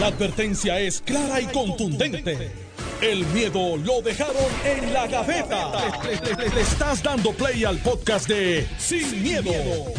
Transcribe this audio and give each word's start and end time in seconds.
La 0.00 0.06
advertencia 0.06 0.80
es 0.80 1.02
clara 1.02 1.42
y 1.42 1.44
contundente. 1.44 2.50
El 3.02 3.26
miedo 3.34 3.76
lo 3.76 4.00
dejaron 4.00 4.34
en 4.64 4.94
la 4.94 5.06
gaveta. 5.06 5.72
Le, 6.02 6.48
le 6.48 6.60
estás 6.62 7.02
dando 7.02 7.32
play 7.32 7.64
al 7.64 7.76
podcast 7.80 8.26
de 8.26 8.66
Sin, 8.78 9.22
miedo, 9.22 9.50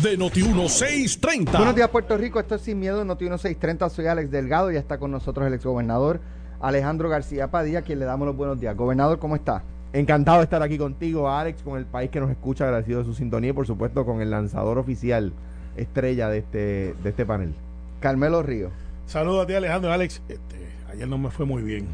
de 0.02 0.18
Noti1630. 0.18 1.52
Buenos 1.56 1.76
días, 1.76 1.90
Puerto 1.90 2.18
Rico. 2.18 2.40
Esto 2.40 2.56
es 2.56 2.64
Sin 2.64 2.79
Miedo, 2.79 3.06
Noti1630. 3.06 3.92
Soy 3.92 4.08
Alex 4.08 4.32
Delgado 4.32 4.72
y 4.72 4.76
está 4.76 4.98
con 4.98 5.11
nosotros 5.11 5.45
el 5.45 5.54
exgobernador 5.54 6.20
Alejandro 6.61 7.07
García 7.07 7.52
Padilla, 7.52 7.83
quien 7.83 7.99
le 7.99 8.05
damos 8.05 8.25
los 8.25 8.36
buenos 8.36 8.59
días. 8.59 8.75
Gobernador, 8.75 9.20
¿cómo 9.20 9.36
está? 9.36 9.61
Encantado 9.93 10.39
de 10.39 10.45
estar 10.45 10.63
aquí 10.63 10.79
contigo, 10.79 11.29
Alex, 11.29 11.61
con 11.61 11.77
el 11.77 11.86
país 11.86 12.09
que 12.09 12.20
nos 12.20 12.31
escucha, 12.31 12.63
agradecido 12.63 13.02
de 13.02 13.05
su 13.05 13.13
sintonía 13.13 13.52
y 13.52 13.54
por 13.54 13.68
supuesto 13.68 14.04
con 14.04 14.20
el 14.21 14.31
lanzador 14.31 14.79
oficial 14.79 15.31
estrella 15.77 16.27
de 16.27 16.39
este, 16.39 16.95
de 17.04 17.09
este 17.09 17.23
panel. 17.23 17.54
Carmelo 17.99 18.41
Río. 18.41 18.71
Saludos 19.12 19.43
a 19.43 19.48
ti, 19.48 19.54
Alejandro. 19.54 19.91
Alex, 19.91 20.21
este, 20.30 20.55
ayer 20.91 21.05
no 21.07 21.18
me 21.18 21.29
fue 21.29 21.46
muy 21.46 21.61
bien. 21.64 21.86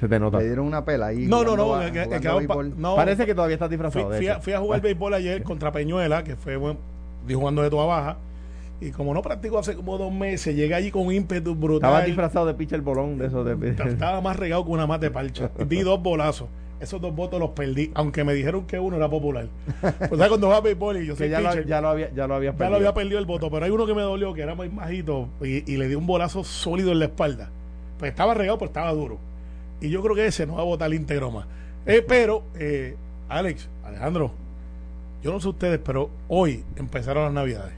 Se 0.00 0.08
te 0.08 0.18
nota. 0.18 0.38
Le 0.38 0.46
dieron 0.46 0.66
una 0.66 0.82
pela 0.84 1.08
ahí. 1.08 1.26
No, 1.26 1.44
no, 1.44 1.56
no, 1.56 1.78
que- 1.92 2.08
que- 2.08 2.46
pa- 2.48 2.96
Parece 2.96 3.26
que 3.26 3.34
todavía 3.34 3.54
estás 3.54 3.68
disfrazado. 3.70 4.08
fui 4.16 4.26
a, 4.26 4.32
hecho. 4.32 4.40
fui 4.42 4.52
a 4.54 4.60
jugar 4.60 4.80
béisbol 4.80 5.12
ayer 5.14 5.42
contra 5.42 5.70
Peñuela, 5.72 6.24
que 6.24 6.36
fue 6.36 6.56
bueno, 6.56 6.78
di 7.26 7.34
jugando 7.34 7.60
de 7.62 7.68
toda 7.70 7.84
baja. 7.84 8.16
Y 8.80 8.90
como 8.90 9.12
no 9.14 9.20
practico 9.22 9.58
hace 9.58 9.76
como 9.76 9.96
dos 9.98 10.12
meses, 10.12 10.56
llegué 10.56 10.74
allí 10.74 10.90
con 10.90 11.06
un 11.06 11.12
ímpetu 11.12 11.54
brutal. 11.54 11.88
Estabas 11.90 12.06
disfrazado 12.06 12.46
de 12.46 12.54
pitcher 12.54 12.80
bolón 12.80 13.18
de 13.18 13.26
esos 13.26 13.44
de. 13.46 13.68
Estaba 13.70 14.20
más 14.22 14.36
regado 14.36 14.64
que 14.64 14.70
una 14.70 14.86
mate 14.86 15.06
de 15.06 15.10
parcha. 15.10 15.50
Di 15.68 15.82
dos 15.82 16.02
bolazos. 16.02 16.48
Esos 16.80 17.00
dos 17.00 17.14
votos 17.14 17.40
los 17.40 17.50
perdí, 17.50 17.90
aunque 17.94 18.24
me 18.24 18.34
dijeron 18.34 18.66
que 18.66 18.78
uno 18.78 18.96
era 18.96 19.08
popular. 19.08 19.46
Pues 19.80 20.10
¿sabes? 20.10 20.28
cuando 20.28 20.48
juega 20.48 20.60
béisbol 20.60 21.02
y 21.02 21.06
yo 21.06 21.16
soy 21.16 21.26
que 21.26 21.30
ya 21.30 21.40
lo, 21.40 21.60
ya 21.62 21.80
lo 21.80 21.88
había, 21.88 22.12
ya 22.12 22.26
lo 22.26 22.34
habías 22.34 22.56
ya 22.58 22.70
lo 22.70 22.76
había 22.76 22.92
perdido 22.92 23.18
el 23.18 23.26
voto, 23.26 23.50
pero 23.50 23.64
hay 23.64 23.70
uno 23.70 23.86
que 23.86 23.94
me 23.94 24.02
dolió, 24.02 24.34
que 24.34 24.42
era 24.42 24.54
más 24.54 24.74
bajito, 24.74 25.28
y, 25.40 25.70
y 25.72 25.76
le 25.76 25.88
di 25.88 25.94
un 25.94 26.06
bolazo 26.06 26.44
sólido 26.44 26.92
en 26.92 26.98
la 26.98 27.06
espalda. 27.06 27.50
Pues 27.98 28.10
estaba 28.10 28.34
regado, 28.34 28.58
pero 28.58 28.68
estaba 28.68 28.92
duro. 28.92 29.18
Y 29.80 29.90
yo 29.90 30.02
creo 30.02 30.14
que 30.14 30.26
ese 30.26 30.46
no 30.46 30.54
va 30.54 30.62
a 30.62 30.64
votar 30.64 30.92
íntegro 30.92 31.30
más. 31.30 31.46
Eh, 31.86 32.04
pero, 32.06 32.42
eh, 32.58 32.96
Alex, 33.28 33.68
Alejandro, 33.84 34.32
yo 35.22 35.32
no 35.32 35.40
sé 35.40 35.48
ustedes, 35.48 35.80
pero 35.84 36.10
hoy 36.28 36.64
empezaron 36.76 37.24
las 37.24 37.32
navidades. 37.32 37.74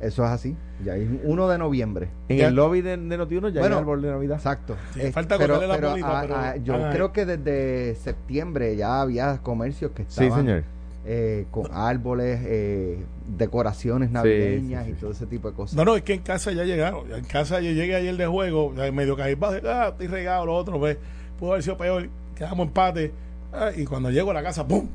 Eso 0.00 0.24
es 0.24 0.30
así. 0.30 0.56
Ya 0.84 0.96
es 0.96 1.08
1 1.24 1.48
de 1.48 1.58
noviembre. 1.58 2.08
En 2.28 2.38
Ya- 2.38 2.48
el 2.48 2.54
lobby 2.54 2.80
de, 2.82 2.96
de 2.96 3.16
Notiuno 3.16 3.48
ya 3.48 3.60
Bueno, 3.60 3.76
hay 3.76 3.80
árbol 3.80 4.02
de 4.02 4.10
Navidad. 4.10 4.36
Exacto. 4.36 4.76
Sí, 4.92 5.00
Eh, 5.02 5.12
falta 5.12 5.38
pero, 5.38 5.54
cortarle 5.54 5.68
la 5.68 5.74
pero, 5.76 5.90
bolita, 5.90 6.18
ah, 6.18 6.22
pero 6.22 6.36
ah, 6.36 6.56
yo 6.56 6.90
creo 6.92 7.12
que 7.12 7.26
desde 7.26 7.94
septiembre 7.96 8.76
ya 8.76 9.00
había 9.00 9.38
comercios 9.38 9.92
que 9.92 10.02
Sí, 10.08 10.24
estaban 10.24 10.44
señor. 10.46 10.64
eh, 11.06 11.46
con 11.50 11.66
árboles, 11.72 12.40
eh, 12.44 12.98
decoraciones 13.26 14.10
navideñas 14.10 14.84
sí, 14.86 14.90
y 14.92 14.94
todo 14.94 15.10
ese 15.12 15.26
tipo 15.26 15.50
de 15.50 15.56
cosas. 15.56 15.76
No, 15.76 15.84
no, 15.84 15.96
es 15.96 16.02
que 16.02 16.14
en 16.14 16.20
casa 16.22 16.52
ya 16.52 16.64
llegaron. 16.64 17.10
En 17.12 17.24
casa 17.24 17.60
yo 17.60 17.70
llegué 17.72 17.94
ayer 17.96 18.16
de 18.16 18.26
juego, 18.26 18.74
ya 18.74 18.90
medio 18.92 19.16
caí, 19.16 19.36
ah, 19.66 19.88
estoy 19.92 20.06
regado, 20.06 20.46
lo 20.46 20.54
otro, 20.54 20.78
pues, 20.78 20.96
pudo 21.38 21.52
haber 21.52 21.62
sido 21.62 21.76
peor, 21.76 22.08
quedamos 22.34 22.66
empate. 22.68 23.12
ah, 23.52 23.70
y 23.76 23.84
cuando 23.84 24.10
llego 24.10 24.30
a 24.30 24.34
la 24.34 24.42
casa, 24.42 24.66
¡pum! 24.66 24.88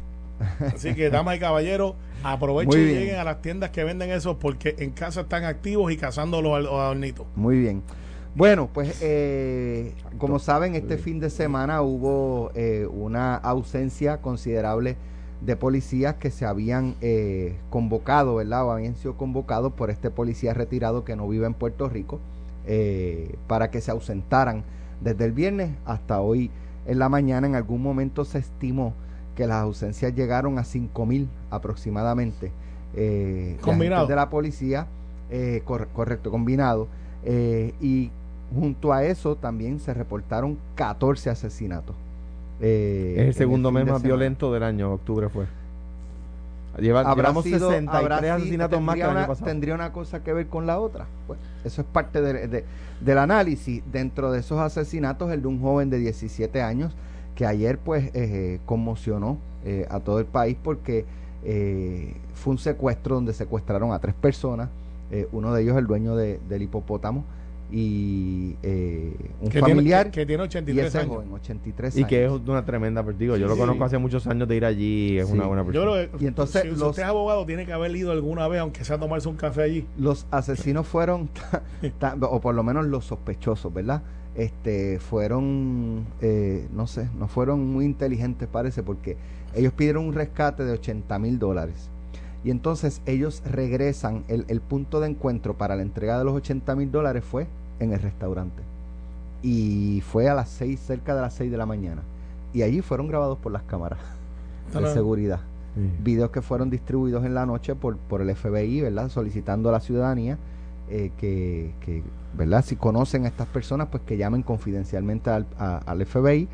Así 0.74 0.94
que, 0.96 1.10
damas 1.12 1.38
y 1.38 1.40
caballeros, 1.40 1.96
aprovechen 2.24 2.82
y 2.82 2.94
lleguen 2.94 3.16
a 3.16 3.24
las 3.24 3.42
tiendas 3.42 3.70
que 3.72 3.84
venden 3.84 4.12
eso 4.12 4.40
porque 4.40 4.76
en 4.80 4.92
casa 4.92 5.22
están 5.22 5.44
activos 5.46 5.92
y 5.92 5.98
cazando 5.98 6.42
los, 6.42 6.66
adornitos. 6.66 7.26
Muy 7.36 7.60
bien. 7.60 7.84
Bueno, 8.36 8.70
pues 8.72 9.00
eh, 9.02 9.94
como 10.18 10.40
saben, 10.40 10.76
este 10.76 10.98
fin 10.98 11.20
de 11.20 11.30
semana 11.30 11.82
hubo 11.82 12.52
eh, 12.54 12.88
una 12.90 13.36
ausencia 13.36 14.22
considerable 14.22 14.98
de 15.42 15.56
policías 15.56 16.16
que 16.16 16.32
se 16.32 16.46
habían 16.46 16.96
eh, 17.02 17.58
convocado, 17.70 18.36
¿verdad? 18.36 18.66
O 18.66 18.72
habían 18.72 18.96
sido 18.96 19.16
convocados 19.16 19.74
por 19.74 19.90
este 19.90 20.10
policía 20.10 20.54
retirado 20.54 21.06
que 21.06 21.16
no 21.16 21.28
vive 21.28 21.46
en 21.46 21.54
Puerto 21.54 21.88
Rico 21.88 22.20
eh, 22.66 23.36
para 23.48 23.72
que 23.72 23.82
se 23.82 23.92
ausentaran 23.92 24.64
desde 25.02 25.26
el 25.26 25.32
viernes 25.32 25.72
hasta 25.86 26.20
hoy 26.20 26.52
en 26.86 27.00
la 27.00 27.08
mañana. 27.08 27.48
En 27.48 27.56
algún 27.56 27.82
momento 27.82 28.26
se 28.26 28.40
estimó 28.40 28.94
que 29.40 29.48
las 29.48 29.62
ausencias 29.64 30.14
llegaron 30.14 30.60
a 30.60 30.66
5 30.66 31.06
mil 31.06 31.30
aproximadamente. 31.50 32.52
eh, 32.94 33.54
de 33.56 33.62
Combinado. 33.62 34.06
de 34.08 34.16
la 34.18 34.30
policía, 34.30 34.86
eh, 35.32 35.62
cor- 35.64 35.88
correcto, 35.94 36.30
combinado. 36.30 36.88
Eh, 37.24 37.74
y 37.80 38.10
junto 38.54 38.92
a 38.92 39.06
eso 39.06 39.36
también 39.38 39.80
se 39.80 39.94
reportaron 39.94 40.58
14 40.76 41.30
asesinatos. 41.30 41.96
eh, 42.62 43.16
es 43.20 43.28
el 43.28 43.34
segundo 43.36 43.72
mes 43.72 43.84
más 43.86 44.02
semana. 44.02 44.04
violento 44.06 44.52
del 44.52 44.64
año, 44.64 44.92
octubre 44.92 45.30
fue. 45.30 45.46
Lleva- 46.78 47.00
Habrá 47.02 47.16
llevamos 47.16 47.44
sido- 47.46 47.70
63 47.70 47.96
habrá 48.04 48.20
sido- 48.20 48.34
asesinatos 48.34 48.82
más 48.82 48.96
que 48.96 49.02
el 49.02 49.06
tendría 49.08 49.10
año 49.12 49.18
una- 49.20 49.28
pasado. 49.28 49.46
¿Tendría 49.46 49.76
una 49.76 49.92
cosa 49.94 50.24
que 50.24 50.34
ver 50.34 50.48
con 50.48 50.66
la 50.68 50.80
otra? 50.80 51.06
Bueno, 51.28 51.42
eso 51.64 51.82
es 51.82 51.88
parte 51.88 52.22
de- 52.22 52.48
de- 52.50 52.66
del 53.00 53.18
análisis. 53.18 53.82
Dentro 53.92 54.32
de 54.32 54.40
esos 54.40 54.60
asesinatos, 54.60 55.32
el 55.32 55.42
de 55.42 55.48
un 55.48 55.62
joven 55.62 55.90
de 55.90 56.00
17 56.00 56.62
años 56.62 56.92
que 57.40 57.46
ayer 57.46 57.78
pues 57.80 58.12
eh, 58.16 58.60
conmocionó 58.66 59.38
eh, 59.64 59.88
a 59.90 60.02
todo 60.02 60.20
el 60.20 60.26
país 60.26 60.58
porque 60.62 61.06
eh, 61.46 62.14
fue 62.34 62.52
un 62.52 62.58
secuestro 62.58 63.16
donde 63.16 63.32
secuestraron 63.32 63.94
a 63.94 64.00
tres 64.00 64.14
personas, 64.14 64.68
uno 65.32 65.54
de 65.54 65.64
ellos 65.64 65.78
el 65.78 65.88
dueño 65.88 66.18
de- 66.18 66.38
del 66.50 66.64
hipopótamo 66.64 67.24
y 67.72 68.56
eh, 68.64 69.14
un 69.42 69.50
Que 69.50 69.60
familiar 69.60 70.06
tiene, 70.10 70.12
que, 70.12 70.22
que 70.22 70.26
tiene 70.26 70.44
y 70.44 70.48
83 70.48 70.86
ese 70.88 70.98
años. 71.00 71.10
joven, 71.16 71.32
83 71.34 71.98
Y 71.98 72.04
que 72.06 72.26
es 72.26 72.32
años. 72.32 72.42
una 72.48 72.66
tremenda, 72.66 73.04
pues, 73.04 73.18
digo, 73.18 73.38
yo 73.38 73.48
lo 73.48 73.54
Sí. 73.54 73.60
conozco 73.60 73.84
hace 73.84 73.98
muchos 73.98 74.26
años 74.28 74.48
de 74.48 74.56
ir 74.56 74.66
allí, 74.66 75.20
es 75.20 75.28
Sí. 75.28 75.34
una 75.34 75.46
buena 75.46 75.64
persona. 75.64 76.08
Y 76.20 76.26
entonces 76.28 76.64
si, 76.64 76.70
usted 76.72 77.04
es 77.04 77.08
abogado, 77.08 77.46
tiene 77.46 77.66
que 77.66 77.74
haber 77.74 77.96
ido 77.96 78.12
alguna 78.12 78.48
vez, 78.48 78.62
aunque 78.62 78.84
sea 78.84 78.96
a 78.96 79.00
tomarse 79.00 79.28
un 79.30 79.36
café 79.36 79.62
allí. 79.64 79.86
los 79.98 80.26
asesinos 80.32 80.88
fueron, 80.88 81.28
ta- 82.00 82.16
ta- 82.16 82.26
o 82.28 82.42
por 82.42 82.56
lo 82.56 82.64
menos 82.64 82.86
los 82.88 83.06
sospechosos, 83.06 83.74
¿verdad? 83.74 84.02
Este, 84.36 85.00
fueron, 85.00 86.06
eh, 86.22 86.68
no 86.74 86.88
sé, 86.88 87.10
no 87.20 87.28
fueron 87.28 87.68
muy 87.68 87.86
inteligentes 87.86 88.48
parece, 88.48 88.84
porque 88.84 89.18
ellos 89.56 89.74
pidieron 89.74 90.06
un 90.06 90.14
rescate 90.14 90.64
de 90.64 90.72
80 90.74 91.20
mil 91.20 91.40
dólares. 91.40 91.90
Y 92.44 92.52
entonces 92.52 93.02
ellos 93.06 93.44
regresan, 93.52 94.24
el, 94.30 94.46
el 94.48 94.62
punto 94.62 95.02
de 95.02 95.10
encuentro 95.10 95.58
para 95.58 95.76
la 95.76 95.82
entrega 95.82 96.18
de 96.18 96.24
los 96.24 96.36
80 96.36 96.74
mil 96.76 96.90
dólares 96.90 97.24
fue 97.26 97.48
en 97.80 97.94
el 97.94 98.00
restaurante. 98.02 98.62
Y 99.42 100.02
fue 100.06 100.28
a 100.30 100.34
las 100.34 100.50
6, 100.50 100.80
cerca 100.80 101.16
de 101.16 101.22
las 101.22 101.34
6 101.36 101.50
de 101.52 101.58
la 101.58 101.66
mañana. 101.66 102.02
Y 102.54 102.62
allí 102.64 102.82
fueron 102.82 103.08
grabados 103.08 103.38
por 103.38 103.52
las 103.52 103.64
cámaras 103.64 104.00
de 104.74 104.94
seguridad 104.94 105.40
Sí. 105.76 105.82
videos 106.04 106.32
que 106.32 106.42
fueron 106.42 106.72
distribuidos 106.72 107.24
en 107.26 107.36
la 107.36 107.46
noche 107.46 107.76
por, 107.76 107.96
por 107.96 108.22
el 108.22 108.36
FBI, 108.36 108.82
¿verdad? 108.82 109.08
Solicitando 109.10 109.70
a 109.70 109.72
la 109.72 109.80
ciudadanía 109.80 110.38
eh, 110.90 111.12
que, 111.20 111.72
que, 111.86 112.02
¿verdad? 112.36 112.66
Si 112.66 112.76
conocen 112.76 113.26
a 113.26 113.28
estas 113.28 113.48
personas, 113.48 113.88
pues 113.92 114.02
que 114.04 114.18
llamen 114.18 114.42
confidencialmente 114.42 115.30
al, 115.30 115.46
a- 115.60 115.78
al 115.86 116.04
FBI 116.06 116.48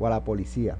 o 0.00 0.06
a 0.06 0.10
la 0.10 0.24
policía. 0.24 0.76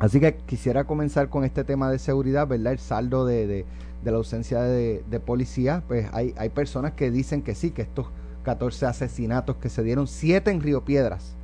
Así 0.00 0.18
que 0.18 0.34
quisiera 0.46 0.82
comenzar 0.82 1.28
con 1.28 1.44
este 1.44 1.62
tema 1.62 1.90
de 1.92 2.00
seguridad, 2.00 2.48
¿verdad? 2.48 2.72
El 2.72 2.80
saldo 2.80 3.24
de, 3.24 3.46
de- 3.46 3.64
de 4.04 4.10
la 4.10 4.16
ausencia 4.18 4.60
de, 4.62 5.04
de 5.08 5.20
policía, 5.20 5.84
pues 5.86 6.08
hay, 6.12 6.34
hay 6.36 6.48
personas 6.48 6.92
que 6.94 7.12
dicen 7.12 7.40
que 7.40 7.54
sí, 7.54 7.70
que 7.70 7.82
estos 7.82 8.06
14 8.46 8.86
asesinatos 8.86 9.56
que 9.56 9.68
se 9.68 9.82
dieron, 9.82 10.06
7 10.06 10.52
en 10.52 10.60
Río 10.60 10.84
Piedras, 10.84 11.34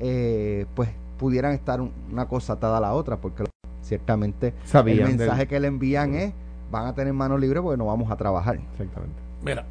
eh, 0.00 0.66
pues 0.74 0.88
pudieran 1.16 1.52
estar 1.52 1.80
un- 1.80 1.92
una 2.10 2.26
cosa 2.26 2.54
atada 2.54 2.78
a 2.78 2.80
la 2.80 2.92
otra, 2.92 3.18
porque 3.18 3.44
ciertamente 3.82 4.52
Sabían 4.64 4.98
el 4.98 5.06
del- 5.16 5.18
mensaje 5.28 5.46
que 5.46 5.60
le 5.60 5.68
envían 5.68 6.14
es 6.14 6.32
van 6.72 6.86
a 6.86 6.94
tener 6.94 7.12
manos 7.12 7.38
libres 7.40 7.62
porque 7.62 7.76
no 7.76 7.86
vamos 7.86 8.10
a 8.10 8.16
trabajar. 8.16 8.56
Exactamente. 8.72 9.14
Mira, 9.42 9.64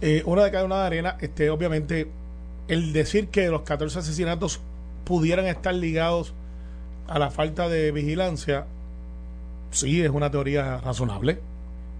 eh, 0.00 0.22
una 0.26 0.44
de 0.44 0.50
cada 0.50 0.64
una 0.64 0.80
de 0.80 0.86
arena, 0.86 1.16
este, 1.20 1.50
obviamente, 1.50 2.08
el 2.68 2.92
decir 2.94 3.28
que 3.28 3.48
los 3.48 3.62
14 3.62 3.98
asesinatos 3.98 4.60
pudieran 5.04 5.46
estar 5.46 5.74
ligados 5.74 6.32
a 7.08 7.18
la 7.18 7.30
falta 7.30 7.68
de 7.68 7.92
vigilancia, 7.92 8.64
sí 9.70 10.02
es 10.02 10.10
una 10.10 10.30
teoría 10.30 10.78
razonable. 10.78 11.40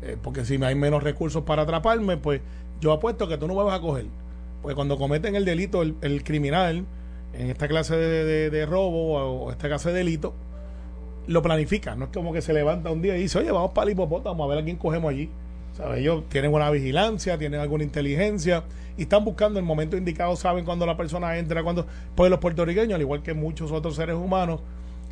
Eh, 0.02 0.16
porque 0.22 0.44
si 0.44 0.62
hay 0.62 0.74
menos 0.74 1.02
recursos 1.02 1.42
para 1.42 1.62
atraparme, 1.62 2.16
pues 2.18 2.40
yo 2.81 2.93
apuesto 2.93 3.28
que 3.28 3.39
tú 3.39 3.47
no 3.47 3.55
me 3.55 3.62
vas 3.62 3.78
a 3.78 3.81
coger. 3.81 4.06
Pues 4.62 4.75
cuando 4.75 4.99
cometen 4.99 5.34
el 5.37 5.44
delito, 5.44 5.83
el, 5.83 5.94
el 6.01 6.25
criminal, 6.25 6.84
en 7.33 7.51
esta 7.51 7.69
clase 7.69 7.97
de, 7.97 8.51
de- 8.51 8.66
robo 8.66 9.15
o 9.45 9.51
esta 9.51 9.69
clase 9.69 9.91
de 9.91 9.98
delito, 9.98 10.34
lo 11.27 11.42
planifica. 11.42 11.95
No 11.95 12.07
es 12.07 12.10
como 12.13 12.33
que 12.33 12.42
se 12.42 12.53
levanta 12.53 12.91
un 12.91 13.03
día 13.03 13.16
y 13.16 13.22
dice, 13.22 13.39
oye, 13.39 13.53
vamos 13.53 13.72
para 13.72 13.86
el 13.86 13.92
hipopótamo 13.92 14.45
a 14.45 14.47
ver 14.48 14.59
a 14.59 14.65
quién 14.65 14.77
cogemos 14.77 15.10
allí. 15.10 15.30
Ellos 15.95 16.25
tienen 16.28 16.53
una 16.53 16.71
vigilancia, 16.71 17.39
tienen 17.39 17.60
alguna 17.60 17.84
inteligencia 17.84 18.65
y 18.97 19.03
están 19.03 19.24
buscando 19.24 19.60
el 19.60 19.65
momento 19.65 19.97
indicado, 19.97 20.34
saben 20.34 20.65
cuando 20.65 20.84
la 20.86 20.97
persona 20.97 21.39
entra, 21.39 21.63
cuando... 21.63 21.86
Pues 22.16 22.31
los 22.31 22.41
puertorriqueños, 22.41 22.95
al 22.95 23.01
igual 23.01 23.22
que 23.22 23.33
muchos 23.33 23.71
otros 23.71 23.95
seres 23.95 24.16
humanos, 24.16 24.60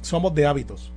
somos 0.01 0.35
de 0.35 0.45
hábitos. 0.45 0.91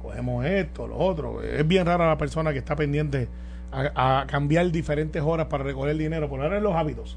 Cogemos 0.00 0.44
esto, 0.46 0.86
lo 0.86 0.98
otro. 0.98 1.42
Es 1.42 1.66
bien 1.66 1.84
rara 1.84 2.06
la 2.06 2.16
persona 2.16 2.52
que 2.52 2.58
está 2.58 2.76
pendiente 2.76 3.26
a, 3.72 4.26
cambiar 4.28 4.70
diferentes 4.70 5.22
horas 5.22 5.46
para 5.46 5.64
recoger 5.64 5.96
dinero, 5.96 6.28
poner 6.28 6.52
en 6.52 6.62
los 6.62 6.74
hábitos. 6.74 7.16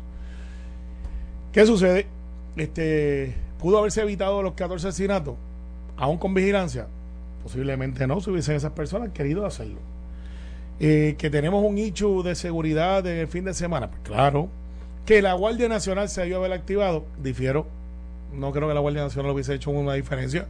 ¿Qué 1.52 1.66
sucede? 1.66 2.08
Este, 2.56 3.36
¿Pudo 3.60 3.78
haberse 3.80 4.02
evitado 4.02 4.42
los 4.42 4.54
14 4.54 4.90
asesinatos? 4.90 5.36
Aún 5.98 6.18
con 6.18 6.34
vigilancia. 6.34 6.88
Posiblemente 7.44 8.06
no, 8.08 8.22
si 8.22 8.30
hubiesen 8.30 8.56
esas 8.56 8.72
personas 8.74 9.10
querido 9.10 9.46
hacerlo. 9.46 9.80
Eh, 10.80 11.16
que 11.18 11.30
tenemos 11.30 11.64
un 11.64 11.78
hecho 11.78 12.24
de 12.24 12.36
seguridad 12.36 13.06
en 13.06 13.18
el 13.18 13.28
fin 13.28 13.46
de 13.46 13.54
semana. 13.54 13.90
Pues 13.90 14.02
claro, 14.04 14.50
Que 15.06 15.22
la 15.22 15.34
Guardia 15.34 15.68
Nacional 15.68 16.08
se 16.10 16.22
debió 16.22 16.38
haber 16.38 16.54
activado, 16.54 17.06
difiero. 17.22 17.68
No 18.34 18.52
creo 18.52 18.68
que 18.68 18.74
la 18.74 18.80
Guardia 18.80 19.02
Nacional 19.02 19.32
hubiese 19.32 19.56
hecho 19.56 19.72
una 19.72 19.94
diferencia, 19.94 20.48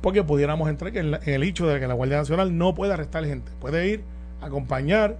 porque 0.00 0.22
pudiéramos 0.22 0.68
entrar 0.68 0.96
en, 0.96 1.18
el 1.24 1.42
hecho 1.42 1.66
de 1.66 1.80
que 1.80 1.86
la 1.88 1.94
Guardia 1.94 2.18
Nacional 2.18 2.56
no 2.56 2.74
puede 2.74 2.92
arrestar 2.92 3.24
gente, 3.24 3.50
puede 3.60 3.88
ir 3.88 4.04
acompañar 4.40 5.16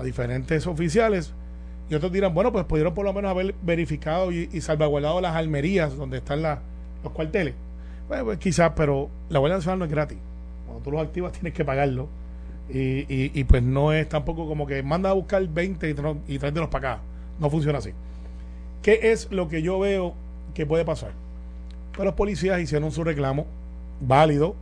a 0.00 0.02
diferentes 0.02 0.66
oficiales 0.66 1.32
y 1.90 1.94
otros 1.94 2.12
dirán, 2.12 2.32
bueno, 2.32 2.52
pues 2.52 2.64
pudieron 2.64 2.94
por 2.94 3.04
lo 3.04 3.12
menos 3.12 3.30
haber 3.30 3.54
verificado 3.62 4.30
y, 4.30 4.48
salvaguardado 4.60 5.20
las 5.20 5.34
almerías 5.34 5.96
donde 5.96 6.18
están 6.18 6.40
los 6.40 7.12
cuarteles. 7.12 7.54
Bueno, 8.08 8.26
pues 8.26 8.38
quizás, 8.38 8.72
pero 8.76 9.10
la 9.28 9.40
Guardia 9.40 9.56
Nacional 9.56 9.80
no 9.80 9.84
es 9.86 9.90
gratis. 9.90 10.18
Cuando 10.66 10.84
tú 10.84 10.92
los 10.92 11.02
activas 11.02 11.32
tienes 11.32 11.52
que 11.52 11.64
pagarlo. 11.64 12.08
Y, 12.72 13.04
y, 13.08 13.42
pues 13.42 13.64
no 13.64 13.92
es 13.92 14.08
tampoco 14.08 14.46
como 14.46 14.64
que 14.64 14.80
manda 14.84 15.10
a 15.10 15.12
buscar 15.14 15.44
20 15.44 15.90
y, 15.90 16.34
y 16.34 16.38
tráetelos 16.38 16.68
para 16.68 16.92
acá. 16.92 17.02
No 17.40 17.50
funciona 17.50 17.78
así. 17.78 17.90
¿Qué 18.82 19.10
es 19.10 19.30
lo 19.32 19.48
que 19.48 19.60
yo 19.60 19.80
veo 19.80 20.14
que 20.54 20.66
puede 20.66 20.84
pasar? 20.84 21.10
Pues 21.92 22.06
los 22.06 22.14
policías 22.14 22.60
hicieron 22.60 22.92
su 22.92 23.02
reclamo 23.02 23.46
válido, 24.00 24.54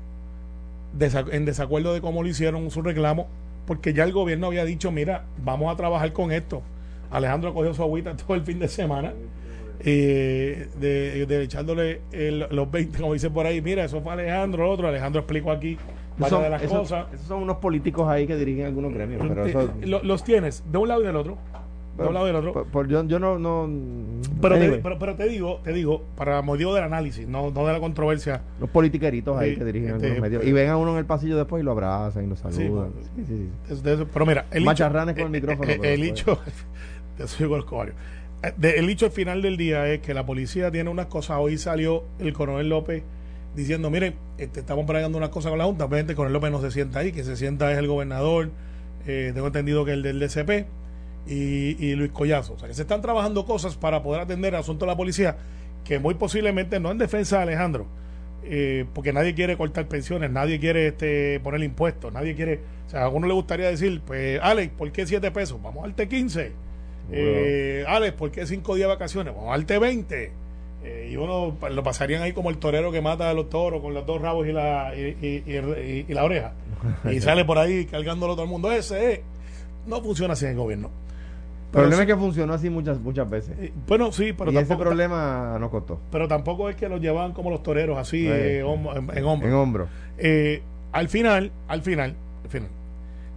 en 1.30 1.44
desacuerdo 1.44 1.92
de 1.92 2.00
cómo 2.00 2.22
lo 2.22 2.28
hicieron 2.30 2.70
su 2.70 2.80
reclamo, 2.80 3.26
porque 3.68 3.92
ya 3.92 4.04
el 4.04 4.12
gobierno 4.12 4.46
había 4.46 4.64
dicho, 4.64 4.90
mira, 4.90 5.26
vamos 5.44 5.70
a 5.70 5.76
trabajar 5.76 6.14
con 6.14 6.32
esto. 6.32 6.62
Alejandro 7.10 7.52
cogió 7.52 7.74
su 7.74 7.82
agüita 7.82 8.16
todo 8.26 8.34
el 8.34 8.42
fin 8.42 8.58
de 8.58 8.66
semana, 8.66 9.12
eh, 9.80 10.68
de, 10.80 11.42
echándole 11.42 12.00
los 12.50 12.70
20, 12.70 12.98
como 12.98 13.12
dicen 13.12 13.30
por 13.30 13.44
ahí, 13.44 13.60
mira, 13.60 13.84
eso 13.84 14.00
fue 14.00 14.14
Alejandro, 14.14 14.64
el 14.64 14.70
otro, 14.70 14.88
Alejandro 14.88 15.20
explicó 15.20 15.52
aquí 15.52 15.76
varias 16.16 16.42
de 16.42 16.48
las 16.48 16.62
cosas. 16.62 17.06
Esos 17.12 17.26
son 17.26 17.42
unos 17.42 17.58
políticos 17.58 18.08
ahí 18.08 18.26
que 18.26 18.36
dirigen 18.36 18.64
algunos 18.64 18.94
gremios. 18.94 19.22
Pero 19.28 20.02
los 20.02 20.24
tienes 20.24 20.64
de 20.72 20.78
un 20.78 20.88
lado 20.88 21.02
y 21.02 21.06
del 21.06 21.16
otro 21.16 21.36
de 21.98 22.26
del 22.26 22.36
otro. 22.36 22.64
Por, 22.66 22.88
yo, 22.88 23.04
yo, 23.04 23.18
no. 23.18 23.38
no 23.38 23.68
pero, 24.40 24.58
te, 24.58 24.78
pero, 24.78 24.98
pero, 24.98 25.16
te 25.16 25.28
digo, 25.28 25.60
te 25.64 25.72
digo, 25.72 26.04
para 26.16 26.40
motivo 26.42 26.72
del 26.74 26.84
análisis, 26.84 27.26
no, 27.26 27.50
no 27.50 27.66
de 27.66 27.72
la 27.72 27.80
controversia. 27.80 28.42
Los 28.60 28.70
politiqueritos 28.70 29.36
ahí 29.36 29.56
que 29.56 29.64
dirigen 29.64 29.96
este, 29.96 30.06
algunos 30.06 30.22
medios. 30.22 30.44
Y 30.44 30.52
ven 30.52 30.70
a 30.70 30.76
uno 30.76 30.92
en 30.92 30.98
el 30.98 31.06
pasillo 31.06 31.36
después 31.36 31.60
y 31.60 31.64
lo 31.64 31.72
abrazan 31.72 32.24
y 32.24 32.28
lo 32.28 32.36
saludan. 32.36 32.92
Sí, 33.16 33.24
sí, 33.26 33.50
sí. 33.68 34.04
pero 34.12 34.26
mira, 34.26 34.46
el 34.52 34.64
Macharranes 34.64 35.14
con 35.16 35.24
el 35.24 35.30
micrófono. 35.30 35.70
El, 35.70 35.84
el, 35.84 36.02
hecho. 36.04 36.38
el 37.18 37.94
el 38.62 38.90
hecho 38.90 39.06
al 39.06 39.12
final 39.12 39.42
del 39.42 39.56
día 39.56 39.88
es 39.88 40.00
que 40.00 40.14
la 40.14 40.24
policía 40.24 40.70
tiene 40.70 40.90
unas 40.90 41.06
cosas. 41.06 41.38
Hoy 41.40 41.58
salió 41.58 42.04
el 42.20 42.32
coronel 42.32 42.68
López 42.68 43.02
diciendo: 43.56 43.90
Miren, 43.90 44.14
este, 44.38 44.60
estamos 44.60 44.86
pregando 44.86 45.18
unas 45.18 45.30
cosas 45.30 45.50
con 45.50 45.58
la 45.58 45.64
Junta. 45.64 45.84
Obviamente, 45.84 46.12
el 46.12 46.16
coronel 46.16 46.34
López 46.34 46.52
no 46.52 46.60
se 46.60 46.70
sienta 46.70 47.00
ahí, 47.00 47.10
que 47.10 47.24
se 47.24 47.36
sienta 47.36 47.72
es 47.72 47.78
el 47.78 47.88
gobernador. 47.88 48.50
Eh, 49.06 49.32
tengo 49.34 49.48
entendido 49.48 49.84
que 49.84 49.92
el 49.92 50.02
del 50.02 50.20
DCP 50.20 50.66
y, 51.28 51.94
Luis 51.94 52.10
Collazo. 52.12 52.54
O 52.54 52.58
sea, 52.58 52.68
que 52.68 52.74
se 52.74 52.82
están 52.82 53.02
trabajando 53.02 53.44
cosas 53.44 53.76
para 53.76 54.02
poder 54.02 54.22
atender 54.22 54.54
el 54.54 54.60
asunto 54.60 54.84
de 54.84 54.92
la 54.92 54.96
policía, 54.96 55.36
que 55.84 55.98
muy 55.98 56.14
posiblemente 56.14 56.80
no 56.80 56.90
en 56.90 56.98
defensa 56.98 57.36
de 57.36 57.42
Alejandro, 57.44 57.86
eh, 58.44 58.86
porque 58.94 59.12
nadie 59.12 59.34
quiere 59.34 59.56
cortar 59.56 59.86
pensiones, 59.88 60.30
nadie 60.30 60.58
quiere 60.58 60.88
este, 60.88 61.40
poner 61.40 61.62
impuestos, 61.62 62.12
nadie 62.12 62.34
quiere. 62.34 62.60
O 62.86 62.90
sea, 62.90 63.04
a 63.04 63.08
uno 63.08 63.26
le 63.26 63.34
gustaría 63.34 63.68
decir, 63.68 64.00
pues, 64.04 64.40
Alex, 64.42 64.72
¿por 64.76 64.90
qué 64.90 65.06
7 65.06 65.30
pesos? 65.30 65.60
Vamos 65.62 65.84
al 65.84 65.90
darte 65.90 66.08
15. 66.08 66.52
Eh, 67.10 67.84
Alex, 67.86 68.14
¿por 68.14 68.30
qué 68.30 68.46
5 68.46 68.74
días 68.74 68.88
de 68.88 68.94
vacaciones? 68.94 69.34
Vamos 69.34 69.52
al 69.52 69.60
darte 69.60 69.78
20. 69.78 70.32
Eh, 70.84 71.08
y 71.10 71.16
uno 71.16 71.56
pues, 71.58 71.72
lo 71.72 71.82
pasarían 71.82 72.22
ahí 72.22 72.32
como 72.32 72.50
el 72.50 72.58
torero 72.58 72.92
que 72.92 73.00
mata 73.00 73.28
a 73.28 73.34
los 73.34 73.50
toros 73.50 73.82
con 73.82 73.92
los 73.94 74.06
dos 74.06 74.22
rabos 74.22 74.46
y 74.46 74.52
la, 74.52 74.94
y, 74.94 76.04
y 76.08 76.14
la 76.14 76.24
oreja. 76.24 76.52
y 77.10 77.20
sale 77.20 77.44
por 77.44 77.58
ahí 77.58 77.84
cargándolo 77.84 78.34
todo 78.34 78.44
el 78.44 78.50
mundo. 78.50 78.70
Ese 78.70 79.22
no 79.86 80.00
funciona 80.00 80.34
así 80.34 80.44
en 80.44 80.52
el 80.52 80.56
gobierno. 80.56 80.90
El 81.68 81.72
problema 81.72 82.02
es 82.02 82.06
que 82.06 82.16
funcionó 82.16 82.54
así 82.54 82.70
muchas 82.70 82.98
muchas 82.98 83.28
veces. 83.28 83.54
Eh, 83.58 83.72
bueno, 83.86 84.10
sí, 84.10 84.32
pero 84.32 84.50
y 84.50 84.56
ese 84.56 84.74
problema 84.74 85.58
no 85.60 85.70
costó. 85.70 86.00
Pero 86.10 86.26
tampoco 86.26 86.70
es 86.70 86.76
que 86.76 86.88
los 86.88 86.98
llevaban 86.98 87.32
como 87.32 87.50
los 87.50 87.62
toreros, 87.62 87.98
así 87.98 88.26
eh, 88.26 88.60
en, 88.60 88.64
hombro. 88.64 89.46
En 89.46 89.54
hombro. 89.54 89.88
Eh, 90.16 90.62
al 90.92 91.10
final, 91.10 91.52
al 91.68 91.82
final, 91.82 92.14
al 92.42 92.50
final, 92.50 92.70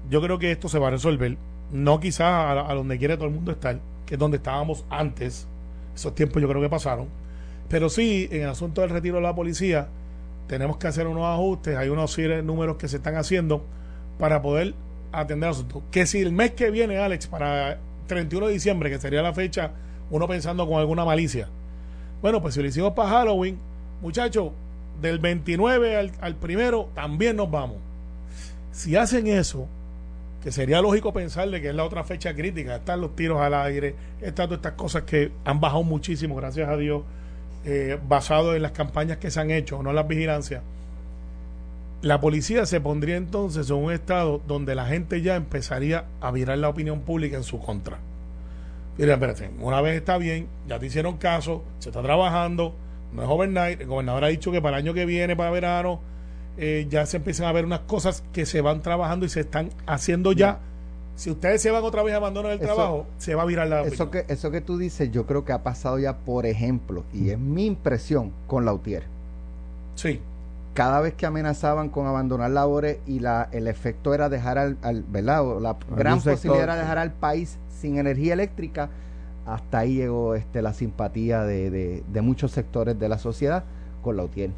yo 0.10 0.22
creo 0.22 0.40
que 0.40 0.50
esto 0.50 0.70
se 0.70 0.80
va 0.80 0.88
a 0.88 0.92
resolver. 0.92 1.36
No 1.74 2.00
quizás 2.00 2.58
a, 2.70 2.74
donde 2.74 2.98
quiere 2.98 3.18
todo 3.18 3.28
el 3.28 3.34
mundo 3.34 3.52
estar, 3.52 3.80
que 4.06 4.16
es 4.16 4.20
donde 4.20 4.38
estábamos 4.38 4.86
antes. 4.90 5.46
Esos 5.94 6.16
tiempos 6.16 6.42
yo 6.42 6.48
creo 6.48 6.62
que 6.62 6.70
pasaron. 6.70 7.08
Pero 7.68 7.90
sí, 7.90 8.30
en 8.32 8.44
el 8.44 8.50
asunto 8.50 8.80
del 8.80 8.92
retiro 8.92 9.18
de 9.18 9.24
la 9.24 9.36
policía, 9.36 9.90
tenemos 10.48 10.78
que 10.78 10.88
hacer 10.88 11.06
unos 11.06 11.26
ajustes. 11.26 11.76
Hay 11.76 11.90
unos 11.90 12.18
números 12.46 12.78
que 12.78 12.88
se 12.88 12.98
están 12.98 13.18
haciendo 13.18 13.66
para 14.18 14.42
poder 14.42 14.74
atender 15.12 15.50
el 15.50 15.52
asunto. 15.52 15.84
Que 15.92 16.06
si 16.06 16.20
el 16.20 16.32
mes 16.32 16.52
que 16.52 16.72
viene, 16.72 16.98
Alex, 16.98 17.28
para 17.28 17.78
31 18.08 18.48
de 18.48 18.54
diciembre, 18.54 18.90
que 18.90 19.00
sería 19.00 19.22
la 19.22 19.34
fecha, 19.34 19.72
uno 20.10 20.28
pensando 20.28 20.68
con 20.68 20.80
alguna 20.80 21.06
malicia. 21.06 21.48
Bueno, 22.22 22.42
pues 22.42 22.54
si 22.54 22.62
lo 22.62 22.68
hicimos 22.68 22.94
para 22.94 23.10
Halloween, 23.10 23.58
muchachos, 24.02 24.52
del 25.02 25.20
29 25.20 26.12
al, 26.20 26.36
primero 26.36 26.90
también 26.94 27.36
nos 27.36 27.50
vamos. 27.50 27.78
Si 28.72 28.96
hacen 28.96 29.28
eso, 29.28 29.68
que 30.44 30.52
sería 30.52 30.82
lógico 30.82 31.14
pensarle 31.14 31.62
que 31.62 31.70
es 31.70 31.76
la 31.76 31.84
otra 31.84 32.04
fecha 32.04 32.34
crítica, 32.34 32.78
están 32.78 33.02
los 33.02 33.16
tiros 33.16 33.42
al 33.42 33.54
aire, 33.54 33.96
están 34.22 34.48
todas 34.48 34.60
estas 34.60 34.74
cosas 34.74 35.04
que 35.04 35.32
han 35.44 35.60
bajado 35.60 35.84
muchísimo, 35.84 36.36
gracias 36.36 36.70
a 36.70 36.78
Dios, 36.78 37.04
eh, 37.66 38.00
basado 38.08 38.56
en 38.56 38.62
las 38.62 38.72
campañas 38.72 39.18
que 39.18 39.32
se 39.32 39.40
han 39.40 39.52
hecho, 39.52 39.82
no 39.84 39.90
en 39.90 39.96
las 39.96 40.08
vigilancias. 40.08 40.62
La 42.02 42.20
policía 42.20 42.66
se 42.66 42.82
pondría 42.82 43.16
entonces 43.16 43.70
en 43.70 43.76
un 43.76 43.92
estado 43.92 44.42
donde 44.48 44.74
la 44.74 44.88
gente 44.88 45.22
ya 45.22 45.36
empezaría 45.36 46.06
a 46.20 46.32
virar 46.32 46.58
la 46.58 46.70
opinión 46.70 47.02
pública 47.02 47.38
en 47.38 47.44
su 47.44 47.60
contra. 47.60 48.00
Mira, 48.98 49.14
espérate, 49.14 49.52
una 49.60 49.82
vez 49.82 49.98
está 49.98 50.18
bien, 50.18 50.48
ya 50.68 50.80
te 50.80 50.88
hicieron 50.88 51.18
caso, 51.18 51.64
se 51.78 51.90
está 51.90 52.02
trabajando, 52.02 52.74
no 53.14 53.22
es 53.22 53.30
overnight, 53.30 53.82
el 53.82 53.88
gobernador 53.88 54.24
ha 54.26 54.28
dicho 54.30 54.52
que 54.52 54.62
para 54.62 54.78
el 54.78 54.84
año 54.84 54.96
que 54.96 55.06
viene, 55.06 55.36
para 55.36 55.52
verano, 55.52 56.00
eh, 56.58 56.88
ya 56.90 57.06
se 57.06 57.18
empiezan 57.18 57.46
a 57.46 57.52
ver 57.52 57.66
unas 57.66 57.82
cosas 57.82 58.24
que 58.34 58.48
se 58.48 58.62
van 58.62 58.82
trabajando 58.82 59.28
y 59.28 59.30
se 59.30 59.42
están 59.42 59.70
haciendo 59.86 60.32
ya. 60.32 60.58
Si 61.16 61.30
ustedes 61.30 61.62
se 61.62 61.70
van 61.70 61.84
otra 61.84 62.02
vez 62.02 62.16
a 62.16 62.18
abandonar 62.18 62.54
el 62.54 62.60
trabajo, 62.60 63.06
se 63.20 63.36
va 63.36 63.44
a 63.44 63.46
virar 63.46 63.68
la 63.68 63.82
eso 63.84 64.10
que 64.10 64.26
Eso 64.28 64.50
que 64.50 64.62
tú 64.62 64.80
dices, 64.80 65.12
yo 65.12 65.28
creo 65.28 65.46
que 65.46 65.52
ha 65.52 65.62
pasado 65.62 66.00
ya, 66.00 66.18
por 66.18 66.48
ejemplo, 66.48 67.04
y 67.14 67.30
es 67.30 67.38
mi 67.38 67.68
impresión 67.68 68.32
con 68.48 68.66
Lautier. 68.66 69.04
Sí 69.94 70.20
cada 70.74 71.02
vez 71.02 71.14
que 71.14 71.26
amenazaban 71.26 71.90
con 71.90 72.08
abandonar 72.08 72.52
labores 72.52 73.00
y 73.06 73.20
la, 73.20 73.50
el 73.52 73.68
efecto 73.68 74.14
era 74.14 74.30
dejar 74.30 74.58
al, 74.58 74.78
al 74.82 75.04
¿verdad? 75.04 75.44
la 75.60 75.78
gran 75.96 76.22
posibilidad 76.22 76.64
era 76.64 76.76
dejar 76.76 76.98
al 76.98 77.12
país 77.12 77.58
sin 77.70 77.98
energía 77.98 78.34
eléctrica, 78.34 78.90
hasta 79.46 79.80
ahí 79.80 79.96
llegó 79.96 80.36
este, 80.36 80.62
la 80.62 80.74
simpatía 80.74 81.44
de, 81.44 82.04
de, 82.08 82.22
muchos 82.22 82.52
sectores 82.52 82.98
de 83.00 83.10
la 83.10 83.18
sociedad 83.18 83.64
con 84.02 84.16
la 84.16 84.24
UTIER. 84.24 84.52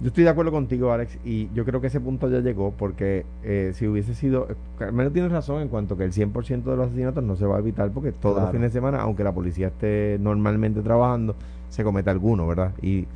Yo 0.00 0.08
estoy 0.08 0.24
de 0.24 0.30
acuerdo 0.30 0.50
contigo, 0.50 0.90
Alex, 0.90 1.16
y 1.24 1.48
yo 1.54 1.64
creo 1.64 1.80
que 1.80 1.86
ese 1.86 2.00
punto 2.00 2.28
ya 2.28 2.40
llegó 2.40 2.72
porque 2.72 3.24
eh, 3.44 3.72
si 3.74 3.86
hubiese 3.86 4.14
sido, 4.14 4.48
Carmelo 4.76 5.12
tiene 5.12 5.28
razón 5.28 5.62
en 5.62 5.68
cuanto 5.68 5.96
que 5.96 6.02
el 6.02 6.12
100% 6.12 6.64
de 6.64 6.76
los 6.76 6.86
asesinatos 6.86 7.22
no 7.22 7.36
se 7.36 7.46
va 7.46 7.56
a 7.56 7.58
evitar 7.60 7.90
porque 7.92 8.10
todos 8.10 8.42
los 8.42 8.50
fines 8.50 8.72
de 8.72 8.78
semana, 8.78 9.00
aunque 9.00 9.22
la 9.22 9.32
policía 9.32 9.68
esté 9.68 10.18
normalmente 10.18 10.80
trabajando, 10.80 11.36
se 11.68 11.84
comete 11.84 12.10
alguno, 12.10 12.48
¿verdad? 12.48 12.72
Y 12.82 13.06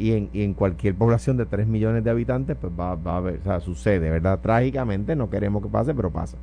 y 0.00 0.14
en, 0.14 0.30
y 0.32 0.42
en 0.42 0.54
cualquier 0.54 0.94
población 0.94 1.36
de 1.36 1.46
3 1.46 1.66
millones 1.66 2.02
de 2.02 2.10
habitantes, 2.10 2.56
pues 2.58 2.72
va, 2.72 2.96
va 2.96 3.12
a 3.12 3.16
haber, 3.18 3.38
o 3.40 3.44
sea, 3.44 3.60
sucede, 3.60 4.10
¿verdad? 4.10 4.40
Trágicamente, 4.40 5.14
no 5.14 5.28
queremos 5.28 5.62
que 5.62 5.68
pase, 5.68 5.94
pero 5.94 6.10
pasa. 6.10 6.38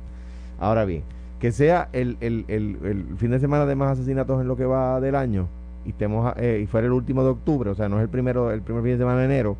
Ahora 0.60 0.84
bien, 0.84 1.02
que 1.40 1.50
sea 1.50 1.88
el, 1.92 2.16
el, 2.20 2.44
el, 2.46 2.78
el 2.84 3.16
fin 3.16 3.32
de 3.32 3.40
semana 3.40 3.66
de 3.66 3.74
más 3.74 3.92
asesinatos 3.92 4.40
en 4.40 4.46
lo 4.48 4.56
que 4.56 4.64
va 4.64 5.00
del 5.00 5.16
año 5.16 5.48
y 5.84 5.90
estemos 5.90 6.32
eh, 6.36 6.60
y 6.62 6.66
fuera 6.66 6.86
el 6.86 6.92
último 6.92 7.24
de 7.24 7.30
octubre, 7.30 7.70
o 7.70 7.74
sea, 7.74 7.88
no 7.88 7.96
es 7.96 8.02
el 8.02 8.08
primero 8.08 8.52
el 8.52 8.62
primer 8.62 8.82
fin 8.84 8.92
de 8.92 8.98
semana 8.98 9.18
de 9.18 9.24
enero, 9.24 9.56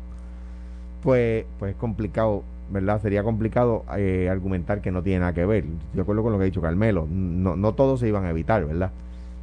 pues 1.03 1.45
pues 1.57 1.71
es 1.71 1.77
complicado, 1.77 2.43
¿verdad? 2.71 3.01
Sería 3.01 3.23
complicado 3.23 3.83
eh, 3.97 4.29
argumentar 4.31 4.81
que 4.81 4.91
no 4.91 5.03
tiene 5.03 5.19
nada 5.19 5.33
que 5.33 5.45
ver. 5.45 5.65
De 5.93 6.01
acuerdo 6.01 6.23
con 6.23 6.31
lo 6.31 6.37
que 6.37 6.43
ha 6.43 6.45
dicho 6.45 6.61
Carmelo, 6.61 7.05
no, 7.09 7.57
no 7.57 7.73
todos 7.73 7.99
se 7.99 8.07
iban 8.07 8.23
a 8.25 8.29
evitar, 8.29 8.65
¿verdad? 8.65 8.91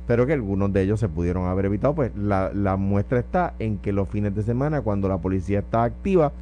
Pero 0.06 0.26
que 0.26 0.32
algunos 0.32 0.72
de 0.72 0.82
ellos 0.82 1.00
se 1.00 1.08
pudieron 1.08 1.46
haber 1.46 1.66
evitado, 1.66 1.94
pues 1.94 2.14
la, 2.16 2.50
la 2.54 2.76
muestra 2.76 3.18
está 3.18 3.54
en 3.58 3.78
que 3.78 3.92
los 3.92 4.08
fines 4.08 4.34
de 4.34 4.42
semana, 4.42 4.80
cuando 4.82 5.08
la 5.08 5.18
policía 5.18 5.60
está 5.60 5.84
activa, 5.84 6.32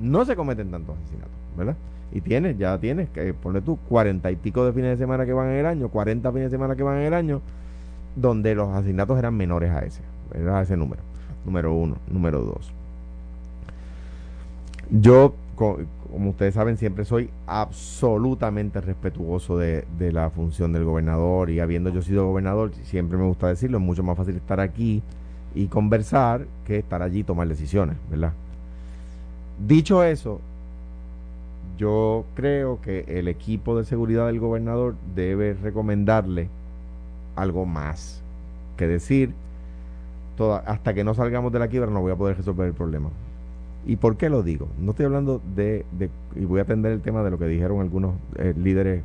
no 0.00 0.24
se 0.24 0.36
cometen 0.36 0.70
tantos 0.70 0.96
asesinatos, 0.98 1.32
¿verdad? 1.56 1.76
Y 2.12 2.20
tienes, 2.20 2.58
ya 2.58 2.76
tienes, 2.78 3.08
que 3.10 3.32
ponle 3.32 3.62
tú, 3.62 3.78
cuarenta 3.88 4.30
y 4.30 4.36
pico 4.36 4.64
de 4.66 4.72
fines 4.72 4.90
de 4.90 5.04
semana 5.04 5.24
que 5.24 5.32
van 5.32 5.48
en 5.48 5.56
el 5.56 5.66
año, 5.66 5.88
cuarenta 5.88 6.30
fines 6.30 6.50
de 6.50 6.56
semana 6.56 6.76
que 6.76 6.82
van 6.82 6.98
en 6.98 7.04
el 7.04 7.14
año, 7.14 7.40
donde 8.16 8.54
los 8.54 8.68
asesinatos 8.68 9.18
eran 9.18 9.34
menores 9.34 9.70
a 9.70 9.80
ese, 9.80 10.02
¿verdad? 10.32 10.58
A 10.58 10.62
ese 10.62 10.76
número. 10.76 11.00
Número 11.44 11.74
uno. 11.74 11.96
Número 12.10 12.40
dos. 12.40 12.72
Yo 14.90 15.34
como 16.12 16.30
ustedes 16.30 16.54
saben, 16.54 16.76
siempre 16.76 17.06
soy 17.06 17.30
absolutamente 17.46 18.82
respetuoso 18.82 19.56
de, 19.56 19.86
la 20.12 20.28
función 20.28 20.72
del 20.72 20.84
gobernador 20.84 21.48
y 21.48 21.58
habiendo 21.58 21.88
yo 21.88 22.02
sido 22.02 22.26
gobernador, 22.26 22.70
siempre 22.84 23.16
me 23.16 23.24
gusta 23.24 23.48
decirlo, 23.48 23.78
es 23.78 23.84
mucho 23.84 24.02
más 24.02 24.16
fácil 24.16 24.36
estar 24.36 24.60
aquí 24.60 25.02
y 25.54 25.66
conversar 25.68 26.46
que 26.66 26.78
estar 26.78 27.02
allí 27.02 27.20
y 27.20 27.24
tomar 27.24 27.48
decisiones, 27.48 27.96
¿verdad? 28.10 28.32
Dicho 29.66 30.04
eso, 30.04 30.40
yo 31.78 32.26
creo 32.34 32.80
que 32.82 33.06
el 33.08 33.26
equipo 33.26 33.76
de 33.78 33.84
seguridad 33.84 34.26
del 34.26 34.38
gobernador 34.38 34.94
debe 35.14 35.54
recomendarle 35.54 36.48
algo 37.36 37.64
más 37.64 38.20
que 38.76 38.86
decir, 38.86 39.32
toda, 40.36 40.58
hasta 40.58 40.92
que 40.92 41.04
no 41.04 41.14
salgamos 41.14 41.52
de 41.52 41.58
la 41.58 41.68
quiebra 41.68 41.90
no 41.90 42.02
voy 42.02 42.12
a 42.12 42.16
poder 42.16 42.36
resolver 42.36 42.66
el 42.66 42.74
problema. 42.74 43.08
¿Y 43.84 43.96
por 43.96 44.16
qué 44.16 44.28
lo 44.28 44.42
digo? 44.42 44.68
No 44.78 44.92
estoy 44.92 45.06
hablando 45.06 45.40
de, 45.54 45.84
y 46.36 46.44
voy 46.44 46.60
a 46.60 46.62
atender 46.62 46.92
el 46.92 47.00
tema 47.00 47.22
de 47.22 47.30
lo 47.30 47.38
que 47.38 47.46
dijeron 47.46 47.80
algunos 47.80 48.14
eh, 48.36 48.54
líderes 48.56 49.02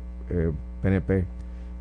PNP 0.82 1.24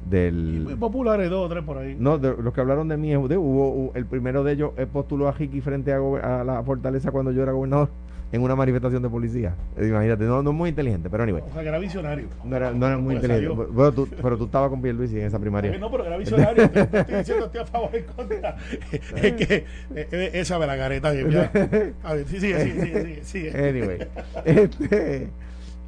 del... 0.09 0.61
Muy 0.63 0.75
populares, 0.75 1.29
dos 1.29 1.45
o 1.45 1.49
tres 1.49 1.63
por 1.63 1.77
ahí. 1.77 1.95
No, 1.99 2.17
de, 2.17 2.35
los 2.41 2.53
que 2.53 2.61
hablaron 2.61 2.87
de 2.87 2.97
mí, 2.97 3.15
hubo, 3.15 3.91
el 3.93 4.05
primero 4.05 4.43
de 4.43 4.53
ellos 4.53 4.71
postuló 4.91 5.27
a 5.27 5.35
Hiki 5.37 5.61
frente 5.61 5.93
a, 5.93 6.43
la 6.43 6.63
fortaleza 6.63 7.11
cuando 7.11 7.31
yo 7.31 7.43
era 7.43 7.51
gobernador 7.51 7.89
en 8.31 8.41
una 8.41 8.55
manifestación 8.55 9.01
de 9.01 9.09
policía. 9.09 9.55
Imagínate, 9.77 10.25
no, 10.25 10.43
no 10.43 10.51
muy 10.51 10.69
inteligente, 10.69 11.09
pero 11.09 11.23
anyway. 11.23 11.43
O 11.49 11.53
sea, 11.53 11.61
que 11.61 11.69
era 11.69 11.79
visionario. 11.79 12.27
No 12.43 12.55
era, 12.55 12.71
no 12.71 12.87
era 12.87 12.97
muy 12.97 13.15
pues 13.15 13.23
inteligente. 13.23 13.65
Bueno, 13.71 13.91
tú, 13.93 14.07
pero 14.21 14.37
tú 14.37 14.45
estabas 14.45 14.69
con 14.69 14.81
Pierluisi 14.81 15.19
en 15.19 15.27
esa 15.27 15.39
primaria. 15.39 15.77
No, 15.77 15.89
pero 15.89 16.05
era 16.05 16.17
visionario. 16.17 16.69
te, 16.71 16.81
estoy 16.81 17.15
diciendo 17.15 17.45
estoy 17.45 17.61
a 17.61 17.65
favor 17.65 17.95
en 17.95 18.03
contra. 18.05 18.57
es 18.91 19.33
que 19.33 19.55
eh, 19.55 20.07
eh, 20.11 20.31
esa 20.33 20.59
me 20.59 20.67
la 20.67 20.77
careta. 20.77 21.09
A 21.09 22.13
ver, 22.13 22.27
sí, 22.27 22.39
sigue, 22.39 22.71
sigue, 22.71 23.19
sigue. 23.23 23.69
Anyway. 23.69 24.07
Este, 24.43 25.29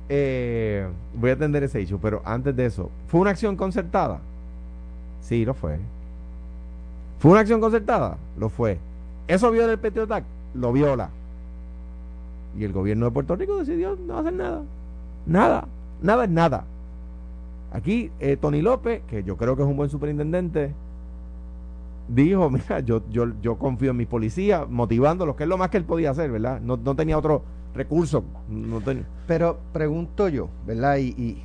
eh, 0.08 0.88
voy 1.14 1.30
a 1.32 1.34
atender 1.34 1.64
ese 1.64 1.80
hecho, 1.80 2.00
pero 2.02 2.22
antes 2.24 2.56
de 2.56 2.66
eso, 2.66 2.90
¿fue 3.08 3.20
una 3.20 3.32
acción 3.32 3.58
concertada? 3.58 4.20
Sí, 5.22 5.44
lo 5.44 5.54
fue. 5.54 5.78
¿Fue 7.20 7.32
una 7.32 7.42
acción 7.42 7.60
concertada? 7.60 8.18
Lo 8.38 8.48
fue. 8.48 8.78
¿Eso 9.28 9.52
viola 9.52 9.74
el 9.74 9.80
Petrotac? 9.80 10.24
Lo 10.54 10.72
viola. 10.72 11.10
Y 12.58 12.64
el 12.64 12.74
gobierno 12.74 13.06
de 13.06 13.12
Puerto 13.12 13.36
Rico 13.36 13.58
decidió 13.58 13.96
no 13.96 14.18
hacer 14.18 14.34
nada. 14.34 14.64
Nada. 15.26 15.68
Nada 16.02 16.24
es 16.24 16.30
nada. 16.30 16.66
Aquí 17.72 18.12
eh, 18.20 18.38
Tony 18.38 18.62
López, 18.62 19.02
que 19.08 19.24
yo 19.24 19.38
creo 19.38 19.56
que 19.56 19.62
es 19.62 19.68
un 19.68 19.78
buen 19.78 19.90
superintendente, 19.90 20.74
dijo, 22.08 22.50
mira, 22.52 22.80
yo, 22.80 23.04
yo, 23.10 23.28
yo 23.42 23.58
confío 23.58 23.92
en 23.92 23.98
mis 23.98 24.08
policías, 24.08 24.68
motivándolos, 24.70 25.36
que 25.36 25.44
es 25.44 25.50
lo 25.50 25.58
más 25.58 25.70
que 25.70 25.78
él 25.78 25.86
podía 25.86 26.12
hacer, 26.12 26.32
¿verdad? 26.32 26.60
No, 26.62 26.78
no 26.78 26.96
tenía 26.96 27.18
otro 27.18 27.44
recurso. 27.74 28.24
No 28.50 28.82
tenía. 28.82 29.04
Pero 29.28 29.60
pregunto 29.72 30.28
yo, 30.30 30.50
¿verdad? 30.66 30.98
Y, 30.98 31.42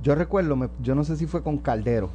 yo 0.00 0.14
recuerdo, 0.14 0.70
yo 0.80 0.94
no 0.94 1.02
sé 1.02 1.16
si 1.16 1.26
fue 1.26 1.42
con 1.42 1.58
Caldero, 1.58 2.08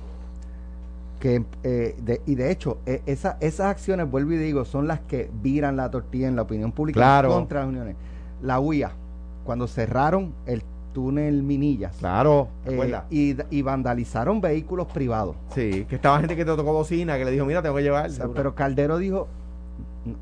que 1.20 1.44
eh, 1.63 2.22
y 2.25 2.36
de 2.36 2.50
hecho, 2.50 2.78
e, 2.86 3.02
esa, 3.06 3.38
esas 3.42 3.68
acciones, 3.68 4.10
vuelvo 4.10 4.32
y 4.32 4.38
digo, 4.38 4.63
son 4.63 4.88
las 4.88 5.02
que 5.02 5.30
viran 5.42 5.75
la 5.75 5.92
tortilla 5.92 6.30
en 6.30 6.38
la 6.38 6.44
opinión 6.44 6.72
pública 6.72 7.24
contra 7.28 7.60
las 7.60 7.70
uniones. 7.70 7.98
La 8.44 8.60
UIA, 8.60 8.92
cuando 9.46 9.68
cerraron 9.68 10.34
el 10.46 10.64
túnel 10.94 11.42
Minillas. 11.44 11.98
Claro, 11.98 12.50
eh, 12.66 13.02
y, 13.50 13.62
vandalizaron 13.62 14.40
vehículos 14.40 14.88
privados. 14.88 15.36
Sí, 15.56 15.86
que 15.90 15.96
estaba 15.96 16.20
gente 16.20 16.36
que 16.36 16.46
te 16.46 16.56
tocó 16.56 16.72
bocina, 16.72 17.18
que 17.18 17.26
le 17.26 17.32
dijo, 17.32 17.46
mira, 17.46 17.62
tengo 17.62 17.76
que 17.76 17.84
llevar. 17.84 18.12
pero 18.36 18.54
Caldero 18.54 18.98
dijo, 18.98 19.28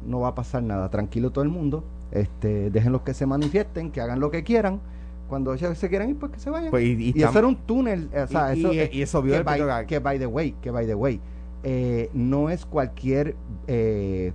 no 0.06 0.22
va 0.22 0.30
a 0.30 0.36
pasar 0.36 0.64
nada, 0.64 0.90
tranquilo 0.90 1.32
todo 1.32 1.44
el 1.44 1.50
mundo, 1.50 1.84
este, 2.12 2.70
dejen 2.70 2.92
los 2.92 3.02
que 3.02 3.14
se 3.14 3.26
manifiesten, 3.26 3.92
que 3.92 4.02
hagan 4.02 4.20
lo 4.20 4.32
que 4.32 4.44
quieran. 4.44 4.80
Cuando 5.28 5.54
ellos 5.54 5.78
se 5.78 5.88
quieran 5.88 6.10
ir, 6.10 6.18
pues 6.18 6.34
que 6.34 6.40
se 6.40 6.50
vayan. 6.50 6.72
Pues, 6.72 6.84
y, 6.84 7.14
eso 7.16 7.38
era 7.38 7.48
un 7.48 7.56
túnel, 7.56 8.10
o 8.14 8.28
sea, 8.28 8.54
y, 8.54 8.60
eso, 8.60 8.74
y, 8.74 9.02
eso 9.02 9.22
vio 9.22 9.36
que, 9.38 9.44
by, 9.44 9.86
que 9.86 10.00
by 10.00 10.20
the 10.20 10.26
way, 10.26 10.52
que 10.62 10.72
by 10.72 10.86
the 10.86 10.96
way, 10.96 11.22
eh, 11.64 12.10
no 12.14 12.50
es 12.50 12.66
cualquier 12.66 13.36
eh, 13.68 14.34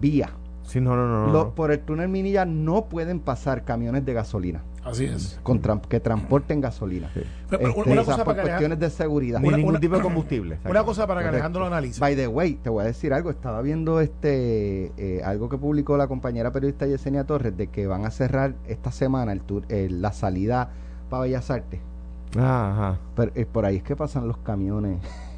vía. 0.00 0.30
Sí, 0.64 0.80
no, 0.80 0.96
no, 0.96 1.26
no, 1.26 1.54
Por 1.54 1.72
el 1.72 1.80
túnel 1.80 2.08
Minilla 2.08 2.44
no 2.44 2.86
pueden 2.86 3.20
pasar 3.20 3.64
camiones 3.64 4.04
de 4.04 4.12
gasolina. 4.12 4.62
Así 4.84 5.04
es. 5.04 5.40
que 5.88 6.00
transporten 6.00 6.60
gasolina. 6.60 7.10
Pero, 7.48 7.74
una 7.74 8.00
este, 8.00 8.04
cosa 8.04 8.24
para 8.24 8.42
cuestiones 8.42 8.80
de 8.80 8.90
seguridad. 8.90 9.38
Ni 9.38 9.48
ningún 9.50 9.78
tipo 9.78 9.96
de 9.96 10.02
combustible. 10.02 10.58
Una 10.68 10.82
cosa 10.84 11.06
para 11.06 11.22
que 11.22 11.28
Alejandro 11.28 11.60
lo 11.60 11.66
analice. 11.68 12.00
By 12.00 12.16
the 12.16 12.26
way, 12.26 12.54
te 12.54 12.68
voy 12.68 12.82
a 12.82 12.86
decir 12.86 13.12
algo. 13.12 13.30
Estaba 13.30 13.62
viendo 13.62 14.00
este 14.00 14.92
eh, 14.96 15.22
algo 15.24 15.48
que 15.48 15.56
publicó 15.56 15.96
la 15.96 16.08
compañera 16.08 16.50
periodista 16.50 16.86
Yesenia 16.86 17.24
Torres 17.24 17.56
de 17.56 17.68
que 17.68 17.86
van 17.86 18.04
a 18.04 18.10
cerrar 18.10 18.54
esta 18.66 18.90
semana 18.90 19.32
el 19.32 19.42
tour, 19.42 19.64
la 19.68 20.12
salida 20.12 20.70
para 21.08 21.24
Bellas 21.24 21.50
Artes. 21.50 21.80
Ajá. 22.36 22.98
Pero 23.14 23.32
eh, 23.34 23.46
por 23.46 23.64
ahí 23.66 23.76
es 23.76 23.82
que 23.82 23.94
pasan 23.94 24.26
los 24.26 24.38
camiones 24.38 24.98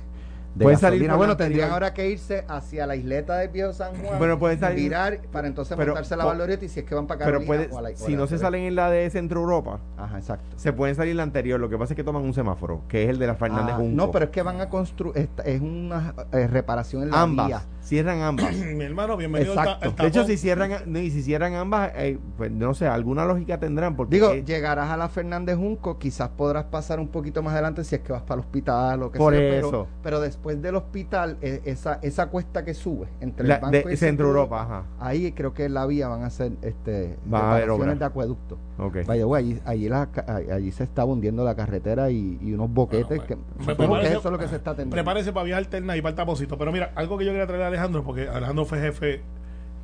pueden 0.58 0.78
salir 0.78 1.10
bueno 1.12 1.36
tendrían 1.36 1.70
ahora 1.70 1.92
que 1.92 2.08
irse 2.08 2.44
hacia 2.48 2.86
la 2.86 2.96
isleta 2.96 3.36
de 3.38 3.48
Viejo 3.48 3.72
San 3.72 3.94
Juan 3.96 4.18
pero 4.18 4.38
pueden 4.38 4.58
salir 4.58 4.84
virar 4.84 5.20
para 5.32 5.48
entonces 5.48 5.76
montarse 5.76 6.16
la 6.16 6.24
Valorieta 6.24 6.64
y 6.64 6.68
si 6.68 6.80
es 6.80 6.86
que 6.86 6.94
van 6.94 7.06
para 7.06 7.20
Carolina 7.20 7.50
pero 7.50 7.70
puede, 7.70 7.96
si 7.96 8.16
no 8.16 8.26
se 8.26 8.38
salen 8.38 8.62
en 8.62 8.74
la 8.74 8.90
de 8.90 9.08
Centro 9.10 9.40
Europa 9.40 9.80
ajá 9.96 10.18
exacto. 10.18 10.56
se 10.56 10.72
pueden 10.72 10.94
salir 10.94 11.16
la 11.16 11.22
anterior 11.22 11.58
lo 11.60 11.68
que 11.68 11.78
pasa 11.78 11.92
es 11.92 11.96
que 11.96 12.04
toman 12.04 12.22
un 12.22 12.34
semáforo 12.34 12.82
que 12.88 13.04
es 13.04 13.10
el 13.10 13.18
de 13.18 13.26
la 13.26 13.34
Fernández 13.34 13.74
ah, 13.78 13.82
no 13.82 14.10
pero 14.10 14.26
es 14.26 14.30
que 14.30 14.42
van 14.42 14.60
a 14.60 14.68
construir 14.68 15.28
es 15.44 15.60
una 15.60 16.14
eh, 16.32 16.46
reparación 16.46 17.04
en 17.04 17.10
la 17.10 17.22
ambas. 17.22 17.46
vía. 17.48 17.62
Cierran 17.84 18.22
ambas 18.22 18.54
mi 18.74 18.84
hermano 18.84 19.16
bienvenido 19.16 19.54
exacto. 19.54 19.94
de 20.02 20.08
hecho 20.08 20.24
si 20.24 20.36
cierran 20.36 20.96
y 20.96 21.10
si 21.10 21.22
cierran 21.22 21.54
ambas 21.54 21.92
eh, 21.94 22.18
pues 22.36 22.50
no 22.50 22.74
sé 22.74 22.86
alguna 22.86 23.24
lógica 23.24 23.60
tendrán 23.60 23.94
porque 23.94 24.16
digo 24.16 24.34
llegarás 24.34 24.90
a 24.90 24.96
la 24.96 25.08
Fernández 25.08 25.56
Junco 25.56 25.98
quizás 25.98 26.30
podrás 26.30 26.64
pasar 26.64 26.98
un 26.98 27.08
poquito 27.08 27.42
más 27.42 27.52
adelante 27.52 27.84
si 27.84 27.94
es 27.94 28.00
que 28.00 28.12
vas 28.12 28.22
para 28.22 28.34
el 28.34 28.40
hospital 28.40 29.02
o 29.02 29.12
que 29.12 29.18
por 29.18 29.34
sea, 29.34 29.58
eso 29.58 29.70
pero, 29.70 29.88
pero 30.02 30.20
después 30.20 30.60
del 30.60 30.76
hospital 30.76 31.36
e, 31.40 31.60
esa, 31.64 31.98
esa 32.02 32.28
cuesta 32.28 32.64
que 32.64 32.74
sube 32.74 33.06
entre 33.20 33.46
el 33.52 33.60
banco 33.60 33.90
y 33.90 33.96
Centro 33.96 34.28
Europa, 34.28 34.84
ahí 34.98 35.32
creo 35.32 35.52
que 35.52 35.66
en 35.66 35.74
la 35.74 35.86
vía 35.86 36.08
van 36.08 36.22
a 36.22 36.30
ser 36.30 36.52
este 36.62 37.18
Va 37.32 37.58
de 37.58 38.04
acueducto. 38.04 38.58
Okay. 38.76 39.04
allí, 39.08 39.60
allí, 39.64 39.88
allí, 39.88 40.72
se 40.72 40.82
está 40.82 41.04
hundiendo 41.04 41.44
la 41.44 41.54
carretera 41.54 42.10
y, 42.10 42.38
unos 42.54 42.72
boquetes 42.72 43.22
que, 43.22 43.34
eso 43.34 44.18
es 44.18 44.24
lo 44.24 44.38
que 44.38 44.48
se 44.48 44.56
está 44.56 44.72
teniendo. 44.72 44.94
Prepárese 44.94 45.32
para 45.32 45.44
vía 45.44 45.56
alterna 45.56 45.96
y 45.96 46.02
para 46.02 46.10
el 46.10 46.16
tapocito. 46.16 46.58
Pero 46.58 46.72
mira, 46.72 46.92
algo 46.94 47.16
que 47.16 47.24
yo 47.24 47.30
quería 47.30 47.46
traer 47.46 47.62
a 47.62 47.70
Alejandro, 47.74 48.04
porque 48.04 48.28
Alejandro 48.28 48.64
fue 48.64 48.80
jefe 48.80 49.20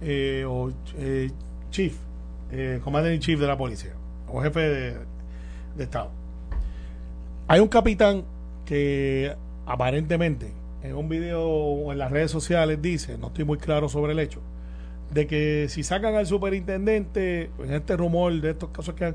eh, 0.01 0.45
o 0.47 0.71
eh, 0.97 1.31
chief, 1.71 1.97
eh, 2.53 2.81
commander 2.83 3.13
in 3.13 3.21
chief 3.21 3.39
de 3.41 3.47
la 3.47 3.59
policía, 3.59 3.93
o 4.29 4.41
jefe 4.41 4.61
de, 4.61 5.11
Estado. 5.79 6.11
Hay 7.49 7.61
un 7.61 7.69
capitán 7.69 8.25
que 8.65 9.35
aparentemente 9.67 10.53
en 10.83 10.95
un 10.95 11.09
video 11.09 11.91
en 11.91 11.99
las 11.99 12.11
redes 12.11 12.31
sociales 12.31 12.81
dice, 12.83 13.17
no 13.19 13.29
estoy 13.29 13.45
muy 13.45 13.59
claro 13.59 13.89
sobre 13.89 14.13
el 14.13 14.19
hecho, 14.19 14.41
de 15.13 15.27
que 15.27 15.67
si 15.69 15.83
sacan 15.83 16.15
al 16.15 16.27
superintendente, 16.27 17.51
en 17.59 17.73
este 17.73 17.97
rumor 17.97 18.41
de 18.41 18.51
estos 18.51 18.71
casos 18.71 18.95
que 18.95 19.15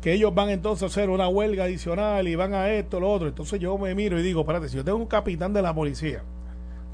que 0.00 0.12
ellos 0.12 0.34
van 0.34 0.50
entonces 0.50 0.82
a 0.82 0.86
hacer 0.86 1.08
una 1.08 1.28
huelga 1.28 1.64
adicional 1.64 2.28
y 2.28 2.34
van 2.34 2.52
a 2.52 2.68
esto, 2.68 3.00
lo 3.00 3.10
otro. 3.10 3.26
Entonces 3.26 3.58
yo 3.58 3.78
me 3.78 3.94
miro 3.94 4.20
y 4.20 4.22
digo, 4.22 4.42
espérate, 4.42 4.68
si 4.68 4.76
yo 4.76 4.84
tengo 4.84 4.98
un 4.98 5.06
capitán 5.06 5.54
de 5.54 5.62
la 5.62 5.74
policía 5.74 6.22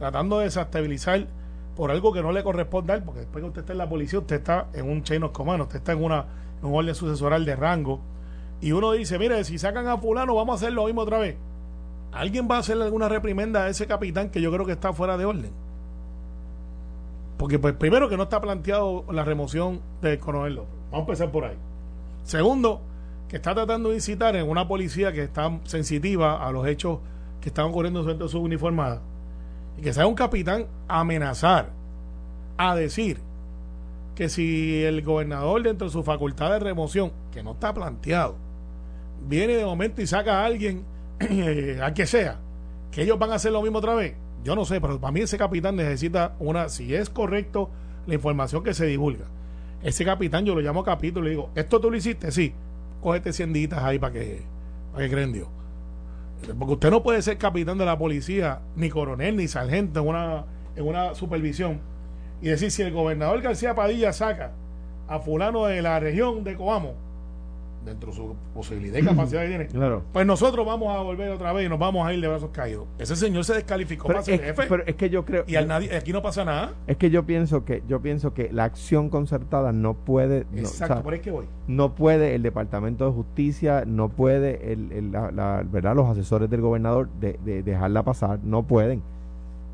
tratando 0.01 0.39
de 0.39 0.47
desestabilizar 0.47 1.29
por 1.77 1.93
algo 1.93 2.13
que 2.13 2.21
no 2.21 2.33
le 2.33 2.43
corresponde 2.43 2.93
a 2.93 2.97
él, 2.97 3.05
porque 3.05 3.21
después 3.21 3.43
que 3.43 3.49
usted 3.49 3.61
está 3.61 3.73
en 3.73 3.79
la 3.79 3.89
policía, 3.89 4.19
usted 4.19 4.37
está 4.37 4.67
en 4.73 4.91
un 4.91 5.05
chain 5.05 5.23
of 5.23 5.31
command, 5.31 5.63
usted 5.63 5.77
está 5.77 5.93
en, 5.93 6.03
una, 6.03 6.25
un 6.61 6.75
orden 6.75 6.97
sucesoral 6.97 7.45
de 7.45 7.55
rango, 7.55 8.01
y 8.61 8.73
uno 8.73 8.91
dice, 8.91 9.17
mire, 9.17 9.45
si 9.45 9.57
sacan 9.57 9.87
a 9.87 9.97
fulano, 9.97 10.35
vamos 10.35 10.55
a 10.55 10.57
hacer 10.57 10.73
lo 10.73 10.87
mismo 10.87 11.03
otra 11.03 11.19
vez 11.19 11.37
alguien 12.13 12.49
va 12.51 12.57
a 12.57 12.59
hacerle 12.61 12.85
alguna 12.85 13.09
reprimenda 13.09 13.65
a 13.65 13.69
ese 13.69 13.87
capitán 13.87 14.31
que 14.31 14.41
yo 14.41 14.53
creo 14.53 14.67
que 14.67 14.73
está 14.73 14.93
fuera 14.93 15.17
de 15.17 15.25
orden. 15.25 15.51
Porque 17.37 17.59
pues 17.59 17.75
primero 17.75 18.09
que 18.09 18.17
no 18.17 18.25
está 18.25 18.41
planteado 18.41 19.05
la 19.11 19.25
remoción 19.25 19.81
del 20.03 20.19
coronel 20.19 20.57
López. 20.57 20.75
Vamos 20.91 21.09
a 21.09 21.11
empezar 21.11 21.31
por 21.31 21.45
ahí. 21.45 21.57
Segundo, 22.25 22.83
que 23.29 23.37
está 23.37 23.55
tratando 23.55 23.91
de 23.91 23.97
incitar 23.97 24.37
en 24.37 24.49
una 24.49 24.69
policía 24.69 25.13
que 25.13 25.23
está 25.23 25.59
sensitiva 25.65 26.47
a 26.47 26.53
los 26.53 26.67
hechos 26.67 26.99
que 27.41 27.49
están 27.49 27.67
ocurriendo 27.67 28.03
dentro 28.03 28.27
de 28.27 28.33
su 28.33 28.41
uniformada. 28.41 29.01
Y 29.79 29.83
que 29.83 29.93
sea 29.93 30.07
un 30.07 30.15
capitán 30.15 30.67
amenazar, 30.89 31.71
a 32.57 32.75
decir 32.75 33.19
que 34.15 34.29
si 34.29 34.85
el 34.85 35.03
gobernador 35.03 35.63
dentro 35.63 35.87
de 35.87 35.93
su 35.93 36.03
facultad 36.03 36.51
de 36.51 36.59
remoción, 36.59 37.11
que 37.33 37.43
no 37.43 37.53
está 37.53 37.73
planteado, 37.73 38.37
viene 39.27 39.55
de 39.55 39.65
momento 39.65 40.03
y 40.03 40.07
saca 40.07 40.41
a 40.41 40.45
alguien 40.45 40.85
a 41.83 41.95
que 41.95 42.07
sea, 42.07 42.39
que 42.91 43.03
ellos 43.03 43.19
van 43.19 43.33
a 43.33 43.37
hacer 43.37 43.53
lo 43.53 43.63
mismo 43.63 43.79
otra 43.79 43.95
vez. 43.95 44.15
Yo 44.45 44.55
no 44.55 44.65
sé, 44.65 44.81
pero 44.81 45.01
para 45.01 45.13
mí 45.13 45.21
ese 45.21 45.39
capitán 45.39 45.77
necesita 45.77 46.35
una, 46.39 46.69
si 46.69 46.95
es 46.95 47.09
correcto 47.09 47.71
la 48.07 48.15
información 48.15 48.63
que 48.63 48.75
se 48.75 48.87
divulga. 48.87 49.27
Ese 49.83 50.05
capitán 50.05 50.45
yo 50.45 50.55
lo 50.55 50.61
llamo 50.61 50.85
capítulo 50.85 51.27
y 51.27 51.31
le 51.31 51.37
digo, 51.37 51.51
¿esto 51.55 51.81
tú 51.81 51.91
lo 51.91 51.97
hiciste? 51.97 52.31
Sí, 52.31 52.53
cógete 53.01 53.33
100 53.33 53.53
ditas 53.53 53.83
ahí 53.83 53.99
para 53.99 54.13
que, 54.13 54.43
para 54.93 55.05
que 55.05 55.11
creen 55.11 55.33
Dios. 55.33 55.49
Porque 56.59 56.75
usted 56.75 56.91
no 56.91 57.03
puede 57.03 57.23
ser 57.23 57.39
capitán 57.39 57.79
de 57.79 57.85
la 57.85 57.99
policía, 57.99 58.61
ni 58.77 58.89
coronel, 58.89 59.37
ni 59.37 59.49
sargento 59.49 60.01
en 60.01 60.09
una, 60.09 60.45
en 60.77 60.87
una 60.87 61.15
supervisión. 61.15 61.81
Y 62.43 62.49
decir 62.49 62.71
si 62.71 62.83
el 62.83 62.93
gobernador 62.93 63.43
García 63.43 63.75
Padilla 63.75 64.13
saca 64.13 64.53
a 65.09 65.21
fulano 65.21 65.67
de 65.67 65.83
la 65.83 66.01
región 66.01 66.45
de 66.45 66.57
Coamo 66.57 67.10
dentro 67.85 68.11
de 68.11 68.17
su 68.17 68.37
posibilidad 68.55 68.99
y 68.99 69.05
capacidad 69.05 69.43
que 69.43 69.49
tiene, 69.49 69.67
claro. 69.69 70.03
pues 70.13 70.27
nosotros 70.27 70.67
vamos 70.67 70.95
a 70.95 71.01
volver 71.01 71.31
otra 71.31 71.53
vez 71.53 71.67
y 71.67 71.69
nos 71.69 71.79
vamos 71.79 72.07
a 72.07 72.13
ir 72.13 72.21
de 72.21 72.29
brazos 72.29 72.51
caídos. 72.51 72.87
Ese 72.99 73.17
señor 73.17 73.45
se 73.45 73.55
descalificó 73.55 74.07
para 74.09 74.23
ser 74.23 74.41
jefe. 74.41 74.67
Pero 74.69 74.85
es 74.87 74.95
que 74.95 75.11
yo 75.11 75.25
creo 75.25 75.45
y 75.47 75.57
al 75.57 75.67
nadie, 75.67 75.95
aquí 75.97 76.13
no 76.13 76.23
pasa 76.23 76.45
nada. 76.45 76.75
Es 76.87 76.97
que 76.97 77.11
yo 77.11 77.25
pienso 77.25 77.65
que 77.65 77.83
yo 77.89 78.01
pienso 78.01 78.35
que 78.35 78.51
la 78.53 78.65
acción 78.65 79.09
concertada 79.09 79.73
no 79.73 79.95
puede 79.95 80.47
Exacto, 80.55 81.03
por 81.03 81.15
ahí 81.15 81.21
que 81.21 81.31
voy. 81.31 81.47
No 81.67 81.95
puede 81.95 82.35
el 82.35 82.43
Departamento 82.43 83.07
de 83.07 83.13
Justicia, 83.13 83.85
no 83.87 84.09
puede 84.09 84.73
el, 84.73 85.13
la, 85.13 85.63
verdad 85.65 85.95
los 85.95 86.09
asesores 86.09 86.51
del 86.51 86.61
gobernador 86.61 87.09
de, 87.21 87.63
dejarla 87.63 88.03
pasar, 88.05 88.41
no 88.43 88.67
pueden. 88.67 89.03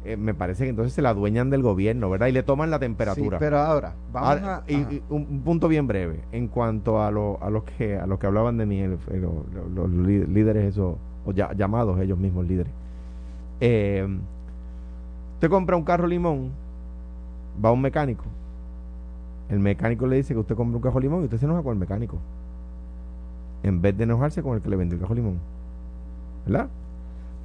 Eh, 0.07 0.17
me 0.17 0.35
parece 0.35 0.65
que 0.65 0.71
entonces 0.71 0.93
se 0.93 1.03
la 1.03 1.11
adueñan 1.11 1.51
del 1.51 1.63
gobierno, 1.63 2.09
¿verdad? 2.09 2.29
Y 2.29 2.33
le 2.33 2.45
toman 2.45 2.71
la 2.71 2.79
temperatura. 2.79 3.41
pero 3.41 3.59
ahora, 3.59 3.95
vamos 4.13 4.43
a, 4.45 4.63
y, 4.69 5.03
un, 5.11 5.43
punto 5.45 5.67
bien 5.67 5.89
breve, 5.89 6.21
en 6.31 6.47
cuanto 6.47 7.03
a, 7.03 7.11
lo, 7.11 7.43
a 7.43 7.51
los 7.51 7.65
que 7.65 7.97
a 7.97 8.07
los 8.07 8.21
que 8.21 8.27
hablaban 8.29 8.57
de 8.57 8.67
mí, 8.67 8.83
los 8.87 9.91
líderes 9.91 10.65
esos, 10.65 10.95
o 11.25 11.33
llamados 11.33 11.99
ellos 11.99 12.19
mismos 12.19 12.47
líderes. 12.47 12.73
Eh, 13.61 14.07
usted 15.35 15.51
compra 15.51 15.77
un 15.77 15.83
carro 15.83 16.07
limón, 16.07 16.53
va 17.63 17.71
a 17.71 17.73
un 17.73 17.81
mecánico, 17.81 18.25
el 19.49 19.59
mecánico 19.59 20.07
le 20.07 20.17
dice 20.17 20.35
que 20.35 20.41
usted 20.41 20.55
compra 20.55 20.77
un 20.77 20.83
carro 20.83 21.01
limón 21.01 21.23
y 21.23 21.25
usted 21.25 21.39
se 21.39 21.47
enoja 21.47 21.65
con 21.65 21.73
el 21.73 21.81
mecánico, 21.81 22.19
en 23.65 23.83
vez 23.83 23.97
de 23.99 24.05
enojarse 24.05 24.41
con 24.41 24.55
el 24.55 24.63
que 24.63 24.71
le 24.71 24.77
vendió 24.77 24.95
el 24.95 25.03
carro 25.03 25.17
limón, 25.17 25.39
¿verdad? 26.47 26.69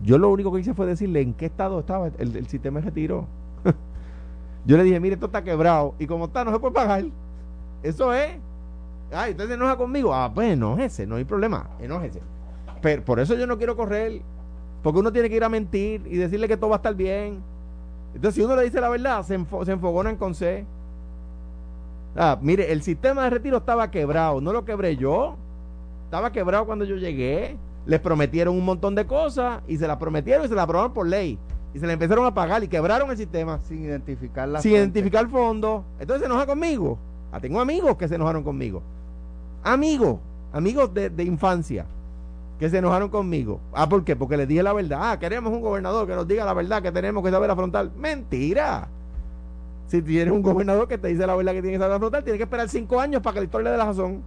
Yo 0.03 0.17
lo 0.17 0.29
único 0.29 0.51
que 0.51 0.59
hice 0.61 0.73
fue 0.73 0.85
decirle 0.87 1.21
en 1.21 1.33
qué 1.33 1.45
estado 1.45 1.79
estaba 1.79 2.09
el, 2.17 2.47
sistema 2.47 2.79
de 2.79 2.85
retiro. 2.85 3.27
Yo 4.65 4.77
le 4.77 4.83
dije, 4.83 4.99
mire, 4.99 5.13
esto 5.15 5.27
está 5.27 5.43
quebrado 5.43 5.95
y 5.99 6.07
como 6.07 6.25
está, 6.25 6.43
no 6.43 6.51
se 6.51 6.59
puede 6.59 6.73
pagar. 6.73 7.05
Eso 7.83 8.13
es. 8.13 8.31
Ay, 9.11 9.31
usted 9.31 9.47
se 9.47 9.53
enoja 9.53 9.77
conmigo. 9.77 10.13
Ah, 10.13 10.31
pues 10.33 10.53
enójese, 10.53 11.05
no 11.05 11.15
hay 11.15 11.25
problema, 11.25 11.69
enójese. 11.79 12.21
Pero 12.81 13.03
por 13.03 13.19
eso 13.19 13.35
yo 13.35 13.45
no 13.45 13.57
quiero 13.57 13.75
correr. 13.75 14.21
Porque 14.81 14.99
uno 14.99 15.11
tiene 15.11 15.29
que 15.29 15.35
ir 15.35 15.43
a 15.43 15.49
mentir 15.49 16.01
y 16.07 16.17
decirle 16.17 16.47
que 16.47 16.57
todo 16.57 16.71
va 16.71 16.77
a 16.77 16.77
estar 16.77 16.95
bien. 16.95 17.39
Entonces, 18.15 18.35
si 18.35 18.41
uno 18.41 18.55
le 18.55 18.63
dice 18.63 18.81
la 18.81 18.89
verdad, 18.89 19.23
se, 19.23 19.39
se 19.65 19.71
enfogonan 19.71 20.15
con 20.15 20.33
C. 20.33 20.65
Ah, 22.15 22.39
mire, 22.41 22.71
el 22.71 22.81
sistema 22.81 23.23
de 23.25 23.29
retiro 23.29 23.57
estaba 23.57 23.91
quebrado. 23.91 24.41
No 24.41 24.51
lo 24.51 24.65
quebré 24.65 24.97
yo. 24.97 25.35
Estaba 26.05 26.31
quebrado 26.31 26.65
cuando 26.65 26.85
yo 26.85 26.95
llegué 26.95 27.57
les 27.85 27.99
prometieron 27.99 28.55
un 28.55 28.65
montón 28.65 28.95
de 28.95 29.05
cosas 29.05 29.61
y 29.67 29.77
se 29.77 29.87
las 29.87 29.97
prometieron 29.97 30.45
y 30.45 30.49
se 30.49 30.55
las 30.55 30.63
aprobaron 30.63 30.93
por 30.93 31.07
ley. 31.07 31.37
Y 31.73 31.79
se 31.79 31.87
le 31.87 31.93
empezaron 31.93 32.25
a 32.25 32.33
pagar 32.33 32.63
y 32.63 32.67
quebraron 32.67 33.09
el 33.09 33.17
sistema. 33.17 33.59
Sin 33.59 33.83
identificar 33.85 34.47
la 34.47 34.61
Sin 34.61 34.73
identificar 34.73 35.23
el 35.23 35.31
fondo. 35.31 35.85
Entonces 35.99 36.21
se 36.21 36.25
enoja 36.25 36.45
conmigo. 36.45 36.97
Ah, 37.31 37.39
tengo 37.39 37.61
amigos 37.61 37.95
que 37.95 38.07
se 38.07 38.15
enojaron 38.15 38.43
conmigo. 38.43 38.83
Amigos, 39.63 40.19
amigos 40.51 40.93
de, 40.93 41.09
de, 41.09 41.23
infancia 41.23 41.85
que 42.59 42.69
se 42.69 42.77
enojaron 42.77 43.09
conmigo. 43.09 43.61
Ah, 43.73 43.87
¿por 43.87 44.03
qué? 44.03 44.15
Porque 44.15 44.35
les 44.35 44.47
dije 44.47 44.61
la 44.61 44.73
verdad. 44.73 44.99
Ah, 45.01 45.19
queremos 45.19 45.53
un 45.53 45.61
gobernador 45.61 46.05
que 46.07 46.15
nos 46.15 46.27
diga 46.27 46.43
la 46.43 46.53
verdad, 46.53 46.81
que 46.81 46.91
tenemos 46.91 47.23
que 47.23 47.31
saber 47.31 47.49
afrontar. 47.49 47.89
Mentira. 47.95 48.89
Si 49.87 50.01
tienes 50.01 50.33
un 50.33 50.41
gobernador 50.41 50.87
que 50.87 50.97
te 50.97 51.07
dice 51.09 51.25
la 51.25 51.35
verdad 51.35 51.53
que 51.53 51.61
tiene 51.61 51.77
que 51.77 51.81
saber 51.81 51.95
afrontar, 51.95 52.23
tiene 52.23 52.37
que 52.37 52.43
esperar 52.43 52.69
cinco 52.69 52.99
años 52.99 53.21
para 53.21 53.35
que 53.35 53.39
la 53.41 53.45
historia 53.45 53.65
le 53.65 53.71
dé 53.71 53.77
la 53.77 53.85
razón. 53.85 54.23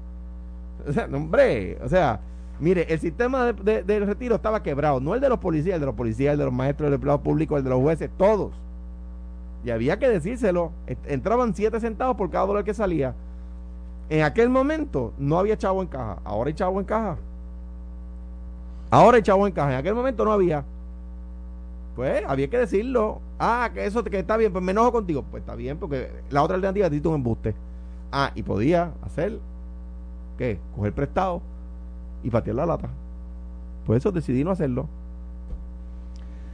O 0.87 0.93
sea, 0.93 1.09
hombre, 1.13 1.79
o 1.83 1.89
sea, 1.89 2.21
Mire, 2.65 2.87
el 2.89 2.99
sistema 2.99 3.53
de, 3.53 3.83
del 3.83 4.07
retiro 4.07 4.37
estaba 4.37 4.63
quebrado, 4.63 4.99
no 4.99 5.15
el 5.15 5.21
de 5.21 5.29
los 5.29 5.39
policías, 5.39 5.75
el 5.75 5.81
de 5.81 5.87
los 5.87 5.95
policías, 5.95 6.33
el 6.33 6.39
de 6.39 6.47
los 6.47 6.55
maestros, 6.55 6.87
el 6.87 6.93
de 6.93 6.95
empleados 6.95 7.21
públicos, 7.21 7.59
el 7.59 7.65
de 7.65 7.69
los 7.69 7.79
jueces, 7.79 8.09
todos. 8.17 8.55
Y 9.67 9.71
había 9.71 9.99
que 9.99 10.09
decírselo. 10.09 10.73
Entraban 11.05 11.55
siete 11.55 11.79
centavos 11.79 12.17
por 12.17 12.31
cada 12.31 12.47
dólar 12.47 12.65
que 12.65 12.73
salía. 12.73 13.15
En 14.09 14.23
aquel 14.23 14.49
momento 14.49 15.13
no 15.19 15.39
había 15.39 15.59
chavo 15.59 15.83
en 15.83 15.89
caja. 15.89 16.17
Ahora 16.25 16.49
hay 16.49 16.55
chavo 16.55 16.81
en 16.81 16.87
caja. 16.87 17.19
Ahora 18.91 19.19
hay 19.19 19.23
chavo 19.23 19.47
en 19.47 19.53
caja. 19.53 19.73
En 19.73 19.79
aquel 19.81 19.95
momento 19.95 20.25
no 20.25 20.33
había. 20.33 20.65
Pues 21.97 22.25
había 22.27 22.49
que 22.49 22.57
decirlo. 22.57 23.21
Ah, 23.39 23.69
que 23.75 23.85
eso 23.85 24.03
que 24.03 24.19
está 24.19 24.39
bien, 24.39 24.53
pues 24.53 24.65
me 24.65 24.73
enojo 24.73 24.91
contigo. 24.91 25.23
Pues 25.31 25.43
está 25.43 25.55
bien, 25.55 25.77
porque 25.77 26.11
la 26.31 26.43
otra 26.43 26.57
alternativa 26.57 26.87
es 26.87 27.05
un 27.05 27.17
embuste. 27.17 27.55
Ah, 28.11 28.33
y 28.35 28.43
podía 28.43 28.95
hacer, 29.03 29.39
¿qué? 30.39 30.59
Coger 30.75 30.95
prestado 30.95 31.43
y 32.25 32.31
patear 32.31 32.57
la 32.57 32.67
lata. 32.67 32.89
Por 33.87 33.97
eso 33.97 34.11
decidí 34.11 34.43
no 34.43 34.51
hacerlo. 34.51 34.89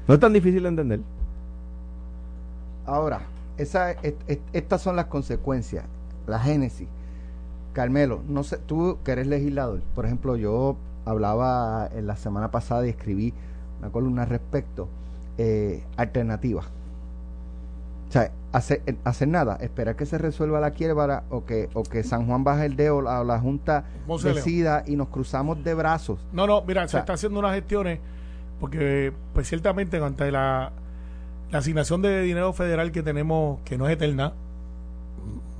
No 0.06 0.14
es 0.14 0.20
tan 0.20 0.32
difícil 0.32 0.64
de 0.64 0.68
entender. 0.68 1.00
Ahora, 2.84 3.22
esa, 3.56 3.92
estas 4.52 4.82
son 4.82 4.96
las 4.96 5.06
consecuencias, 5.06 5.84
la 6.26 6.40
génesis. 6.40 6.88
Carmelo, 7.72 8.20
no 8.28 8.42
sé, 8.42 8.58
tú 8.58 8.98
que 9.04 9.12
eres 9.12 9.28
legislador, 9.28 9.80
por 9.94 10.04
ejemplo, 10.04 10.36
yo 10.36 10.76
hablaba 11.04 11.88
en 11.94 12.06
la 12.06 12.16
semana 12.16 12.50
pasada 12.50 12.84
y 12.86 12.90
escribí 12.90 13.32
una 13.78 13.90
columna 13.90 14.24
respecto 14.24 14.88
eh, 15.38 15.84
alternativas 15.96 16.66
o 18.10 18.12
sea, 18.12 18.32
hacer, 18.50 18.82
eh, 18.86 18.96
hacer 19.04 19.28
nada, 19.28 19.56
esperar 19.60 19.94
que 19.94 20.04
se 20.04 20.18
resuelva 20.18 20.58
la 20.58 20.72
quiebra 20.72 21.22
o 21.30 21.44
que, 21.44 21.68
o 21.74 21.84
que 21.84 22.02
San 22.02 22.26
Juan 22.26 22.42
baje 22.42 22.66
el 22.66 22.74
dedo, 22.74 23.00
la, 23.02 23.22
la 23.22 23.38
Junta 23.38 23.84
decida 24.24 24.82
y 24.84 24.96
nos 24.96 25.10
cruzamos 25.10 25.62
de 25.62 25.74
brazos. 25.74 26.18
No, 26.32 26.44
no, 26.48 26.60
mira, 26.62 26.88
se 26.88 26.98
está 26.98 27.12
haciendo 27.12 27.38
unas 27.38 27.54
gestiones 27.54 28.00
porque, 28.58 29.12
pues 29.32 29.48
ciertamente, 29.48 29.98
ante 29.98 30.32
la, 30.32 30.72
la 31.52 31.58
asignación 31.58 32.02
de 32.02 32.22
dinero 32.22 32.52
federal 32.52 32.90
que 32.90 33.04
tenemos, 33.04 33.60
que 33.64 33.78
no 33.78 33.86
es 33.86 33.92
eterna, 33.92 34.32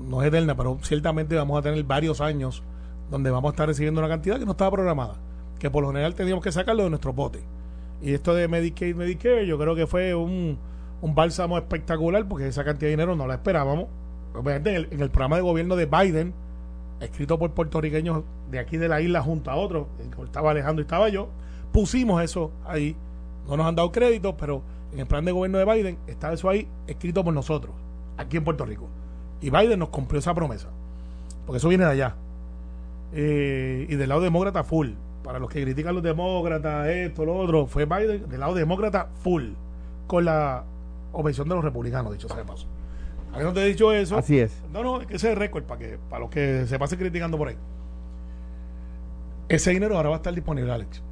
no 0.01 0.21
es 0.21 0.27
eterna, 0.27 0.57
pero 0.57 0.77
ciertamente 0.83 1.37
vamos 1.37 1.57
a 1.57 1.63
tener 1.63 1.85
varios 1.85 2.21
años 2.21 2.65
donde 3.13 3.31
vamos 3.31 3.51
a 3.51 3.53
estar 3.53 3.69
recibiendo 3.69 4.01
una 4.01 4.09
cantidad 4.09 4.41
que 4.41 4.45
no 4.45 4.51
estaba 4.53 4.73
programada, 4.73 5.15
que 5.61 5.71
por 5.71 5.85
lo 5.85 5.91
general 5.91 6.17
teníamos 6.17 6.43
que 6.43 6.51
sacarlo 6.51 6.83
de 6.83 6.91
nuestro 6.91 7.13
bote. 7.13 7.39
Y 8.03 8.13
esto 8.13 8.35
de 8.35 8.49
Medicaid, 8.49 8.97
Medicare, 8.97 9.47
yo 9.47 9.57
creo 9.57 9.77
que 9.77 9.87
fue 9.87 10.17
un 10.17 10.59
un 11.03 11.15
bálsamo 11.15 11.57
espectacular 11.57 12.27
porque 12.29 12.49
esa 12.49 12.65
cantidad 12.65 12.87
de 12.87 12.91
dinero 12.91 13.17
no 13.17 13.27
la 13.27 13.35
esperábamos. 13.35 13.87
Obviamente 14.35 14.77
en 14.77 15.01
el, 15.01 15.11
programa 15.11 15.37
de 15.37 15.43
gobierno 15.43 15.77
de 15.77 15.87
Biden, 15.87 16.33
escrito 17.01 17.39
por 17.39 17.53
puertorriqueños 17.53 18.23
de 18.51 18.59
aquí 18.59 18.77
de 18.77 18.89
la 18.89 19.01
isla 19.01 19.23
junto 19.23 19.51
a 19.51 19.57
otros, 19.57 19.87
estaba 20.25 20.51
Alejandro 20.51 20.83
y 20.83 20.85
estaba 20.85 21.09
yo, 21.09 21.29
pusimos 21.73 22.23
eso 22.23 22.53
ahí. 22.67 22.97
No 23.49 23.57
nos 23.57 23.67
han 23.67 23.75
dado 23.75 23.91
crédito, 23.91 24.37
pero 24.37 24.63
en 24.93 25.01
el 25.01 25.07
plan 25.07 25.25
de 25.25 25.33
gobierno 25.33 25.59
de 25.59 25.65
Biden 25.65 25.99
está 26.07 26.33
eso 26.33 26.49
ahí 26.49 26.69
escrito 26.87 27.25
por 27.25 27.35
nosotros, 27.35 27.75
aquí 28.17 28.37
en 28.37 28.45
Puerto 28.45 28.65
Rico. 28.65 28.87
Y 29.41 29.51
Biden 29.51 29.79
nos 29.79 29.89
cumplió 29.89 30.19
esa 30.19 30.35
promesa, 30.35 30.69
porque 31.47 31.59
eso 31.59 31.69
viene 31.69 31.85
de 31.85 31.91
allá. 31.91 32.15
Eh, 33.13 33.87
y 33.89 33.97
del 33.97 34.09
lado 34.09 34.21
demócrata, 34.21 34.63
full. 34.63 34.91
Para 35.25 35.39
los 35.39 35.51
que 35.51 35.63
critican 35.63 35.95
los 35.95 36.03
demócratas, 36.03 36.87
esto, 36.89 37.25
lo 37.25 37.37
otro, 37.37 37.67
fue 37.67 37.87
Biden 37.87 38.29
del 38.29 38.41
lado 38.41 38.55
demócrata, 38.55 39.09
full. 39.23 39.53
Con 40.07 40.25
la 40.25 40.65
objeción 41.13 41.49
de 41.49 41.55
los 41.55 41.65
republicanos, 41.65 42.13
dicho 42.13 42.29
sea 42.29 42.39
de 42.39 42.45
paso. 42.45 42.67
no 43.33 43.53
te 43.53 43.63
he 43.63 43.69
dicho 43.69 43.93
eso. 43.93 44.17
Así 44.17 44.39
es. 44.39 44.63
No, 44.73 44.83
no, 44.83 45.01
es 45.01 45.07
que 45.07 45.17
ese 45.17 45.33
es 45.33 45.39
récord 45.39 45.65
para 45.65 45.81
que 45.81 45.99
para 46.09 46.21
los 46.21 46.31
que 46.31 46.67
se 46.67 46.79
pasen 46.79 46.99
criticando 46.99 47.39
por 47.39 47.49
ahí. 47.49 47.57
Ese 49.49 49.71
dinero 49.71 49.97
ahora 49.97 50.11
va 50.11 50.17
a 50.17 50.19
estar 50.19 50.35
disponible, 50.35 50.71
Alex. 50.73 51.03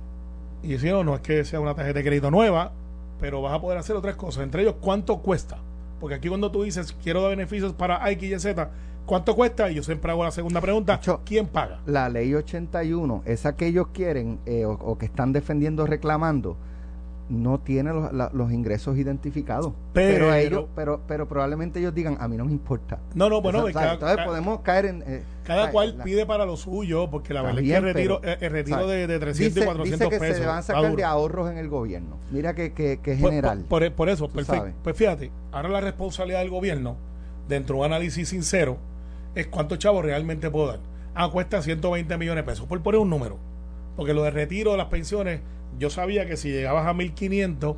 Y 0.62 0.74
ese 0.74 0.90
no, 0.90 1.04
no 1.04 1.14
es 1.14 1.20
que 1.20 1.44
sea 1.44 1.60
una 1.60 1.74
tarjeta 1.74 1.98
de 1.98 2.04
crédito 2.04 2.30
nueva, 2.30 2.72
pero 3.20 3.42
vas 3.42 3.54
a 3.54 3.60
poder 3.60 3.78
hacer 3.78 3.96
otras 3.96 4.16
cosas. 4.16 4.44
Entre 4.44 4.62
ellos, 4.62 4.76
¿cuánto 4.80 5.18
cuesta? 5.18 5.58
Porque 6.00 6.14
aquí 6.14 6.28
cuando 6.28 6.50
tú 6.50 6.62
dices, 6.62 6.92
quiero 7.02 7.22
dar 7.22 7.30
beneficios 7.30 7.72
para 7.72 8.08
X 8.12 8.30
y 8.30 8.38
Z, 8.38 8.70
¿cuánto 9.06 9.34
cuesta? 9.34 9.70
Y 9.70 9.74
yo 9.74 9.82
siempre 9.82 10.10
hago 10.12 10.24
la 10.24 10.30
segunda 10.30 10.60
pregunta, 10.60 11.00
¿quién 11.24 11.46
paga? 11.46 11.80
La 11.86 12.08
ley 12.08 12.32
81, 12.34 13.22
esa 13.24 13.56
que 13.56 13.66
ellos 13.66 13.88
quieren 13.92 14.38
eh, 14.46 14.64
o 14.64 14.98
que 14.98 15.06
están 15.06 15.32
defendiendo, 15.32 15.86
reclamando, 15.86 16.56
no 17.28 17.60
tiene 17.60 17.92
los, 17.92 18.10
los 18.32 18.52
ingresos 18.52 18.96
identificados. 18.96 19.72
Pero, 19.92 20.32
ellos, 20.34 20.66
pero, 20.74 21.02
pero 21.06 21.28
probablemente 21.28 21.78
ellos 21.78 21.94
digan, 21.94 22.16
a 22.20 22.28
mí 22.28 22.36
no 22.36 22.44
me 22.44 22.52
importa. 22.52 22.98
No, 23.14 23.28
no, 23.28 23.42
bueno, 23.42 23.66
entonces 23.68 24.24
podemos 24.24 24.60
caer 24.60 24.86
en... 24.86 25.02
Eh, 25.06 25.22
cada 25.44 25.70
cual 25.70 26.00
pide 26.04 26.26
para 26.26 26.44
lo 26.44 26.56
suyo, 26.56 27.08
porque 27.10 27.32
la 27.32 27.42
verdad 27.42 27.60
es 27.62 27.68
que 27.68 27.76
el 27.76 27.82
retiro, 27.82 28.20
el 28.22 28.50
retiro 28.50 28.86
de, 28.86 29.06
de 29.06 29.18
300 29.18 29.62
y 29.62 29.66
400 29.66 30.10
dice 30.10 30.20
que 30.20 30.34
se 30.34 30.46
van 30.46 30.58
a 30.58 30.62
sacar 30.62 30.94
de 30.94 31.04
ahorros 31.04 31.50
en 31.50 31.56
el 31.56 31.68
gobierno. 31.68 32.18
Mira 32.30 32.54
que, 32.54 32.72
que, 32.72 32.98
que 32.98 33.12
es 33.12 33.18
general. 33.18 33.64
Por, 33.68 33.90
por, 33.92 34.08
eso, 34.10 34.28
perfecto. 34.28 34.72
Pues 34.82 34.96
fíjate, 34.96 35.30
ahora 35.50 35.70
la 35.70 35.80
responsabilidad 35.80 36.40
del 36.40 36.50
gobierno, 36.50 36.96
dentro 37.48 37.76
de 37.76 37.80
un 37.80 37.86
análisis 37.86 38.28
sincero, 38.28 38.76
es 39.34 39.46
cuánto 39.46 39.76
chavo 39.76 40.02
realmente 40.02 40.50
puedo 40.50 40.68
dar. 40.68 40.80
Ah, 41.14 41.30
cuesta 41.30 41.62
120 41.62 42.18
millones 42.18 42.44
de 42.44 42.50
pesos, 42.50 42.66
por 42.66 42.82
poner 42.82 43.00
un 43.00 43.08
número. 43.08 43.38
Porque 43.96 44.14
lo 44.14 44.22
de 44.22 44.30
retiro 44.30 44.72
de 44.72 44.76
las 44.76 44.86
pensiones 44.86 45.40
yo 45.78 45.90
sabía 45.90 46.26
que 46.26 46.36
si 46.36 46.50
llegabas 46.50 46.86
a 46.86 46.94
1500 46.94 47.76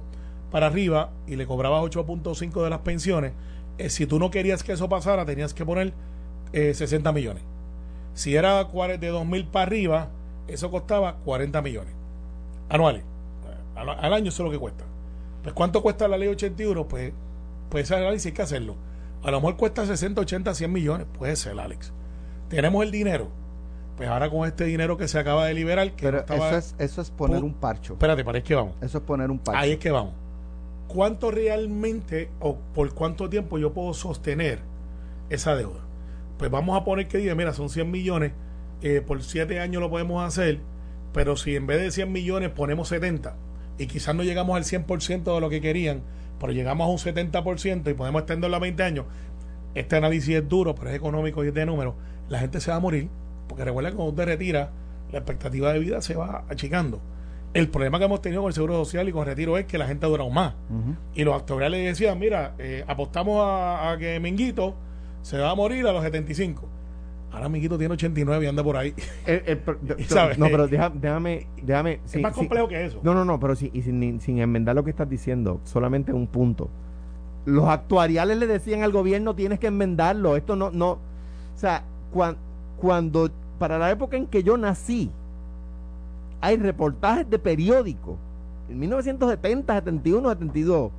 para 0.50 0.66
arriba 0.66 1.10
y 1.26 1.36
le 1.36 1.46
cobrabas 1.46 1.82
8.5 1.82 2.62
de 2.62 2.70
las 2.70 2.80
pensiones, 2.80 3.32
eh, 3.78 3.90
si 3.90 4.06
tú 4.06 4.18
no 4.18 4.30
querías 4.30 4.62
que 4.62 4.72
eso 4.72 4.88
pasara, 4.88 5.24
tenías 5.24 5.54
que 5.54 5.64
poner 5.64 5.92
60 6.52 7.08
eh, 7.08 7.12
millones. 7.12 7.42
Si 8.14 8.34
era 8.34 8.64
de 8.64 9.08
2000 9.08 9.46
para 9.46 9.62
arriba, 9.62 10.10
eso 10.48 10.70
costaba 10.70 11.16
40 11.18 11.62
millones 11.62 11.94
anuales. 12.68 13.04
Al, 13.76 14.12
año 14.12 14.28
eso 14.28 14.42
es 14.42 14.46
lo 14.46 14.50
que 14.50 14.58
cuesta. 14.58 14.84
Pues 15.42 15.54
¿cuánto 15.54 15.82
cuesta 15.82 16.06
la 16.08 16.18
ley 16.18 16.28
81? 16.28 16.86
Pues, 16.88 17.12
pues 17.70 17.84
ese 17.84 17.96
análisis 17.96 18.26
hay 18.26 18.32
que 18.32 18.42
hacerlo. 18.42 18.76
A 19.22 19.30
lo 19.30 19.40
mejor 19.40 19.56
cuesta 19.56 19.86
60, 19.86 20.20
80, 20.20 20.54
100 20.54 20.72
millones. 20.72 21.06
Puede 21.18 21.36
ser, 21.36 21.58
Alex. 21.58 21.92
Tenemos 22.48 22.82
el 22.82 22.90
dinero 22.90 23.28
pues 24.00 24.08
ahora 24.08 24.30
con 24.30 24.48
este 24.48 24.64
dinero 24.64 24.96
que 24.96 25.08
se 25.08 25.18
acaba 25.18 25.44
de 25.44 25.52
liberar. 25.52 25.92
Que 25.92 26.06
Pero 26.06 26.24
eso, 26.26 26.56
es, 26.56 26.74
eso 26.78 27.02
es 27.02 27.10
poner 27.10 27.44
un 27.44 27.52
parcho. 27.52 27.92
Espérate, 27.92 28.24
para 28.24 28.42
que 28.42 28.54
vamos. 28.54 28.74
Eso 28.80 28.96
es 28.96 29.04
poner 29.04 29.30
un 29.30 29.38
parcho. 29.38 29.60
Ahí 29.60 29.72
es 29.72 29.78
que 29.78 29.90
vamos. 29.90 30.14
¿Cuánto 30.88 31.30
realmente 31.30 32.30
o 32.40 32.56
por 32.56 32.94
cuánto 32.94 33.28
tiempo 33.28 33.58
yo 33.58 33.74
puedo 33.74 33.92
sostener 33.92 34.60
esa 35.28 35.54
deuda? 35.54 35.80
Pues 36.38 36.50
vamos 36.50 36.80
a 36.80 36.82
poner 36.82 37.08
que 37.08 37.18
diga, 37.18 37.34
mira, 37.34 37.52
son 37.52 37.68
100 37.68 37.90
millones, 37.90 38.32
eh, 38.80 39.02
por 39.06 39.22
7 39.22 39.60
años 39.60 39.82
lo 39.82 39.90
podemos 39.90 40.26
hacer, 40.26 40.60
pero 41.12 41.36
si 41.36 41.54
en 41.54 41.66
vez 41.66 41.82
de 41.82 41.90
100 41.90 42.10
millones 42.10 42.48
ponemos 42.48 42.88
70 42.88 43.36
y 43.76 43.86
quizás 43.86 44.14
no 44.14 44.22
llegamos 44.22 44.56
al 44.56 44.64
100% 44.64 45.34
de 45.34 45.40
lo 45.42 45.50
que 45.50 45.60
querían, 45.60 46.04
pero 46.38 46.54
llegamos 46.54 46.86
a 46.86 46.90
un 46.90 47.14
70% 47.14 47.90
y 47.90 47.92
podemos 47.92 48.22
extenderlo 48.22 48.56
a 48.56 48.60
20 48.60 48.82
años, 48.82 49.04
este 49.74 49.96
análisis 49.96 50.36
es 50.36 50.48
duro, 50.48 50.74
pero 50.74 50.88
es 50.88 50.96
económico 50.96 51.44
y 51.44 51.48
es 51.48 51.54
de 51.54 51.66
números, 51.66 51.96
la 52.30 52.38
gente 52.38 52.62
se 52.62 52.70
va 52.70 52.78
a 52.78 52.80
morir, 52.80 53.10
porque 53.50 53.64
recuerda 53.64 53.90
que 53.90 53.96
cuando 53.96 54.12
usted 54.12 54.24
retira, 54.26 54.70
la 55.10 55.18
expectativa 55.18 55.72
de 55.72 55.80
vida 55.80 56.00
se 56.00 56.14
va 56.14 56.44
achicando. 56.48 57.00
El 57.52 57.68
problema 57.68 57.98
que 57.98 58.04
hemos 58.04 58.22
tenido 58.22 58.42
con 58.42 58.50
el 58.50 58.54
Seguro 58.54 58.74
Social 58.84 59.08
y 59.08 59.12
con 59.12 59.22
el 59.22 59.26
retiro 59.26 59.58
es 59.58 59.66
que 59.66 59.76
la 59.76 59.88
gente 59.88 60.06
ha 60.06 60.08
durado 60.08 60.30
más. 60.30 60.54
Y 61.14 61.24
los 61.24 61.34
actuariales 61.34 61.84
decían, 61.84 62.16
mira, 62.16 62.54
eh, 62.58 62.84
apostamos 62.86 63.42
a, 63.44 63.96
que 63.98 64.20
Minguito 64.20 64.76
se 65.22 65.36
va 65.36 65.50
a 65.50 65.54
morir 65.56 65.84
a 65.88 65.92
los 65.92 66.04
75. 66.04 66.68
Ahora 67.32 67.48
Minguito 67.48 67.76
tiene 67.76 67.94
89 67.94 68.44
y 68.44 68.48
anda 68.48 68.62
por 68.62 68.76
ahí. 68.76 68.94
no, 70.38 70.46
pero 70.46 70.68
déjame... 70.68 71.48
déjame, 71.60 72.00
es 72.06 72.20
más 72.20 72.34
complejo 72.34 72.68
que 72.68 72.84
eso. 72.84 73.00
No, 73.02 73.14
no, 73.14 73.24
no, 73.24 73.40
pero 73.40 73.54
y 73.54 73.82
sin, 73.82 74.20
sin 74.20 74.38
enmendar 74.38 74.76
lo 74.76 74.84
que 74.84 74.90
estás 74.90 75.10
diciendo, 75.10 75.60
solamente 75.64 76.12
un 76.12 76.28
punto. 76.28 76.70
Los 77.46 77.68
actuariales 77.68 78.38
le 78.38 78.46
decían 78.46 78.84
al 78.84 78.92
gobierno, 78.92 79.34
tienes 79.34 79.58
que 79.58 79.66
enmendarlo. 79.66 80.36
Esto 80.36 80.54
no... 80.54 80.70
no 80.70 80.92
o 80.92 81.58
sea, 81.60 81.82
cuando 82.12 82.38
para 83.58 83.78
la 83.78 83.90
época 83.90 84.16
en 84.16 84.26
que 84.26 84.42
yo 84.42 84.56
nací, 84.56 85.10
hay 86.40 86.56
reportajes 86.56 87.28
de 87.28 87.38
periódicos, 87.38 88.16
en 88.68 88.78
1970, 88.78 89.74
71, 89.74 90.28
72, 90.30 90.92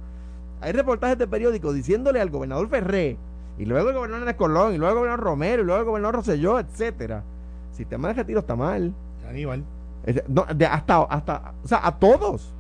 hay 0.62 0.72
reportajes 0.72 1.18
de 1.18 1.28
periódicos 1.28 1.74
diciéndole 1.74 2.22
al 2.22 2.30
gobernador 2.30 2.70
Ferré, 2.70 3.18
y 3.58 3.66
luego 3.66 3.90
el 3.90 3.96
gobernador 3.96 4.36
Colón, 4.36 4.74
y 4.74 4.78
luego 4.78 4.92
el 4.92 4.98
gobernador 5.00 5.24
Romero, 5.24 5.62
y 5.64 5.66
luego 5.66 5.80
el 5.80 5.86
gobernador 5.86 6.16
Rosselló, 6.16 6.60
etcétera. 6.60 7.24
El 7.72 7.76
sistema 7.76 8.10
de 8.10 8.14
retiro 8.16 8.40
está 8.40 8.56
mal. 8.56 8.94
Aníbal. 9.28 9.64
de, 10.06 10.66
hasta, 10.66 11.04
hasta, 11.04 11.54
o 11.64 11.68
sea, 11.68 11.86
a 11.86 11.98
todos. 11.98 12.54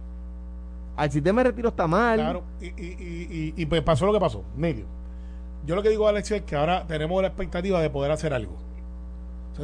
Al 0.95 1.11
sistema 1.11 1.43
de 1.43 1.49
retiro 1.49 1.69
está 1.69 1.87
mal. 1.87 2.19
Claro, 2.19 2.43
y, 2.59 2.67
y, 2.67 3.53
y, 3.55 3.65
pues 3.65 3.81
pasó 3.81 4.05
lo 4.05 4.13
que 4.13 4.19
pasó, 4.19 4.43
medio. 4.55 4.85
Yo 5.65 5.75
lo 5.75 5.83
que 5.83 5.89
digo, 5.89 6.07
Alex, 6.07 6.31
es 6.31 6.41
que 6.41 6.55
ahora 6.55 6.85
tenemos 6.87 7.21
la 7.21 7.27
expectativa 7.29 7.79
de 7.81 7.89
poder 7.89 8.11
hacer 8.11 8.33
algo. 8.33 8.53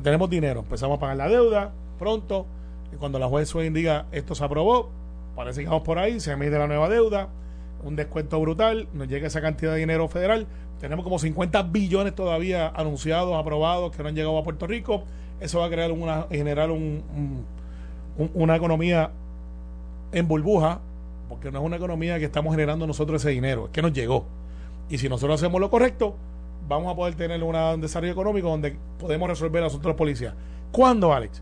Tenemos 0.03 0.29
dinero, 0.29 0.61
empezamos 0.61 0.97
a 0.97 0.99
pagar 0.99 1.17
la 1.17 1.29
deuda 1.29 1.71
pronto, 1.97 2.45
y 2.93 2.95
cuando 2.97 3.19
la 3.19 3.27
juez 3.27 3.51
diga 3.73 4.05
esto 4.11 4.35
se 4.35 4.43
aprobó, 4.43 4.89
parece 5.35 5.61
que 5.61 5.67
vamos 5.67 5.83
por 5.83 5.99
ahí, 5.99 6.19
se 6.19 6.31
emite 6.31 6.57
la 6.57 6.67
nueva 6.67 6.89
deuda, 6.89 7.29
un 7.83 7.95
descuento 7.95 8.39
brutal, 8.39 8.87
nos 8.93 9.07
llega 9.07 9.27
esa 9.27 9.41
cantidad 9.41 9.73
de 9.73 9.79
dinero 9.79 10.07
federal, 10.07 10.47
tenemos 10.79 11.03
como 11.03 11.19
50 11.19 11.63
billones 11.63 12.13
todavía 12.15 12.69
anunciados, 12.69 13.35
aprobados, 13.35 13.95
que 13.95 14.03
no 14.03 14.09
han 14.09 14.15
llegado 14.15 14.37
a 14.37 14.43
Puerto 14.43 14.67
Rico, 14.67 15.03
eso 15.39 15.59
va 15.59 15.65
a 15.65 15.69
crear 15.69 15.91
una, 15.91 16.27
generar 16.29 16.71
un, 16.71 17.03
una 18.33 18.55
economía 18.55 19.11
en 20.11 20.27
burbuja, 20.27 20.79
porque 21.29 21.51
no 21.51 21.59
es 21.59 21.65
una 21.65 21.75
economía 21.75 22.19
que 22.19 22.25
estamos 22.25 22.53
generando 22.53 22.87
nosotros 22.87 23.21
ese 23.21 23.31
dinero, 23.31 23.65
es 23.65 23.71
que 23.71 23.81
nos 23.81 23.93
llegó. 23.93 24.25
Y 24.89 24.99
si 24.99 25.09
nosotros 25.09 25.41
hacemos 25.41 25.59
lo 25.59 25.69
correcto, 25.69 26.15
vamos 26.67 26.91
a 26.91 26.95
poder 26.95 27.15
tener 27.15 27.41
un 27.43 27.81
desarrollo 27.81 28.11
económico 28.11 28.49
donde 28.49 28.77
podemos 28.99 29.29
resolver 29.29 29.61
el 29.61 29.67
asunto 29.67 29.87
de 29.87 29.93
la 29.93 29.97
policía. 29.97 30.35
¿Cuándo, 30.71 31.13
Alex? 31.13 31.41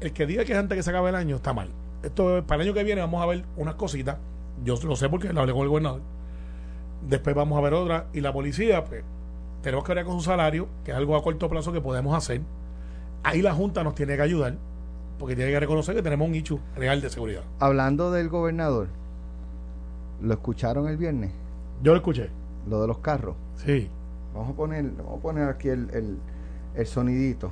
El 0.00 0.12
que 0.12 0.26
diga 0.26 0.44
que 0.44 0.52
es 0.52 0.58
antes 0.58 0.76
que 0.76 0.82
se 0.82 0.90
acabe 0.90 1.10
el 1.10 1.14
año 1.14 1.36
está 1.36 1.52
mal. 1.52 1.68
Esto 2.02 2.42
para 2.46 2.62
el 2.62 2.68
año 2.68 2.74
que 2.74 2.84
viene 2.84 3.00
vamos 3.02 3.22
a 3.22 3.26
ver 3.26 3.44
unas 3.56 3.74
cositas. 3.74 4.16
Yo 4.64 4.76
lo 4.82 4.96
sé 4.96 5.08
porque 5.08 5.32
lo 5.32 5.40
hablé 5.40 5.52
con 5.52 5.62
el 5.62 5.68
gobernador. 5.68 6.00
Después 7.06 7.36
vamos 7.36 7.58
a 7.58 7.60
ver 7.60 7.74
otra. 7.74 8.06
Y 8.12 8.20
la 8.20 8.32
policía, 8.32 8.84
pues, 8.84 9.04
tenemos 9.62 9.84
que 9.84 9.94
ver 9.94 10.04
con 10.04 10.14
su 10.14 10.22
salario, 10.22 10.68
que 10.84 10.92
es 10.92 10.96
algo 10.96 11.16
a 11.16 11.22
corto 11.22 11.48
plazo 11.48 11.72
que 11.72 11.80
podemos 11.80 12.16
hacer. 12.16 12.40
Ahí 13.22 13.42
la 13.42 13.54
Junta 13.54 13.84
nos 13.84 13.94
tiene 13.94 14.16
que 14.16 14.22
ayudar, 14.22 14.56
porque 15.18 15.36
tiene 15.36 15.50
que 15.50 15.60
reconocer 15.60 15.94
que 15.94 16.02
tenemos 16.02 16.26
un 16.26 16.32
nicho 16.32 16.60
real 16.76 17.02
de 17.02 17.10
seguridad. 17.10 17.42
Hablando 17.58 18.10
del 18.10 18.30
gobernador, 18.30 18.88
¿lo 20.22 20.32
escucharon 20.32 20.88
el 20.88 20.96
viernes? 20.96 21.32
Yo 21.82 21.92
lo 21.92 21.98
escuché. 21.98 22.30
Lo 22.68 22.80
de 22.80 22.88
los 22.88 22.98
carros. 22.98 23.36
Sí. 23.56 23.90
Vamos 24.34 24.50
a 24.50 24.52
poner, 24.52 24.84
vamos 24.96 25.18
a 25.18 25.22
poner 25.22 25.48
aquí 25.48 25.68
el, 25.68 26.18
el, 26.74 26.86
sonidito. 26.86 27.50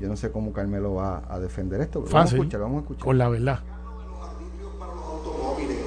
Yo 0.00 0.08
no 0.08 0.16
sé 0.16 0.30
cómo 0.30 0.52
Carmelo 0.52 0.94
va 0.94 1.22
a 1.28 1.38
defender 1.38 1.80
esto, 1.80 2.02
pero 2.02 2.14
vamos 2.14 2.32
a 2.32 2.36
escuchar, 2.36 2.60
vamos 2.60 2.78
a 2.78 2.80
escuchar. 2.82 3.04
Con 3.04 3.18
la 3.18 3.28
verdad. 3.28 3.60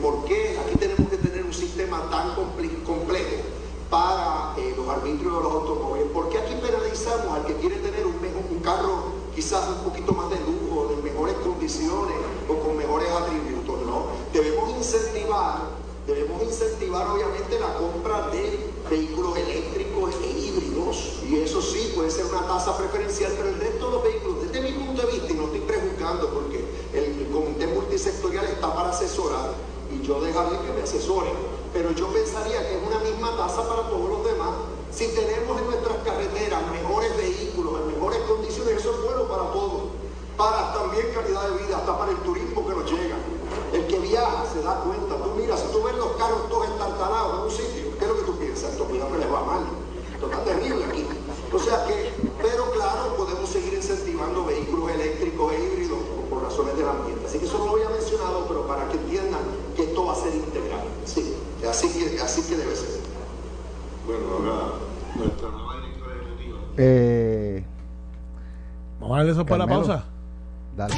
¿Por 0.01 0.25
qué 0.25 0.57
aquí 0.65 0.77
tenemos 0.77 1.09
que 1.09 1.17
tener 1.17 1.43
un 1.43 1.53
sistema 1.53 2.01
tan 2.09 2.33
complejo 2.35 2.89
para 3.89 4.53
eh, 4.57 4.73
los 4.77 4.87
arbitrios 4.87 5.35
de 5.35 5.43
los 5.43 5.51
automóviles? 5.51 6.07
¿Por 6.11 6.29
qué 6.29 6.37
aquí 6.37 6.53
penalizamos 6.61 7.27
al 7.33 7.45
que 7.45 7.55
quiere 7.55 7.77
tener 7.77 8.05
un, 8.05 8.15
un 8.15 8.59
carro 8.61 9.03
quizás 9.35 9.67
un 9.69 9.89
poquito 9.89 10.13
más 10.13 10.29
de 10.29 10.37
lujo, 10.39 10.93
de 10.95 11.01
mejores 11.03 11.35
condiciones 11.35 12.15
o 12.47 12.59
con 12.59 12.77
mejores 12.77 13.09
atributos? 13.09 13.85
No, 13.85 14.05
debemos 14.31 14.77
incentivar 14.77 15.88
debemos 16.09 16.41
incentivar 16.41 17.07
obviamente 17.07 17.59
la 17.59 17.75
compra 17.75 18.29
de 18.29 18.71
vehículos 18.89 19.37
eléctricos 19.37 20.15
e 20.23 20.39
híbridos 20.39 21.19
y 21.29 21.37
eso 21.37 21.61
sí 21.61 21.93
puede 21.95 22.09
ser 22.09 22.25
una 22.25 22.47
tasa 22.47 22.75
preferencial, 22.75 23.31
pero 23.37 23.49
el 23.49 23.59
resto 23.59 23.85
de 23.85 23.91
los 23.91 24.03
vehículos, 24.03 24.41
desde 24.41 24.61
mi 24.61 24.71
punto 24.71 25.03
de 25.03 25.11
vista, 25.11 25.31
y 25.31 25.35
no 25.35 25.45
estoy 25.45 25.59
prejuzgando 25.61 26.29
porque 26.33 26.65
el, 26.93 27.29
comité 27.31 27.67
multisectorial 27.67 28.45
está 28.45 28.73
para 28.73 28.89
asesorar 28.89 29.53
y 29.93 30.05
yo 30.05 30.19
dejaré 30.19 30.57
que 30.65 30.73
me 30.73 30.81
asesoren, 30.81 31.33
pero 31.71 31.91
yo 31.91 32.07
pensaría 32.07 32.67
que 32.67 32.77
es 32.77 32.87
una 32.87 32.99
misma 32.99 33.37
tasa 33.37 33.67
para 33.69 33.87
todos 33.89 34.09
los 34.09 34.25
demás. 34.25 34.49
Si 34.91 35.07
tenemos 35.09 35.61
en 35.61 35.67
nuestras 35.67 35.97
carreteras 36.03 36.61
mejores 36.71 37.15
vehículos, 37.17 37.81
en 37.81 37.93
mejores 37.93 38.19
condiciones, 38.27 38.79
eso 38.79 38.95
es 38.95 39.01
bueno 39.03 39.27
para 39.27 39.51
todos, 39.51 39.83
para 40.35 40.73
también 40.73 41.05
calidad 41.13 41.49
de 41.49 41.63
vida, 41.63 41.77
hasta 41.77 41.99
para 41.99 42.11
el 42.11 42.17
turismo 42.19 42.58
Terrible 50.49 50.85
aquí. 50.85 51.05
O 51.53 51.59
sea 51.59 51.85
que, 51.85 52.13
pero 52.41 52.71
claro, 52.71 53.15
podemos 53.17 53.49
seguir 53.49 53.73
incentivando 53.73 54.45
vehículos 54.45 54.91
eléctricos 54.91 55.53
e 55.53 55.63
híbridos 55.63 55.99
por, 56.29 56.43
razones 56.43 56.77
del 56.77 56.87
ambiente. 56.87 57.25
Así 57.25 57.39
que 57.39 57.45
eso 57.45 57.57
no 57.57 57.65
lo 57.65 57.71
había 57.73 57.89
mencionado, 57.89 58.45
pero 58.47 58.67
para 58.67 58.87
que 58.89 58.97
entiendan 58.97 59.41
que 59.75 59.83
esto 59.83 60.05
va 60.05 60.13
a 60.13 60.15
ser 60.15 60.33
integral. 60.33 60.81
Sí, 61.05 61.35
así 61.67 61.89
que, 61.89 62.21
así 62.21 62.41
que 62.43 62.57
debe 62.57 62.75
ser. 62.75 62.99
Bueno, 64.05 64.25
ahora 64.31 64.73
nuestra 65.15 65.49
nueva 65.49 65.75
directora 65.77 66.15
ejecutiva. 66.15 66.59
Eh, 66.77 67.63
Vamos 68.99 69.15
a 69.15 69.17
darle 69.17 69.31
eso 69.31 69.45
para 69.45 69.65
la 69.65 69.67
pausa. 69.67 70.03
Dale. 70.75 70.95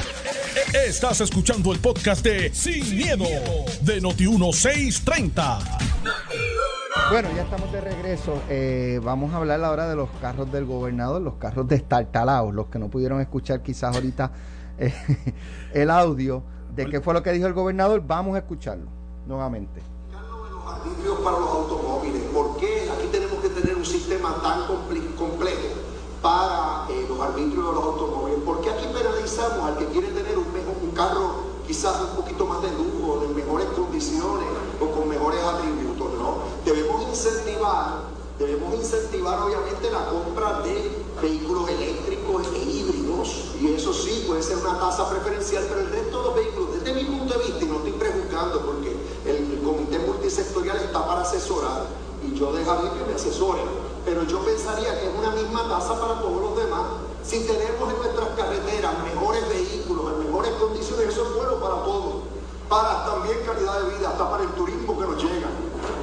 Estás 0.87 1.21
escuchando 1.21 1.71
el 1.71 1.79
podcast 1.79 2.23
de 2.23 2.53
Sin, 2.53 2.97
miedo, 2.97 3.25
de 3.81 4.01
Noti1630. 4.01 5.59
Bueno, 7.11 7.27
ya 7.35 7.41
estamos 7.41 7.69
de 7.73 7.81
regreso. 7.81 8.41
Eh, 8.47 9.01
vamos 9.03 9.33
a 9.33 9.37
hablar 9.37 9.61
ahora 9.65 9.89
de 9.89 9.97
los 9.97 10.09
carros 10.21 10.49
del 10.49 10.63
gobernador, 10.63 11.21
los 11.21 11.33
carros 11.33 11.67
destartalados, 11.67 12.53
los 12.53 12.67
que 12.67 12.79
no 12.79 12.87
pudieron 12.87 13.19
escuchar 13.19 13.61
quizás 13.61 13.93
ahorita 13.93 14.31
eh, 14.77 14.93
el 15.73 15.89
audio 15.89 16.41
de 16.73 16.85
qué 16.85 17.01
fue 17.01 17.13
lo 17.13 17.21
que 17.21 17.33
dijo 17.33 17.47
el 17.47 17.53
gobernador. 17.53 18.01
Vamos 18.07 18.35
a 18.35 18.37
escucharlo 18.37 18.89
nuevamente. 19.27 19.81
Los 21.03 21.19
para 21.19 21.37
los 21.37 21.49
automóviles. 21.49 22.21
¿Por 22.33 22.55
qué 22.55 22.89
aquí 22.89 23.07
tenemos 23.11 23.39
que 23.41 23.49
tener 23.49 23.75
un 23.75 23.85
sistema 23.85 24.33
tan 24.41 24.67
complejo 25.17 25.57
para 26.21 26.85
eh, 26.89 27.05
los 27.09 27.19
arbitrios 27.19 27.67
de 27.67 27.73
los 27.73 27.83
automóviles? 27.83 28.39
¿Por 28.39 28.61
qué 28.61 28.69
aquí 28.69 28.85
penalizamos 28.85 29.59
al 29.65 29.77
que 29.77 29.85
quiere 29.87 30.07
tener 30.07 30.37
un 30.37 30.91
carro 30.91 31.51
quizás 31.67 32.01
un 32.01 32.15
poquito 32.15 32.45
más 32.45 32.61
de 32.61 32.69
lujo, 32.71 33.25
de 33.25 33.33
mejores 33.33 33.67
o 34.79 34.91
con 34.91 35.07
mejores 35.07 35.39
atributos, 35.43 36.13
¿no? 36.17 36.37
Debemos 36.65 37.03
incentivar, 37.07 38.01
debemos 38.39 38.73
incentivar 38.73 39.43
obviamente 39.43 39.91
la 39.91 40.07
compra 40.07 40.61
de 40.61 41.03
vehículos 41.21 41.69
eléctricos 41.69 42.47
e 42.55 42.57
híbridos, 42.57 43.51
y 43.61 43.73
eso 43.73 43.93
sí 43.93 44.25
puede 44.27 44.41
ser 44.41 44.57
una 44.57 44.79
tasa 44.79 45.07
preferencial, 45.07 45.65
pero 45.69 45.81
el 45.81 45.91
resto 45.91 46.17
de 46.17 46.23
los 46.23 46.35
vehículos, 46.35 46.69
desde 46.73 46.93
mi 46.95 47.03
punto 47.03 47.37
de 47.37 47.45
vista, 47.45 47.63
y 47.63 47.67
no 47.67 47.75
estoy 47.77 47.91
prejuzgando 47.91 48.65
porque 48.65 48.97
el, 49.25 49.61
comité 49.63 49.99
multisectorial 49.99 50.77
está 50.77 51.05
para 51.05 51.21
asesorar, 51.21 51.85
y 52.25 52.33
yo 52.35 52.51
dejaré 52.53 52.89
que 52.97 53.05
me 53.05 53.13
asesoren, 53.13 53.65
pero 54.03 54.23
yo 54.23 54.39
pensaría 54.39 54.99
que 54.99 55.09
es 55.09 55.13
una 55.15 55.29
misma 55.35 55.69
tasa 55.69 55.99
para 56.01 56.19
todos 56.19 56.41
los 56.41 56.57
demás 56.57 56.85
si 57.23 57.41
tenemos 57.41 57.93
en 57.93 57.97
nuestras 57.99 58.29
carreteras 58.35 58.95
mejores 59.03 59.47
vehículos, 59.47 60.13
en 60.13 60.25
mejores 60.25 60.51
condiciones, 60.53 61.09
eso 61.09 61.21
es 61.21 61.35
bueno 61.35 61.59
para 61.59 61.83
todos. 61.83 62.20
Para 62.71 63.03
también 63.03 63.35
calidad 63.45 63.83
de 63.83 63.97
vida, 63.97 64.11
hasta 64.11 64.31
para 64.31 64.43
el 64.43 64.49
turismo 64.51 64.97
que 64.97 65.03
nos 65.05 65.21
llega. 65.21 65.49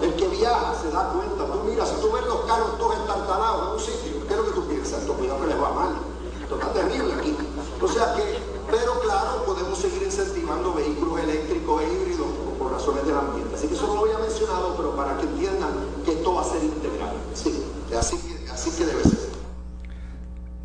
El 0.02 0.14
que 0.16 0.28
viaja 0.28 0.74
se 0.74 0.90
da 0.90 1.09
cuenta. 1.09 1.46
Tú 1.46 1.64
mira, 1.64 1.87
si 1.87 1.94
tú 1.96 2.12
ves 2.12 2.26
los 2.26 2.44
carros 2.44 2.76
todos 2.76 2.94
estartalados 2.94 3.62
en 3.62 3.72
un 3.72 3.81
sitio, 3.81 4.28
¿qué 4.28 4.35
es 4.35 4.37
lo 4.37 4.44
que 4.44 4.52
tú 4.52 4.68
piensas? 4.68 5.00
Esto 5.00 5.14
cuidado 5.14 5.40
que 5.40 5.46
les 5.46 5.57
va 5.57 5.72
mal. 5.72 5.96
Esto 6.42 6.57
está 6.57 6.72
terrible 6.74 7.14
aquí. 7.14 7.35
O 7.81 7.88
sea 7.88 8.12
que, 8.14 8.37
pero 8.70 9.00
claro, 9.00 9.44
podemos 9.46 9.78
seguir 9.78 10.02
incentivando 10.02 10.74
vehículos 10.74 11.20
eléctricos 11.20 11.81
e 11.81 11.85
híbridos 11.88 12.26
por 12.59 12.70
razones 12.70 13.07
del 13.07 13.16
ambiente. 13.16 13.54
Así 13.54 13.66
que 13.66 13.74
eso 13.74 13.87
no 13.87 13.94
lo 13.94 14.00
había 14.02 14.18
mencionado, 14.18 14.74
pero 14.76 14.94
para 14.94 15.16
que 15.16 15.24
entiendan 15.24 15.72
que 16.04 16.12
esto 16.12 16.35
va 16.35 16.42
a 16.42 16.44
ser 16.44 16.62
integral. 16.62 17.16
Sí, 17.33 17.64
así, 17.98 18.44
así 18.52 18.70
que 18.72 18.85
debe 18.85 19.02
ser. 19.04 19.28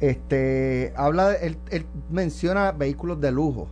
Este, 0.01 0.93
habla, 0.97 1.33
él, 1.35 1.57
menciona 2.09 2.73
vehículos 2.73 3.21
de 3.21 3.31
lujo. 3.31 3.69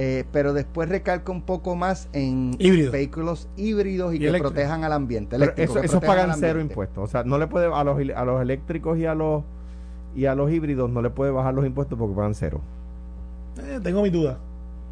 Eh, 0.00 0.24
pero 0.30 0.52
después 0.52 0.88
recalca 0.88 1.32
un 1.32 1.42
poco 1.42 1.74
más 1.74 2.08
en 2.12 2.56
vehículos 2.56 3.48
híbridos 3.56 4.14
y, 4.14 4.20
que 4.20 4.32
protejan 4.32 4.84
al 4.84 4.92
ambiente. 4.92 5.36
Eso, 5.56 5.82
esos 5.82 6.00
pagan 6.00 6.36
cero 6.38 6.60
impuestos. 6.60 7.02
O 7.02 7.06
sea, 7.08 7.24
no 7.24 7.36
le 7.36 7.48
puede 7.48 7.66
a 7.66 7.82
los, 7.82 7.98
a 8.14 8.24
los 8.24 8.40
eléctricos 8.40 8.96
y 8.96 9.06
a 9.06 9.16
los 9.16 9.42
y 10.14 10.26
a 10.26 10.36
los 10.36 10.52
híbridos 10.52 10.88
no 10.88 11.02
le 11.02 11.10
puede 11.10 11.32
bajar 11.32 11.52
los 11.52 11.66
impuestos 11.66 11.98
porque 11.98 12.14
pagan 12.14 12.36
cero. 12.36 12.60
Eh, 13.58 13.80
tengo 13.82 14.00
mi 14.02 14.10
duda. 14.10 14.38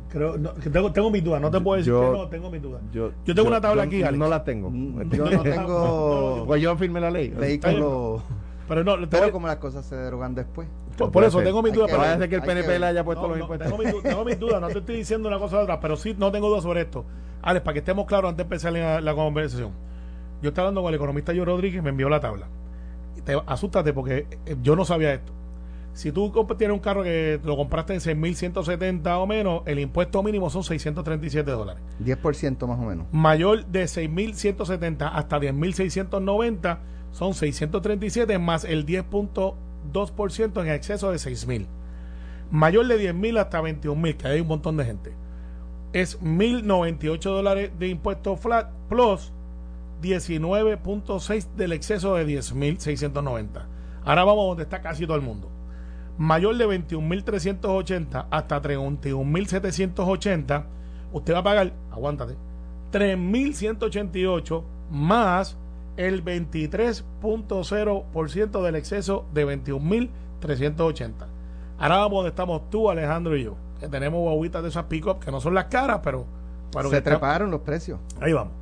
Creo, 0.09 0.39
no, 0.39 0.51
tengo, 0.55 0.91
tengo 0.91 1.11
mi 1.13 1.21
duda, 1.21 1.39
no 1.39 1.53
te 1.53 1.61
puedo 1.61 1.79
decir 1.79 1.93
que 1.93 2.01
no, 2.01 2.27
tengo 2.27 2.51
mi 2.51 2.59
duda. 2.59 2.81
Yo, 2.93 3.13
tengo 3.25 3.47
una 3.47 3.61
tabla 3.61 3.85
aquí, 3.85 4.03
No 4.13 4.29
la 4.29 4.43
tengo. 4.43 4.71
Mm, 4.71 5.09
yo 5.11 5.31
no 5.31 5.43
tengo. 5.43 6.45
pues 6.49 6.61
yo 6.61 6.77
firmé 6.77 6.99
la 6.99 7.13
ley. 7.13 7.29
Vehículo. 7.29 8.23
Pero 8.69 8.83
no, 8.83 8.97
pero 9.09 9.31
como 9.31 9.47
las 9.47 9.59
cosas 9.59 9.87
se 9.87 9.95
derogan 9.95 10.35
después. 10.35 10.67
Por, 10.97 11.25
eso 11.25 11.43
tengo 11.43 11.63
mi 11.63 11.71
duda. 11.71 11.87
Pero 11.87 11.99
parece 11.99 12.29
que 12.29 12.35
el 12.37 12.43
PNP 12.43 12.79
le 12.79 12.87
haya 12.87 13.05
puesto 13.05 13.29
los 13.29 13.39
impuestos. 13.39 13.69
Tengo 13.69 13.83
mi, 13.83 14.03
tengo 14.03 14.25
mi 14.25 14.35
duda, 14.35 14.61
no 14.61 14.69
te 14.69 14.79
estoy 14.79 14.97
diciendo 14.97 15.29
una 15.29 15.39
cosa 15.39 15.59
de 15.59 15.63
otra, 15.65 15.81
pero 15.81 15.97
sí 15.97 16.15
no 16.19 16.33
tengo 16.33 16.49
duda 16.49 16.61
sobre 16.61 16.83
esto. 16.83 17.05
Alex, 17.43 17.65
para 17.65 17.75
que 17.75 17.79
estemos 17.81 18.07
claros 18.07 18.31
antes 18.31 18.39
de 18.39 18.43
empezar 18.43 18.73
la, 18.73 19.01
la 19.01 19.15
conversación. 19.15 19.73
Yo 20.43 20.49
estaba 20.49 20.69
hablando 20.69 20.83
con 20.83 20.89
el 20.91 20.97
economista 20.97 21.33
Yo 21.33 21.45
Rodríguez, 21.45 21.83
me 21.83 21.91
envió 21.91 22.09
la 22.09 22.21
tabla. 22.21 22.49
Te, 23.25 23.37
asústate 23.47 23.93
porque 23.93 24.27
eh, 24.47 24.57
yo 24.63 24.77
no 24.77 24.85
sabía 24.85 25.15
esto. 25.15 25.33
Si 25.97 26.13
tú 26.13 26.31
tienes 26.59 26.75
un 26.75 26.81
carro 26.81 27.03
que 27.03 27.41
lo 27.43 27.57
compraste 27.57 27.95
en 27.95 28.01
6.170 28.01 29.17
o 29.17 29.27
menos, 29.27 29.63
el 29.65 29.79
impuesto 29.79 30.23
mínimo 30.23 30.51
son 30.51 30.63
637 30.63 31.51
dólares. 31.51 31.83
10% 32.05 32.67
más 32.67 32.79
o 32.79 32.83
menos. 32.83 33.07
Mayor 33.13 33.65
de 33.65 33.85
6.170 33.85 35.11
hasta 35.11 35.41
10.690 35.41 36.79
son 37.13 37.33
637 37.33 38.39
más 38.39 38.65
el 38.65 38.85
10.2% 39.97 40.63
en 40.63 40.69
exceso 40.69 41.11
de 41.11 41.19
6.000. 41.19 41.67
Mayor 42.51 42.87
de 42.87 43.13
10.000 43.13 43.41
hasta 43.41 43.61
21.000, 43.61 44.17
que 44.17 44.29
hay 44.29 44.41
un 44.41 44.49
montón 44.49 44.77
de 44.77 44.85
gente. 44.85 45.13
Es 45.93 46.21
1.098 46.21 47.23
dólares 47.23 47.71
de 47.79 47.89
impuesto 47.89 48.37
flat 48.37 48.71
plus 48.89 49.33
19.6 50.03 51.47
del 51.57 51.73
exceso 51.73 52.15
de 52.15 52.27
10.690. 52.27 53.65
Ahora 54.05 54.25
vamos 54.25 54.49
donde 54.49 54.63
está 54.65 54.81
casi 54.81 55.07
todo 55.07 55.17
el 55.17 55.23
mundo 55.23 55.51
mayor 56.19 56.57
de 56.57 56.67
21.380 56.67 58.27
hasta 58.31 58.63
31.780, 58.63 60.65
usted 61.13 61.35
va 61.35 61.39
a 61.39 61.45
pagar, 61.45 61.73
aguántate, 61.91 62.37
3.188 62.93 64.63
más 64.91 65.57
el 65.97 66.25
23.0% 66.25 68.63
del 68.63 68.77
exceso 68.77 69.27
de 69.33 69.47
21.380. 69.47 71.13
Ahora 71.79 71.97
vamos 71.97 72.19
donde 72.19 72.29
estamos 72.31 72.71
tú, 72.71 72.89
Alejandro 72.91 73.37
y 73.37 73.45
yo, 73.45 73.57
que 73.81 73.89
tenemos 73.89 74.21
guaguitas 74.21 74.63
de 74.63 74.71
esas 74.71 74.85
pick-up 74.85 75.19
que 75.21 75.31
no 75.31 75.41
son 75.41 75.55
las 75.55 75.67
caras, 75.67 76.01
pero... 76.03 76.27
Se 76.91 77.01
treparon 77.01 77.51
los 77.51 77.63
precios. 77.63 77.99
Ahí 78.21 78.35
vamos. 78.35 78.53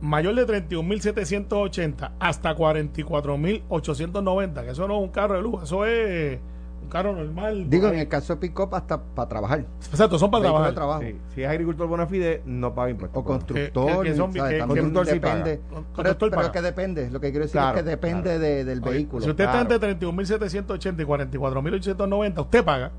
Mayor 0.00 0.34
de 0.34 0.44
31.780 0.46 2.12
hasta 2.18 2.56
44.890, 2.56 4.64
que 4.64 4.70
eso 4.70 4.88
no 4.88 4.96
es 4.96 5.02
un 5.02 5.10
carro 5.10 5.34
de 5.34 5.42
lujo, 5.42 5.62
eso 5.62 5.84
es 5.84 6.40
carro 6.88 7.14
normal. 7.14 7.68
Digo, 7.68 7.88
en 7.88 7.98
el 7.98 8.08
caso 8.08 8.34
de 8.34 8.40
pick-up 8.40 8.74
hasta 8.74 9.02
para 9.02 9.28
trabajar. 9.28 9.66
Exacto, 9.90 10.18
son 10.18 10.30
para 10.30 10.44
trabajar. 10.44 10.74
Trabajo. 10.74 11.02
Si 11.34 11.42
es 11.42 11.48
agricultor 11.48 11.86
bona 11.88 12.06
fide, 12.06 12.42
no 12.46 12.74
paga 12.74 12.90
impuestos. 12.90 13.20
O 13.20 13.24
constructor. 13.24 14.04
Que, 14.04 14.14
son, 14.14 14.32
constructor 14.32 15.06
depende. 15.06 15.60
pero, 15.96 16.16
pero 16.18 16.52
que 16.52 16.62
depende. 16.62 17.10
Lo 17.10 17.20
que 17.20 17.30
quiero 17.30 17.46
decir 17.46 17.60
es 17.60 17.72
que 17.72 17.82
depende 17.82 18.38
de, 18.38 18.64
del 18.64 18.80
vehículo. 18.80 19.24
Si 19.24 19.30
usted 19.30 19.44
está 19.44 19.60
entre 19.60 19.98
31.780 19.98 21.02
y 21.02 21.04
44.890, 21.04 22.40
usted 22.40 22.64
paga, 22.64 22.92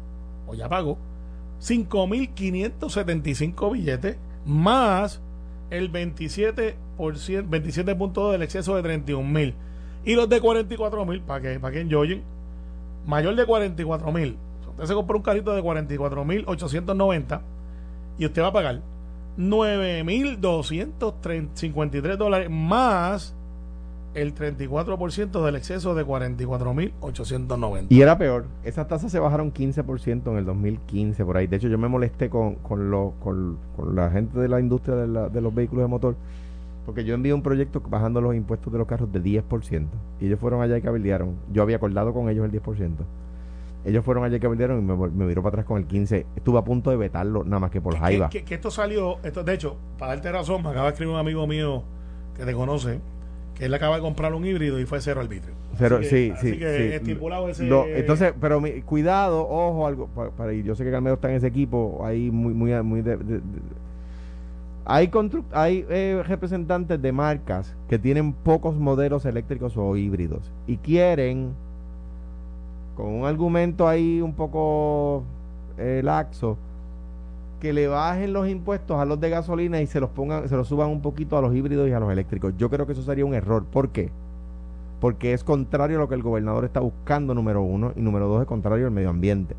o 0.47 0.53
ya 0.53 0.69
pagó, 0.69 0.97
5.575 1.61 3.71
billetes 3.71 4.17
más 4.45 5.21
el 5.69 5.91
27%, 5.91 6.75
27.2 6.97 8.31
del 8.31 8.41
exceso 8.41 8.75
de 8.75 9.03
31.000. 9.03 9.53
Y 10.05 10.15
los 10.15 10.29
de 10.29 10.41
44.000, 10.41 11.21
para 11.23 11.41
que, 11.41 11.59
para 11.59 11.73
que 11.73 11.81
enjoyen 11.81 12.23
mayor 13.05 13.35
de 13.35 13.45
44 13.45 14.11
mil, 14.11 14.37
usted 14.69 14.85
se 14.85 14.93
compró 14.93 15.17
un 15.17 15.23
carrito 15.23 15.53
de 15.53 15.61
44 15.61 16.25
mil 16.25 16.43
890 16.47 17.41
y 18.17 18.25
usted 18.25 18.41
va 18.41 18.47
a 18.47 18.53
pagar 18.53 18.81
9 19.37 20.03
mil 20.03 20.41
253 20.41 22.17
dólares 22.17 22.49
más 22.49 23.35
el 24.13 24.33
34% 24.33 25.45
del 25.45 25.55
exceso 25.55 25.93
de 25.93 26.05
44.890. 26.05 27.85
Y 27.89 28.01
era 28.01 28.17
peor, 28.17 28.45
esas 28.63 28.87
tasas 28.87 29.11
se 29.11 29.19
bajaron 29.19 29.53
15% 29.53 30.31
en 30.31 30.37
el 30.37 30.45
2015 30.45 31.23
por 31.25 31.37
ahí. 31.37 31.47
De 31.47 31.57
hecho, 31.57 31.67
yo 31.67 31.77
me 31.77 31.87
molesté 31.87 32.29
con, 32.29 32.55
con, 32.55 32.89
lo, 32.89 33.13
con, 33.19 33.59
la 33.93 34.09
gente 34.09 34.39
de 34.39 34.47
la 34.47 34.59
industria 34.59 34.95
de, 34.95 35.29
de 35.29 35.41
los 35.41 35.53
vehículos 35.53 35.83
de 35.83 35.87
motor 35.87 36.15
porque 36.89 37.03
yo 37.03 37.13
envié 37.13 37.35
un 37.35 37.43
proyecto 37.43 37.83
bajando 37.87 38.19
los 38.19 38.33
impuestos 38.33 38.73
de 38.73 38.79
los 38.79 38.87
carros 38.87 39.11
de 39.11 39.21
10%. 39.21 39.87
Y 40.19 40.25
ellos 40.25 40.39
fueron 40.39 40.63
allá 40.63 40.75
y 40.75 40.81
cabildearon. 40.81 41.35
Yo 41.53 41.61
había 41.61 41.75
acordado 41.75 42.15
con 42.15 42.29
ellos 42.29 42.43
el 42.43 42.51
10%. 42.51 42.95
Ellos 43.85 44.03
fueron 44.03 44.23
allá 44.23 44.37
y 44.37 44.39
cabildearon 44.39 44.79
y 44.79 44.81
me, 44.81 44.95
me 44.95 45.25
miró 45.25 45.43
para 45.43 45.49
atrás 45.49 45.65
con 45.67 45.77
el 45.77 45.87
15%. 45.87 46.25
Estuve 46.35 46.57
a 46.57 46.63
punto 46.63 46.89
de 46.89 46.97
vetarlo, 46.97 47.43
nada 47.43 47.59
más 47.59 47.69
que 47.69 47.79
por 47.79 47.95
jaiba. 47.95 48.31
Que, 48.31 48.43
que, 48.43 48.55
esto 48.55 48.71
salió, 48.71 49.19
esto, 49.21 49.43
de 49.43 49.53
hecho, 49.53 49.77
para 49.99 50.15
darte 50.15 50.31
razón, 50.31 50.63
me 50.63 50.69
acaba 50.69 50.85
de 50.85 50.93
escribir 50.93 51.13
un 51.13 51.19
amigo 51.19 51.45
mío 51.45 51.83
que 52.35 52.43
te 52.43 52.55
conoce, 52.55 52.99
que 53.53 53.65
él 53.65 53.73
acaba 53.75 53.97
de 53.97 54.01
comprar 54.01 54.33
un 54.33 54.43
híbrido 54.43 54.79
y 54.79 54.87
fue 54.87 54.99
cero 54.99 55.21
arbitrio. 55.21 55.53
Cero, 55.77 55.99
sí, 56.01 56.33
sí. 56.41 56.57
que 56.57 56.95
estipulado 56.95 57.49
ese. 57.49 57.69
entonces, 57.99 58.33
pero 58.41 58.63
cuidado, 58.83 59.47
ojo, 59.47 59.85
algo, 59.85 60.07
para, 60.07 60.53
yo 60.53 60.73
sé 60.73 60.83
que 60.83 60.89
Carmelo 60.89 61.13
está 61.17 61.29
en 61.29 61.35
ese 61.35 61.45
equipo, 61.45 62.03
ahí 62.03 62.31
muy, 62.31 62.55
muy, 62.55 62.81
muy 62.81 63.03
de, 63.03 63.41
hay, 64.89 65.11
hay 65.51 65.85
eh, 65.87 66.23
representantes 66.25 66.99
de 66.99 67.11
marcas 67.11 67.75
que 67.87 67.99
tienen 67.99 68.33
pocos 68.33 68.75
modelos 68.75 69.23
eléctricos 69.25 69.77
o 69.77 69.95
híbridos 69.95 70.51
y 70.65 70.77
quieren, 70.77 71.53
con 72.95 73.05
un 73.05 73.25
argumento 73.27 73.87
ahí 73.87 74.19
un 74.19 74.33
poco 74.33 75.23
eh, 75.77 76.01
laxo, 76.03 76.57
que 77.61 77.71
le 77.71 77.87
bajen 77.87 78.33
los 78.33 78.49
impuestos 78.49 78.99
a 78.99 79.05
los 79.05 79.19
de 79.19 79.29
gasolina 79.29 79.79
y 79.79 79.85
se 79.85 79.99
los 79.99 80.09
pongan, 80.09 80.49
se 80.49 80.55
los 80.55 80.67
suban 80.67 80.89
un 80.89 81.01
poquito 81.01 81.37
a 81.37 81.41
los 81.41 81.53
híbridos 81.53 81.87
y 81.87 81.91
a 81.91 81.99
los 81.99 82.11
eléctricos. 82.11 82.55
Yo 82.57 82.71
creo 82.71 82.87
que 82.87 82.93
eso 82.93 83.03
sería 83.03 83.25
un 83.25 83.35
error. 83.35 83.65
¿Por 83.65 83.89
qué? 83.89 84.09
Porque 84.99 85.33
es 85.33 85.43
contrario 85.43 85.97
a 85.97 85.99
lo 85.99 86.09
que 86.09 86.15
el 86.15 86.23
gobernador 86.23 86.65
está 86.65 86.79
buscando, 86.79 87.35
número 87.35 87.61
uno, 87.61 87.93
y 87.95 88.01
número 88.01 88.27
dos, 88.27 88.41
es 88.41 88.47
contrario 88.47 88.87
al 88.87 88.91
medio 88.91 89.09
ambiente. 89.11 89.55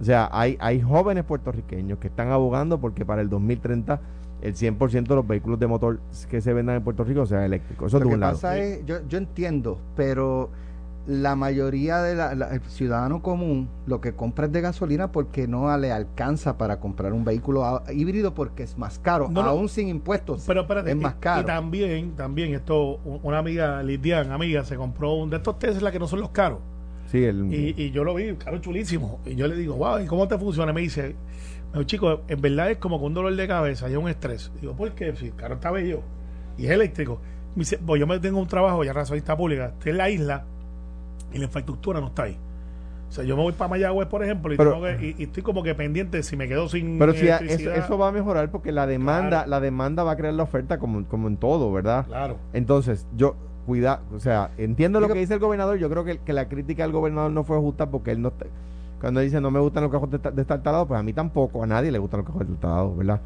O 0.00 0.04
sea, 0.04 0.30
hay, 0.32 0.56
hay 0.60 0.80
jóvenes 0.80 1.24
puertorriqueños 1.24 1.98
que 1.98 2.06
están 2.06 2.30
abogando 2.30 2.78
porque 2.78 3.04
para 3.04 3.20
el 3.20 3.28
2030 3.28 4.00
el 4.42 4.54
100% 4.54 5.06
de 5.06 5.14
los 5.14 5.26
vehículos 5.26 5.58
de 5.58 5.66
motor 5.66 6.00
que 6.30 6.40
se 6.40 6.52
vendan 6.52 6.76
en 6.76 6.84
Puerto 6.84 7.04
Rico 7.04 7.26
sean 7.26 7.42
eléctricos. 7.42 7.88
Eso 7.88 7.98
lo 7.98 8.08
de 8.08 8.14
un 8.14 8.20
que 8.20 8.26
pasa 8.26 8.58
es, 8.58 8.84
yo, 8.86 8.98
yo 9.08 9.18
entiendo, 9.18 9.78
pero 9.96 10.50
la 11.08 11.36
mayoría 11.36 12.02
del 12.02 12.60
ciudadano 12.68 13.22
común 13.22 13.70
lo 13.86 14.00
que 14.02 14.12
compra 14.12 14.44
es 14.44 14.52
de 14.52 14.60
gasolina 14.60 15.10
porque 15.10 15.48
no 15.48 15.74
le 15.78 15.90
alcanza 15.90 16.58
para 16.58 16.80
comprar 16.80 17.14
un 17.14 17.24
vehículo 17.24 17.82
híbrido 17.90 18.34
porque 18.34 18.64
es 18.64 18.76
más 18.76 18.98
caro, 18.98 19.30
aún 19.34 19.70
sin 19.70 19.88
impuestos. 19.88 20.44
Pero 20.46 20.60
espérate, 20.62 20.90
es 20.90 20.96
más 20.96 21.14
caro. 21.14 21.42
Y, 21.42 21.44
también, 21.46 22.14
también 22.14 22.52
esto, 22.52 22.98
una 23.22 23.38
amiga 23.38 23.82
Lidian, 23.82 24.30
amiga, 24.32 24.64
se 24.64 24.76
compró 24.76 25.14
un 25.14 25.30
de 25.30 25.38
estos 25.38 25.58
Tesla 25.58 25.90
que 25.90 25.98
no 25.98 26.06
son 26.06 26.20
los 26.20 26.28
caros. 26.28 26.58
Sí, 27.10 27.24
el, 27.24 27.54
y, 27.54 27.74
y 27.74 27.90
yo 27.90 28.04
lo 28.04 28.14
vi, 28.14 28.34
caro 28.34 28.58
chulísimo. 28.58 29.20
Y 29.24 29.34
yo 29.34 29.48
le 29.48 29.56
digo, 29.56 29.76
wow, 29.76 30.00
¿y 30.00 30.04
cómo 30.04 30.28
te 30.28 30.36
funciona? 30.36 30.74
Me 30.74 30.82
dice, 30.82 31.16
no, 31.72 31.82
chicos, 31.82 32.20
en 32.28 32.40
verdad 32.40 32.70
es 32.70 32.78
como 32.78 32.98
con 32.98 33.08
un 33.08 33.14
dolor 33.14 33.36
de 33.36 33.46
cabeza 33.46 33.88
y 33.90 33.96
un 33.96 34.08
estrés. 34.08 34.50
Digo, 34.60 34.74
¿por 34.74 34.92
qué? 34.92 35.14
Si 35.16 35.26
el 35.26 35.34
carro 35.34 35.56
está 35.56 35.70
bello 35.70 36.02
y 36.56 36.66
es 36.66 36.70
eléctrico. 36.70 37.20
Me 37.54 37.60
dice, 37.60 37.78
pues 37.78 38.00
yo 38.00 38.06
me 38.06 38.18
tengo 38.18 38.38
un 38.38 38.46
trabajo, 38.46 38.84
ya 38.84 38.92
razonista 38.92 39.36
pública, 39.36 39.66
estoy 39.66 39.92
en 39.92 39.98
la 39.98 40.10
isla 40.10 40.44
y 41.32 41.38
la 41.38 41.44
infraestructura 41.44 42.00
no 42.00 42.08
está 42.08 42.24
ahí. 42.24 42.38
O 43.08 43.12
sea, 43.12 43.24
yo 43.24 43.36
me 43.36 43.42
voy 43.42 43.52
para 43.54 43.70
Mayagüez, 43.70 44.06
por 44.06 44.22
ejemplo, 44.22 44.52
y, 44.52 45.14
y, 45.18 45.22
estoy 45.22 45.42
como 45.42 45.62
que 45.62 45.74
pendiente 45.74 46.22
si 46.22 46.36
me 46.36 46.46
quedo 46.46 46.68
sin. 46.68 46.98
Pero 46.98 47.14
si 47.14 47.26
eso, 47.26 47.96
va 47.96 48.08
a 48.08 48.12
mejorar 48.12 48.50
porque 48.50 48.70
la 48.70 48.86
demanda, 48.86 49.46
la 49.46 49.60
demanda 49.60 50.02
va 50.04 50.12
a 50.12 50.16
crear 50.16 50.34
la 50.34 50.42
oferta 50.42 50.78
como, 50.78 51.06
como 51.06 51.26
en 51.28 51.38
todo, 51.38 51.72
¿verdad? 51.72 52.04
Claro. 52.06 52.36
Entonces, 52.52 53.06
yo, 53.16 53.34
cuida, 53.64 54.02
o 54.14 54.20
sea, 54.20 54.50
entiendo 54.58 55.00
lo 55.00 55.08
que 55.08 55.18
dice 55.18 55.34
el 55.34 55.40
gobernador. 55.40 55.78
Yo 55.78 55.88
creo 55.88 56.04
que, 56.04 56.18
que 56.18 56.34
la 56.34 56.48
crítica 56.48 56.84
al 56.84 56.92
gobernador 56.92 57.30
no 57.30 57.44
fue 57.44 57.58
justa 57.58 57.90
porque 57.90 58.10
él 58.10 58.20
no 58.20 58.32
cuando 59.00 59.20
dice 59.20 59.40
no 59.40 59.50
me 59.50 59.60
gustan 59.60 59.84
los 59.84 59.92
cajos 59.92 60.10
de, 60.10 60.42
estar 60.42 60.62
talados, 60.62 60.88
pues 60.88 60.98
a 60.98 61.02
mí 61.02 61.12
tampoco, 61.12 61.62
a 61.62 61.66
nadie 61.66 61.90
le 61.92 61.98
gustan 61.98 62.20
los 62.20 62.26
cajos 62.26 62.46
talados, 62.60 62.96
¿verdad? 62.96 63.20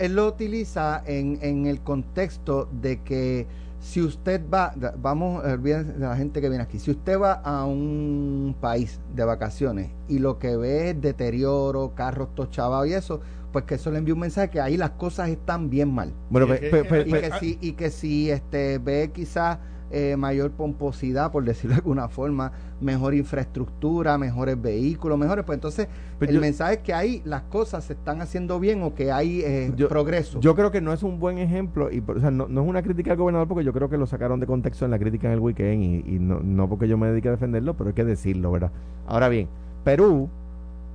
él, 0.00 0.14
lo, 0.14 0.26
utiliza 0.26 1.02
en, 1.06 1.38
en 1.42 1.66
el 1.66 1.80
contexto 1.80 2.68
de 2.72 3.02
que 3.02 3.46
si 3.80 4.02
usted 4.02 4.42
va, 4.52 4.74
vamos, 4.98 5.44
olvídense 5.44 5.92
de 5.92 5.98
la 6.00 6.16
gente 6.16 6.40
que 6.40 6.48
viene 6.48 6.64
aquí, 6.64 6.78
si 6.78 6.90
usted 6.90 7.18
va 7.18 7.34
a 7.34 7.64
un 7.64 8.56
país 8.60 9.00
de 9.14 9.24
vacaciones 9.24 9.90
y 10.08 10.18
lo 10.18 10.38
que 10.38 10.56
ve 10.56 10.90
es 10.90 11.00
deterioro, 11.00 11.94
carros 11.94 12.34
tochados 12.34 12.86
y 12.88 12.94
eso, 12.94 13.20
pues 13.52 13.64
que 13.64 13.76
eso 13.76 13.90
le 13.90 13.98
envía 13.98 14.14
un 14.14 14.20
mensaje 14.20 14.50
que 14.50 14.60
ahí 14.60 14.76
las 14.76 14.90
cosas 14.90 15.28
están 15.28 15.70
bien 15.70 15.92
mal. 15.92 16.12
Bueno, 16.28 16.52
y, 16.54 16.58
que 16.58 17.30
si, 17.40 17.58
y 17.60 17.72
que 17.72 17.90
si 17.90 18.30
este 18.30 18.78
ve 18.78 19.10
quizás 19.14 19.58
eh, 19.90 20.16
mayor 20.16 20.50
pomposidad, 20.50 21.32
por 21.32 21.44
decirlo 21.44 21.74
de 21.76 21.80
alguna 21.80 22.08
forma, 22.08 22.52
mejor 22.80 23.14
infraestructura, 23.14 24.18
mejores 24.18 24.60
vehículos, 24.60 25.18
mejores. 25.18 25.44
Pues 25.44 25.56
entonces, 25.56 25.88
Pues 26.18 26.28
el 26.30 26.36
yo- 26.36 26.40
mensaje 26.40 26.74
es 26.74 26.78
que 26.80 26.92
ahí 26.94 27.22
las 27.24 27.42
cosas 27.42 27.84
se 27.84 27.94
están 27.94 28.20
haciendo 28.20 28.60
bien 28.60 28.82
o 28.82 28.94
que 28.94 29.10
hay 29.12 29.40
eh, 29.42 29.72
Yo- 29.76 29.88
progreso. 29.88 30.40
Yo 30.40 30.54
creo 30.54 30.70
que 30.70 30.80
no 30.80 30.92
es 30.92 31.02
un 31.02 31.18
buen 31.18 31.38
ejemplo, 31.38 31.90
y 31.90 32.02
o 32.06 32.20
sea, 32.20 32.30
no, 32.30 32.48
no 32.48 32.62
es 32.62 32.68
una 32.68 32.82
crítica 32.82 33.12
al 33.12 33.16
gobernador 33.18 33.48
porque 33.48 33.64
yo 33.64 33.72
creo 33.72 33.88
que 33.88 33.96
lo 33.98 34.06
sacaron 34.06 34.40
de 34.40 34.46
contexto 34.46 34.84
en 34.84 34.90
la 34.90 34.98
crítica 34.98 35.28
en 35.28 35.34
el 35.34 35.40
weekend 35.40 35.82
y, 35.82 36.14
y 36.16 36.18
no, 36.18 36.40
no 36.40 36.68
porque 36.68 36.86
yo 36.88 36.98
me 36.98 37.08
dedique 37.08 37.28
a 37.28 37.32
defenderlo, 37.32 37.74
pero 37.74 37.88
hay 37.88 37.94
que 37.94 38.04
decirlo, 38.04 38.50
¿verdad? 38.52 38.70
Ahora 39.06 39.28
bien, 39.28 39.48
Perú 39.84 40.28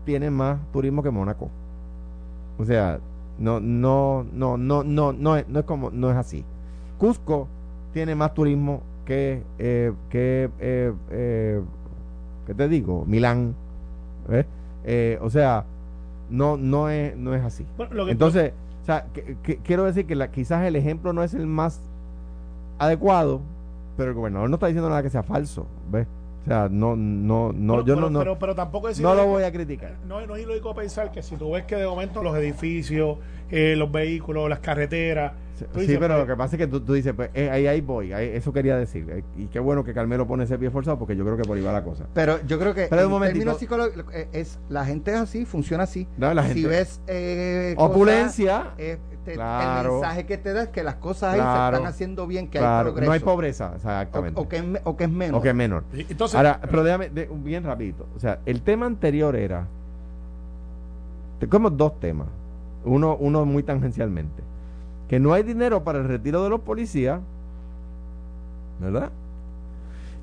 tiene 0.05 0.29
más 0.29 0.59
turismo 0.71 1.01
que 1.01 1.09
Mónaco. 1.09 1.49
O 2.57 2.65
sea, 2.65 2.99
no, 3.39 3.59
no, 3.59 4.25
no, 4.31 4.57
no, 4.57 4.83
no, 4.83 5.11
no 5.13 5.37
es, 5.37 5.47
no 5.49 5.59
es 5.59 5.65
como, 5.65 5.89
no 5.89 6.11
es 6.11 6.15
así. 6.17 6.45
Cusco 6.99 7.47
tiene 7.93 8.15
más 8.15 8.33
turismo 8.33 8.81
que, 9.05 9.43
eh, 9.59 9.91
que, 10.09 10.49
eh, 10.59 10.93
eh, 11.11 11.61
¿qué 12.47 12.53
te 12.53 12.67
digo? 12.67 13.05
Milán. 13.05 13.55
Eh, 14.85 15.17
o 15.21 15.29
sea, 15.29 15.65
no, 16.29 16.57
no 16.57 16.89
es, 16.89 17.15
no 17.15 17.33
es 17.35 17.43
así. 17.43 17.65
Bueno, 17.77 17.93
lo 17.93 18.05
que- 18.05 18.11
Entonces, 18.11 18.53
o 18.81 18.85
sea, 18.85 19.05
que- 19.13 19.37
que- 19.43 19.57
quiero 19.57 19.83
decir 19.83 20.05
que 20.05 20.15
la- 20.15 20.31
quizás 20.31 20.65
el 20.65 20.75
ejemplo 20.75 21.13
no 21.13 21.23
es 21.23 21.33
el 21.33 21.47
más 21.47 21.79
adecuado, 22.79 23.41
pero 23.97 24.09
el 24.09 24.15
gobernador 24.15 24.49
no 24.49 24.55
está 24.55 24.67
diciendo 24.67 24.89
nada 24.89 25.03
que 25.03 25.09
sea 25.09 25.23
falso, 25.23 25.67
¿ves? 25.91 26.07
O 26.43 26.45
sea, 26.45 26.67
no, 26.69 26.95
no, 26.97 27.53
no, 27.53 27.73
pero, 27.75 27.85
yo 27.85 27.95
pero- 27.95 28.01
no, 28.01 28.09
no, 28.09 28.19
pero, 28.19 28.39
pero 28.39 28.55
tampoco 28.55 28.89
es 28.89 28.99
no 28.99 29.15
lo 29.15 29.25
voy 29.27 29.43
a 29.43 29.51
criticar. 29.51 29.95
No, 30.07 30.25
no 30.27 30.35
es 30.35 30.43
ilógico 30.43 30.75
pensar 30.75 31.11
que 31.11 31.21
si 31.23 31.37
tú 31.37 31.51
ves 31.51 31.63
que 31.63 31.75
de 31.77 31.85
momento 31.87 32.21
los 32.21 32.35
edificios, 32.35 33.17
eh, 33.51 33.75
los 33.77 33.91
vehículos, 33.91 34.49
las 34.49 34.59
carreteras. 34.59 35.33
Sí, 35.55 35.65
pero 35.87 35.99
pues, 35.99 36.19
lo 36.19 36.27
que 36.27 36.35
pasa 36.35 36.55
es 36.55 36.59
que 36.59 36.67
tú, 36.67 36.81
tú 36.81 36.93
dices, 36.93 37.13
pues 37.15 37.29
eh, 37.35 37.49
ahí, 37.49 37.67
ahí 37.67 37.79
voy, 37.79 38.11
ahí- 38.11 38.29
eso 38.29 38.51
quería 38.51 38.75
decir. 38.75 39.07
eh, 39.09 39.23
y 39.37 39.45
qué 39.45 39.59
bueno 39.59 39.83
que 39.83 39.93
Carmelo 39.93 40.27
pone 40.27 40.43
ese 40.45 40.57
pie 40.57 40.69
forzado 40.71 40.97
porque 40.99 41.15
yo 41.15 41.23
creo 41.23 41.37
que 41.37 41.43
por 41.43 41.55
ahí 41.55 41.63
va 41.63 41.71
la 41.71 41.83
cosa. 41.83 42.05
Pero 42.13 42.41
yo 42.45 42.59
creo 42.59 42.73
que 42.73 42.87
Pero 42.89 43.03
en 43.03 43.21
términos 43.21 43.59
psicológicos 43.59 44.05
eh, 44.13 44.27
es 44.33 44.59
la 44.67 44.83
gente 44.83 45.11
es 45.11 45.17
así, 45.19 45.45
funciona 45.45 45.83
así. 45.83 46.07
No, 46.17 46.33
la 46.33 46.43
si 46.47 46.65
ves 46.65 46.99
eh, 47.07 47.75
cosas, 47.77 47.91
Opulencia, 47.91 48.71
eh, 48.79 48.97
te- 49.23 49.33
Claro. 49.35 49.89
el 49.89 50.01
mensaje 50.01 50.25
que 50.25 50.37
te 50.37 50.51
da 50.53 50.63
es 50.63 50.69
que 50.69 50.83
las 50.83 50.95
cosas 50.95 51.35
ahí 51.35 51.39
se 51.39 51.45
están 51.77 51.85
haciendo 51.85 52.27
bien, 52.27 52.49
que 52.49 52.57
hay 52.59 52.83
progreso. 52.83 53.05
no 53.07 53.13
hay 53.13 53.19
pobreza, 53.21 53.73
exactamente. 53.75 54.41
o 54.41 54.49
que 54.49 54.57
es, 54.57 54.63
o 54.83 54.97
que 54.97 55.03
es 55.05 55.09
menos. 55.09 55.39
O 55.39 55.41
que 55.43 55.49
es 55.49 55.55
menor. 55.55 55.83
Entonces, 55.93 56.35
Ahora, 56.35 56.59
pero 56.61 56.83
déjame, 56.83 57.09
de- 57.09 57.29
bien 57.31 57.63
rapidito. 57.63 58.07
O 58.17 58.19
sea, 58.19 58.39
el 58.45 58.63
tema 58.63 58.85
anterior 58.87 59.35
era. 59.35 59.67
Tenemos 61.39 61.77
dos 61.77 61.99
temas. 61.99 62.27
Uno, 62.85 63.15
uno 63.15 63.45
muy 63.45 63.63
tangencialmente. 63.63 64.43
Que 65.07 65.19
no 65.19 65.33
hay 65.33 65.43
dinero 65.43 65.83
para 65.83 65.99
el 65.99 66.07
retiro 66.07 66.43
de 66.43 66.49
los 66.49 66.61
policías. 66.61 67.21
¿Verdad? 68.79 69.11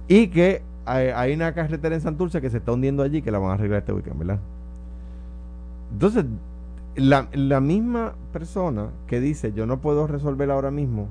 Y 0.08 0.28
que 0.28 0.62
hay, 0.84 1.34
una 1.34 1.52
carretera 1.54 1.94
en 1.94 2.00
Santurce 2.00 2.40
que 2.40 2.50
se 2.50 2.58
está 2.58 2.72
hundiendo 2.72 3.02
allí 3.02 3.22
que 3.22 3.30
la 3.30 3.38
van 3.38 3.50
a 3.50 3.54
arreglar 3.54 3.80
este 3.80 3.92
weekend, 3.92 4.18
¿verdad? 4.18 4.40
Entonces, 5.92 6.24
la, 6.96 7.28
la 7.32 7.60
misma 7.60 8.14
persona 8.32 8.88
que 9.06 9.20
dice 9.20 9.52
yo 9.52 9.66
no 9.66 9.78
puedo 9.78 10.08
resolver 10.08 10.50
ahora 10.50 10.72
mismo 10.72 11.06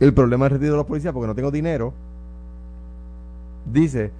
el 0.00 0.12
problema 0.12 0.44
del 0.44 0.54
retiro 0.54 0.72
de 0.72 0.76
los 0.78 0.86
policías 0.86 1.14
porque 1.14 1.28
no 1.28 1.34
tengo 1.34 1.50
dinero, 1.50 1.94
dice, 3.72 4.10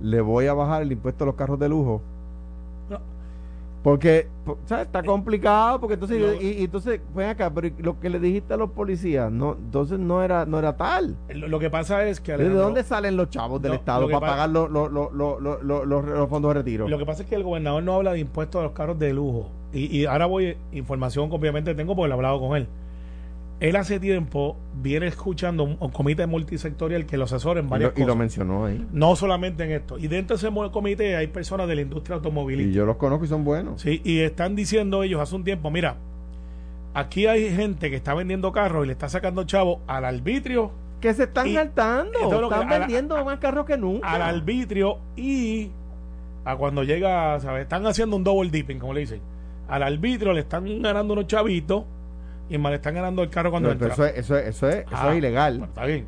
le 0.00 0.20
voy 0.20 0.46
a 0.46 0.54
bajar 0.54 0.82
el 0.82 0.92
impuesto 0.92 1.24
a 1.24 1.26
los 1.26 1.36
carros 1.36 1.58
de 1.58 1.68
lujo. 1.68 2.02
No. 3.84 3.90
Porque, 3.90 4.28
po- 4.46 4.58
¿sabes? 4.64 4.86
Está 4.86 5.02
complicado, 5.02 5.78
porque 5.78 5.94
entonces, 5.94 6.18
Lo- 6.20 6.34
y, 6.34 6.52
y 6.60 6.64
entonces, 6.64 7.00
ven 7.14 7.28
acá, 7.28 7.52
pero 7.52 7.68
lo 7.78 8.00
que 8.00 8.08
le 8.08 8.18
dijiste 8.18 8.54
a 8.54 8.56
los 8.56 8.70
policías, 8.70 9.30
no, 9.30 9.52
entonces 9.52 9.98
no 9.98 10.22
era, 10.22 10.46
no 10.46 10.58
era 10.58 10.76
tal. 10.76 11.16
lo, 11.28 11.48
lo 11.48 11.58
que 11.58 11.68
pasa 11.68 12.06
es 12.08 12.18
que. 12.20 12.36
¿De 12.36 12.48
dónde 12.48 12.82
salen 12.82 13.16
los 13.16 13.28
chavos 13.28 13.60
del 13.60 13.72
No, 13.72 13.76
Estado 13.76 14.06
para 14.06 14.20
pa- 14.20 14.26
pagar 14.26 14.48
los, 14.50 14.70
los, 14.70 14.90
los, 14.90 15.12
los, 15.12 16.28
fondos 16.30 16.50
de 16.50 16.54
retiro? 16.54 16.88
Lo 16.88 16.96
que 16.98 17.04
pasa 17.06 17.22
es 17.24 17.28
que 17.28 17.34
el 17.34 17.42
gobernador 17.42 17.82
no 17.82 17.94
habla 17.94 18.12
de 18.14 18.20
impuestos 18.20 18.60
a 18.60 18.64
los 18.64 18.72
carros 18.72 18.98
de 18.98 19.12
lujo. 19.12 19.50
Y, 19.72 19.86
y 19.98 20.06
ahora 20.06 20.26
voy, 20.26 20.56
información 20.72 21.28
que 21.28 21.36
obviamente 21.36 21.74
tengo 21.74 21.94
porque 21.94 22.08
lo 22.08 22.14
he 22.14 22.16
hablado 22.16 22.40
con 22.40 22.56
él. 22.56 22.66
Él 23.60 23.76
hace 23.76 23.98
tiempo 24.00 24.56
viene 24.82 25.06
escuchando 25.06 25.62
un, 25.64 25.76
un 25.80 25.90
comité 25.90 26.26
multisectorial 26.26 27.06
que 27.06 27.16
lo 27.16 27.24
asesora 27.24 27.60
en 27.60 27.66
y, 27.66 27.70
varias 27.70 27.92
lo, 27.92 27.96
y 27.96 28.00
lo 28.00 28.06
cosas. 28.06 28.18
mencionó 28.18 28.66
ahí. 28.66 28.84
no 28.92 29.16
solamente 29.16 29.64
en 29.64 29.70
esto. 29.72 29.96
Y 29.98 30.08
dentro 30.08 30.36
de 30.36 30.46
ese 30.48 30.70
comité 30.70 31.16
hay 31.16 31.28
personas 31.28 31.68
de 31.68 31.76
la 31.76 31.80
industria 31.82 32.14
Y 32.14 32.18
automovilística. 32.18 32.74
yo 32.76 32.84
los 32.84 32.96
conozco 32.96 33.24
y 33.24 33.28
son 33.28 33.44
buenos. 33.44 33.80
Sí, 33.80 34.00
y 34.04 34.20
están 34.20 34.54
diciendo 34.56 35.02
ellos 35.02 35.20
hace 35.20 35.34
un 35.36 35.44
tiempo, 35.44 35.70
mira, 35.70 35.96
aquí 36.94 37.26
hay 37.26 37.54
gente 37.54 37.90
que 37.90 37.96
está 37.96 38.14
vendiendo 38.14 38.52
carros 38.52 38.84
y 38.84 38.86
le 38.88 38.92
está 38.92 39.08
sacando 39.08 39.44
chavo 39.44 39.80
al 39.86 40.04
arbitrio, 40.04 40.70
Que 41.00 41.12
se 41.12 41.24
están 41.24 41.48
Y- 41.48 41.54
saltando, 41.54 42.12
es 42.18 42.28
que- 42.28 42.34
están 42.44 42.68
la- 42.70 42.78
vendiendo 42.78 43.24
más 43.24 43.38
carros 43.38 43.66
que 43.66 43.76
nunca. 43.76 44.10
al 44.10 44.22
arbitrio 44.22 44.98
y 45.16 45.70
a 46.46 46.56
cuando 46.56 46.82
llega, 46.82 47.38
¿sabes? 47.40 47.62
Están 47.62 47.86
haciendo 47.86 48.16
un 48.16 48.24
double 48.24 48.50
dipping, 48.50 48.78
como 48.78 48.94
le 48.94 49.00
dicen. 49.00 49.20
Al 49.68 49.82
arbitrio 49.82 50.32
le 50.32 50.40
están 50.40 50.80
ganando 50.82 51.12
unos 51.12 51.26
chavitos 51.26 51.84
y 52.48 52.56
están 52.74 52.94
ganando 52.94 53.22
el 53.22 53.30
carro 53.30 53.50
cuando 53.50 53.70
No, 53.72 53.78
pero 53.78 53.90
entra. 53.90 54.06
eso, 54.08 54.14
es, 54.14 54.24
eso, 54.24 54.36
es, 54.36 54.46
eso, 54.48 54.68
es, 54.68 54.74
eso 54.86 54.88
Ah, 54.92 55.10
es 55.12 55.18
ilegal. 55.18 55.58
pues 55.58 55.68
está 55.70 55.84
bien. 55.86 56.06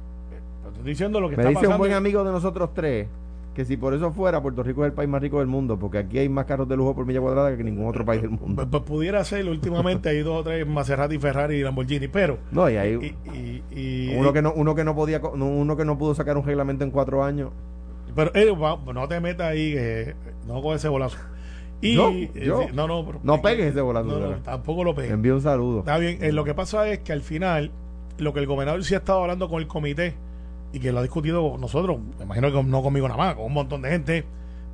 Pero 0.63 0.73
estoy 0.73 0.89
diciendo 0.91 1.21
lo 1.21 1.29
que 1.31 1.37
Me 1.37 1.43
está 1.43 1.49
dice 1.51 1.59
un 1.61 1.65
pasando. 1.65 1.79
buen 1.79 1.93
amigo 1.93 2.25
de 2.25 2.33
nosotros 2.33 2.71
tres 2.75 3.09
que 3.55 3.65
si 3.65 3.79
por 3.79 3.95
eso 3.95 4.13
fuera, 4.13 4.43
Puerto 4.43 4.63
Rico 4.63 4.85
es 4.85 4.91
el 4.91 4.93
país 4.93 5.09
más 5.09 5.23
rico 5.23 5.39
del 5.39 5.47
mundo, 5.47 5.79
porque 5.79 5.97
aquí 5.97 6.19
hay 6.19 6.29
más 6.29 6.45
carros 6.45 6.69
de 6.69 6.77
lujo 6.77 6.95
por 6.95 7.07
milla 7.07 7.23
cuadrada 7.23 7.57
que 7.57 7.65
ningún 7.65 7.89
otro 7.89 8.05
país 8.05 8.21
del 8.21 8.33
mundo. 8.33 8.55
Pues, 8.55 8.69
pues 8.71 8.83
pudiera 8.83 9.25
ser, 9.25 9.49
últimamente 9.49 10.11
hay 10.11 10.21
dos 10.21 10.41
o 10.41 10.45
tres 10.45 10.67
Maserati, 10.67 11.19
Ferrari 11.19 11.55
y 11.57 11.63
Lamborghini, 11.63 12.07
pero 12.09 12.37
No, 12.51 12.69
y 12.69 12.77
hay 12.77 12.93
y, 13.25 13.31
y- 13.35 13.63
y- 14.11 14.15
uno 14.15 14.35
que 14.35 14.43
no, 14.43 14.53
uno 14.55 14.75
que 14.75 14.85
no 14.85 14.95
podía, 14.95 15.21
uno 15.25 15.75
que 15.75 15.87
no 15.87 15.97
pudo 15.97 16.15
sacar 16.15 16.37
un 16.37 16.45
reglamento 16.45 16.85
en 16.85 16.91
cuatro 16.91 17.25
años. 17.25 17.49
Pero 18.15 18.31
eh, 18.35 18.55
no 18.95 19.09
te 19.09 19.21
metas 19.21 19.47
ahí, 19.53 19.73
que 19.73 20.15
no 20.47 20.61
con 20.61 20.77
ese 20.77 20.89
bolazo. 20.89 21.17
Y, 21.81 21.95
Yo, 21.95 22.09
eh, 22.11 22.31
yo. 22.35 22.63
no, 22.73 22.89
no, 22.89 23.05
pero- 23.05 23.21
No 23.23 23.43
pegues 23.43 23.67
ese 23.67 23.81
bolazo, 23.81 24.07
No, 24.07 24.19
no, 24.19 24.37
tampoco 24.39 24.83
lo 24.83 24.95
pegues. 24.95 25.13
Envío 25.13 25.35
un 25.35 25.43
saludo. 25.43 25.81
Está 25.81 25.99
bien, 25.99 26.19
eh, 26.23 26.33
lo 26.33 26.45
que 26.45 26.55
pasa 26.55 26.89
es 26.89 27.01
que 27.01 27.13
al 27.13 27.21
final, 27.23 27.71
lo 28.19 28.33
que 28.33 28.41
el 28.41 28.47
gobernador 28.47 28.83
sí 28.83 28.95
ha 28.95 28.99
estado 28.99 29.21
hablando 29.23 29.49
con 29.49 29.61
el 29.61 29.67
comité 29.69 30.15
y 30.73 30.81
que 30.81 30.91
lo 30.93 30.99
ha 31.01 31.03
discutido 31.03 31.51
con 31.51 31.61
nosotros, 31.61 31.99
me 32.19 32.25
imagino 32.25 32.51
que 32.51 32.63
no 32.63 32.83
conmigo 32.83 33.07
nada 33.09 33.19
más, 33.19 33.35
con 33.35 33.45
un 33.45 33.53
montón 33.53 33.83
de 33.83 33.91
gente, 33.91 34.25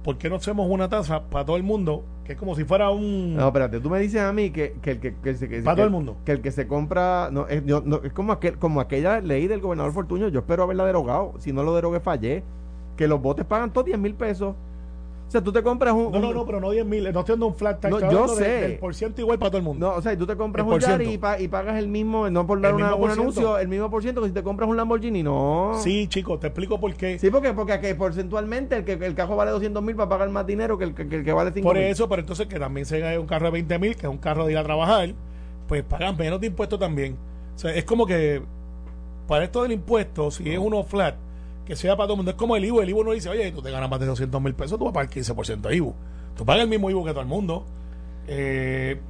¿por 0.05 0.17
qué 0.17 0.31
no 0.31 0.37
hacemos 0.37 0.69
una 0.71 0.88
tasa 0.88 1.25
para 1.29 1.45
todo 1.45 1.57
el 1.57 1.62
mundo? 1.65 2.05
Que 2.25 2.35
es 2.35 2.38
como 2.38 2.55
si 2.55 2.62
fuera 2.65 2.91
un... 2.91 3.35
No, 3.35 3.49
espérate, 3.49 3.81
tú 3.81 3.91
me 3.91 3.99
dices 3.99 4.21
a 4.21 4.33
mí 4.33 4.51
que, 4.51 4.75
que 4.81 4.93
el 4.93 5.01
que, 5.01 5.15
que, 5.17 5.35
se- 5.35 5.49
que- 5.49 5.61
Para 5.62 5.75
todo 5.77 5.87
el 5.87 5.91
mundo. 5.93 6.17
que 6.25 6.31
el 6.33 6.41
que 6.41 6.53
se 6.53 6.69
compra, 6.69 7.31
no, 7.33 7.49
es, 7.49 7.65
yo- 7.67 7.83
no, 7.85 8.01
es 8.05 8.12
como, 8.12 8.33
aquel, 8.33 8.59
como 8.59 8.81
aquella 8.81 9.21
ley 9.21 9.49
del 9.49 9.61
gobernador 9.61 9.93
Fortuño, 9.93 10.29
yo 10.29 10.38
espero 10.41 10.62
haberla 10.62 10.85
derogado, 10.87 11.35
si 11.38 11.53
no 11.53 11.65
lo 11.65 11.75
derogué 11.75 11.99
fallé, 11.99 12.45
que 12.97 13.09
los 13.09 13.21
botes 13.21 13.45
pagan 13.45 13.73
todos 13.73 13.87
10 13.87 13.99
mil 13.99 14.15
pesos. 14.15 14.55
O 15.33 15.35
sea, 15.35 15.42
tú 15.42 15.51
te 15.51 15.62
compras 15.62 15.95
un... 15.95 16.12
no, 16.12 16.18
no, 16.21 16.29
un- 16.29 16.35
no, 16.35 16.45
pero 16.45 16.61
no 16.61 16.71
10 16.71 16.85
mil, 16.85 17.05
no 17.05 17.21
estoy 17.21 17.33
dando 17.33 17.47
un 17.47 17.55
flat 17.55 17.81
tax, 17.81 17.90
No, 17.90 18.12
yo 18.12 18.29
sé. 18.29 18.45
del 18.45 18.79
por 18.79 18.95
ciento 18.95 19.23
igual 19.23 19.38
para 19.38 19.49
todo 19.53 19.57
el 19.61 19.64
mundo. 19.64 19.88
No, 19.88 19.97
o 19.97 20.03
sea, 20.03 20.14
tú 20.14 20.27
te 20.27 20.37
compras 20.37 20.66
El 20.66 20.73
un 20.75 20.81
ciento. 20.83 21.03
y, 21.11 21.16
pa- 21.16 21.40
y 21.40 21.49
pagas 21.49 21.79
el 21.79 21.88
mismo, 21.88 22.29
no 22.29 22.47
por 22.47 22.61
dar 22.61 22.73
El 22.73 22.77
una- 22.77 22.95
un 22.95 23.09
anuncio, 23.11 23.57
el 23.57 23.66
mismo 23.66 23.88
por 23.90 24.03
ciento 24.03 24.21
que 24.21 24.29
si 24.29 24.35
te 24.35 24.42
compras 24.42 24.68
un 24.68 24.77
Lamborghini, 24.77 25.23
no. 25.23 25.73
Sí, 25.83 26.07
chicos, 26.07 26.38
te 26.38 26.49
explico 26.49 26.79
por 26.79 26.92
qué. 26.92 27.18
Sí, 27.18 27.31
porque, 27.31 27.55
porque 27.55 27.95
porcentualmente 27.95 28.77
el 28.77 28.85
que 28.85 28.92
el 28.92 29.14
carro 29.14 29.35
vale 29.37 29.53
200 29.53 29.83
mil 29.83 29.97
para 29.97 30.11
pagar 30.11 30.29
más 30.29 30.47
dinero 30.47 30.77
que 30.77 30.85
el 30.85 30.95
que, 30.95 31.03
el 31.05 31.25
que 31.25 31.33
vale 31.33 31.51
5 31.51 31.66
Por 31.66 31.79
eso, 31.79 32.11
pero 32.11 32.21
entonces 32.21 32.47
que 32.47 32.59
también 32.59 32.85
se 32.85 32.99
gane 33.01 33.18
un 33.18 33.27
carro 33.27 33.47
de 33.47 33.53
20 33.53 33.79
mil, 33.79 33.97
que 33.97 34.03
es 34.07 34.12
un 34.12 34.18
carro 34.18 34.45
de 34.45 34.53
ir 34.53 34.59
a 34.59 34.64
trabajar, 34.64 35.14
pues 35.66 35.83
pagan 35.83 36.14
menos 36.18 36.42
de 36.42 36.49
impuestos 36.49 36.79
también. 36.79 37.16
O 37.55 37.59
sea, 37.59 37.75
es 37.75 37.85
como 37.85 38.05
que 38.05 38.42
para 39.27 39.45
esto 39.45 39.62
del 39.62 39.73
impuesto, 39.73 40.31
si 40.31 40.51
es 40.51 40.59
uno 40.59 40.83
flat, 40.83 41.14
que 41.66 41.77
sea 41.77 41.96
para 41.96 42.07
todo 42.09 42.14
el 42.14 42.18
mundo, 42.18 42.31
es 42.33 42.37
como 42.37 42.57
el 42.57 42.64
IVU. 42.64 42.81
El 42.81 42.90
IVU 42.90 43.05
no 43.05 43.12
dice, 43.12 43.29
oye, 43.29 43.51
tú 43.53 43.62
te 43.62 43.70
ganas 43.70 43.88
más 43.90 44.01
de 44.01 44.07
200 44.07 44.40
mil 44.42 44.55
pesos, 44.55 44.79
tú 44.79 44.85
vas 44.85 44.90
a 44.90 44.94
pagar 44.94 45.11
15% 45.11 45.68
de 45.68 45.77
IVU. 45.77 45.94
Tú 46.37 46.44
pagas 46.44 46.62
el 46.64 46.68
mismo 46.68 46.90
IVU 46.90 47.05
que 47.05 47.11
todo 47.11 47.20
el 47.20 47.27
mundo. 47.29 47.64
Eh, 48.27 49.01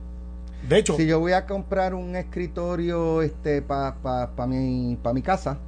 de 0.69 0.79
hecho, 0.79 0.95
Si 0.97 1.07
yo 1.07 1.19
voy 1.21 1.33
a 1.33 1.47
comprar 1.47 1.95
un 1.95 2.15
escritorio 2.17 3.21
este 3.23 3.63
para 3.63 3.97
pa, 3.97 4.31
pa 4.37 4.47
mi, 4.47 4.97
pa 5.03 5.13
mi 5.13 5.23
casa, 5.23 5.59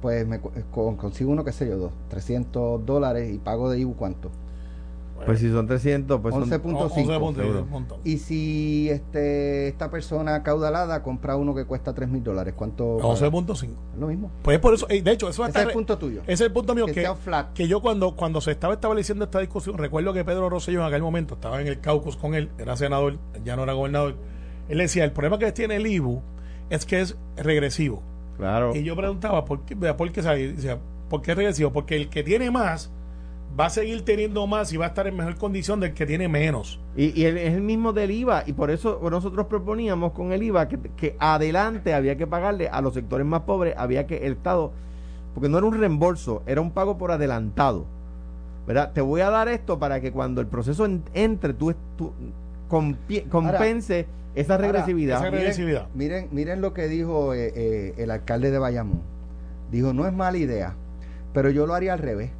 pues 0.00 0.26
me 0.26 0.40
con- 0.40 0.96
consigo 0.96 1.30
uno, 1.30 1.44
qué 1.44 1.52
sé 1.52 1.68
yo, 1.68 1.76
dos, 1.76 1.92
300 2.08 2.84
dólares 2.86 3.32
y 3.34 3.38
pago 3.38 3.70
de 3.70 3.80
IBU 3.80 3.96
cuánto. 3.96 4.30
Pues 5.26 5.38
si 5.40 5.50
son 5.50 5.66
300, 5.66 6.20
pues 6.20 6.32
son 6.34 6.42
11 6.44 6.58
punto 6.60 6.80
11 6.84 6.94
cinco, 6.94 7.20
puntos, 7.20 7.42
seguro. 7.44 7.62
un 7.64 7.70
montón. 7.70 8.00
Y 8.04 8.18
si 8.18 8.88
este 8.90 9.68
esta 9.68 9.90
persona 9.90 10.42
caudalada 10.42 11.02
compra 11.02 11.36
uno 11.36 11.54
que 11.54 11.64
cuesta 11.64 11.94
3 11.94 12.08
mil 12.08 12.22
dólares, 12.22 12.54
¿cuánto? 12.56 12.98
paga? 12.98 13.14
11.5. 13.14 13.68
Es 13.94 13.98
lo 13.98 14.06
mismo. 14.06 14.30
Pues 14.42 14.58
por 14.58 14.74
eso, 14.74 14.86
de 14.86 14.98
hecho, 15.10 15.28
eso 15.28 15.46
Ese 15.46 15.58
es 15.60 15.66
el 15.66 15.72
punto 15.72 15.98
tuyo. 15.98 16.22
ese 16.22 16.32
es 16.32 16.40
el 16.40 16.52
punto 16.52 16.74
mío 16.74 16.86
que 16.86 16.92
que, 16.92 17.00
sea 17.02 17.14
flat. 17.14 17.52
que 17.52 17.68
yo 17.68 17.80
cuando, 17.80 18.16
cuando 18.16 18.40
se 18.40 18.50
estaba 18.50 18.74
estableciendo 18.74 19.24
esta 19.24 19.40
discusión, 19.40 19.76
recuerdo 19.78 20.12
que 20.12 20.24
Pedro 20.24 20.48
Rosselló 20.48 20.80
en 20.80 20.86
aquel 20.86 21.02
momento 21.02 21.34
estaba 21.34 21.60
en 21.60 21.66
el 21.66 21.80
caucus 21.80 22.16
con 22.16 22.34
él, 22.34 22.50
era 22.58 22.76
senador, 22.76 23.18
ya 23.44 23.56
no 23.56 23.64
era 23.64 23.72
gobernador. 23.74 24.16
Él 24.68 24.78
decía, 24.78 25.04
el 25.04 25.12
problema 25.12 25.38
que 25.38 25.50
tiene 25.52 25.76
el 25.76 25.86
IBU 25.86 26.22
es 26.70 26.86
que 26.86 27.00
es 27.00 27.16
regresivo. 27.36 28.02
Claro. 28.36 28.74
Y 28.74 28.84
yo 28.84 28.96
preguntaba, 28.96 29.44
¿por 29.44 29.64
qué, 29.64 29.76
¿por 29.76 30.12
qué, 30.12 30.78
¿por 31.08 31.22
qué 31.22 31.30
es 31.32 31.36
regresivo? 31.36 31.72
Porque 31.72 31.96
el 31.96 32.08
que 32.08 32.22
tiene 32.22 32.50
más 32.50 32.90
va 33.58 33.66
a 33.66 33.70
seguir 33.70 34.04
teniendo 34.04 34.46
más 34.46 34.72
y 34.72 34.76
va 34.76 34.86
a 34.86 34.88
estar 34.88 35.06
en 35.06 35.16
mejor 35.16 35.36
condición 35.36 35.80
del 35.80 35.94
que 35.94 36.06
tiene 36.06 36.28
menos. 36.28 36.80
Y, 36.96 37.24
es 37.24 37.54
el 37.54 37.62
mismo 37.62 37.92
del 37.92 38.10
IVA, 38.10 38.44
y 38.46 38.52
por 38.52 38.70
eso 38.70 39.00
nosotros 39.10 39.46
proponíamos 39.46 40.12
con 40.12 40.32
el 40.32 40.42
IVA 40.42 40.68
que, 40.68 40.78
que, 40.96 41.16
adelante 41.18 41.94
había 41.94 42.16
que 42.16 42.26
pagarle 42.26 42.68
a 42.68 42.80
los 42.80 42.94
sectores 42.94 43.26
más 43.26 43.42
pobres, 43.42 43.74
había 43.76 44.06
que 44.06 44.26
el 44.26 44.32
Estado, 44.32 44.72
porque 45.34 45.48
no 45.48 45.58
era 45.58 45.66
un 45.66 45.78
reembolso, 45.78 46.42
era 46.46 46.60
un 46.60 46.70
pago 46.72 46.98
por 46.98 47.12
adelantado. 47.12 47.86
¿verdad? 48.66 48.92
Te 48.92 49.00
voy 49.00 49.20
a 49.20 49.30
dar 49.30 49.48
esto 49.48 49.78
para 49.78 50.00
que 50.00 50.12
cuando 50.12 50.40
el 50.40 50.46
proceso 50.46 50.86
entre, 51.12 51.54
tú, 51.54 51.74
tú 51.96 52.12
compense 52.68 54.06
esa 54.34 54.56
regresividad. 54.56 55.20
Miren, 55.94 56.28
miren, 56.30 56.60
lo 56.60 56.72
que 56.72 56.86
dijo 56.86 57.34
eh, 57.34 57.52
eh, 57.54 57.94
el 57.96 58.10
alcalde 58.10 58.50
de 58.50 58.58
Bayamón. 58.58 59.02
Dijo, 59.72 59.92
no 59.92 60.06
es 60.06 60.12
mala 60.12 60.38
idea, 60.38 60.74
pero 61.32 61.50
yo 61.50 61.66
lo 61.66 61.74
haría 61.74 61.92
al 61.92 61.98
revés. 61.98 62.30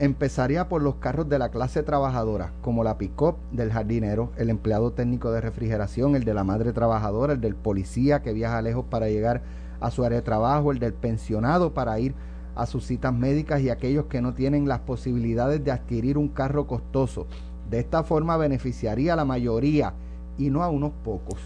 Empezaría 0.00 0.68
por 0.68 0.82
los 0.82 0.96
carros 0.96 1.28
de 1.28 1.38
la 1.38 1.50
clase 1.50 1.84
trabajadora, 1.84 2.52
como 2.62 2.82
la 2.82 2.98
pick-up 2.98 3.36
del 3.52 3.70
jardinero, 3.70 4.32
el 4.36 4.50
empleado 4.50 4.90
técnico 4.90 5.30
de 5.30 5.40
refrigeración, 5.40 6.16
el 6.16 6.24
de 6.24 6.34
la 6.34 6.42
madre 6.42 6.72
trabajadora, 6.72 7.34
el 7.34 7.40
del 7.40 7.54
policía 7.54 8.20
que 8.20 8.32
viaja 8.32 8.60
lejos 8.60 8.86
para 8.90 9.08
llegar 9.08 9.42
a 9.78 9.92
su 9.92 10.04
área 10.04 10.18
de 10.18 10.24
trabajo, 10.24 10.72
el 10.72 10.80
del 10.80 10.94
pensionado 10.94 11.74
para 11.74 12.00
ir 12.00 12.12
a 12.56 12.66
sus 12.66 12.84
citas 12.86 13.14
médicas 13.14 13.60
y 13.60 13.70
aquellos 13.70 14.06
que 14.06 14.20
no 14.20 14.34
tienen 14.34 14.66
las 14.66 14.80
posibilidades 14.80 15.62
de 15.64 15.70
adquirir 15.70 16.18
un 16.18 16.26
carro 16.26 16.66
costoso. 16.66 17.28
De 17.70 17.78
esta 17.78 18.02
forma 18.02 18.36
beneficiaría 18.36 19.12
a 19.12 19.16
la 19.16 19.24
mayoría 19.24 19.94
y 20.38 20.50
no 20.50 20.64
a 20.64 20.70
unos 20.70 20.90
pocos. 21.04 21.38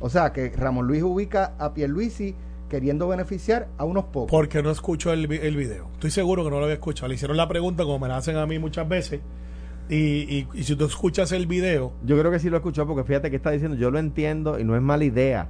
O 0.00 0.08
sea 0.10 0.32
que 0.32 0.50
Ramón 0.50 0.86
Luis 0.86 1.02
ubica 1.02 1.54
a 1.58 1.74
Pierluisi 1.74 2.36
queriendo 2.68 3.08
beneficiar 3.08 3.68
a 3.78 3.84
unos 3.84 4.04
pocos. 4.04 4.30
Porque 4.30 4.62
no 4.62 4.70
escucho 4.70 5.12
el, 5.12 5.30
el 5.30 5.56
video. 5.56 5.88
Estoy 5.94 6.10
seguro 6.10 6.44
que 6.44 6.50
no 6.50 6.58
lo 6.58 6.64
había 6.64 6.74
escuchado. 6.74 7.08
Le 7.08 7.14
hicieron 7.14 7.36
la 7.36 7.48
pregunta 7.48 7.84
como 7.84 7.98
me 7.98 8.08
la 8.08 8.16
hacen 8.16 8.36
a 8.36 8.46
mí 8.46 8.58
muchas 8.58 8.88
veces. 8.88 9.20
Y, 9.88 10.46
y, 10.52 10.64
si 10.64 10.74
tú 10.74 10.84
escuchas 10.84 11.30
el 11.32 11.46
video. 11.46 11.92
Yo 12.04 12.18
creo 12.18 12.30
que 12.30 12.38
sí 12.38 12.50
lo 12.50 12.56
escuchó 12.56 12.86
porque 12.86 13.04
fíjate 13.04 13.30
que 13.30 13.36
está 13.36 13.50
diciendo, 13.50 13.76
yo 13.76 13.90
lo 13.90 13.98
entiendo 13.98 14.58
y 14.58 14.64
no 14.64 14.74
es 14.74 14.82
mala 14.82 15.04
idea. 15.04 15.48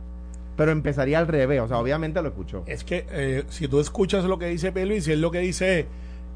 Pero 0.56 0.72
empezaría 0.72 1.18
al 1.18 1.28
revés, 1.28 1.60
o 1.60 1.68
sea, 1.68 1.78
obviamente 1.78 2.20
lo 2.22 2.28
escuchó. 2.28 2.62
Es 2.66 2.82
que 2.82 3.06
eh, 3.10 3.44
si 3.48 3.68
tú 3.68 3.78
escuchas 3.78 4.24
lo 4.24 4.38
que 4.38 4.46
dice 4.46 4.72
Pedro 4.72 4.94
y 4.94 5.02
si 5.02 5.12
él 5.12 5.20
lo 5.20 5.30
que 5.30 5.40
dice 5.40 5.80
es, 5.80 5.86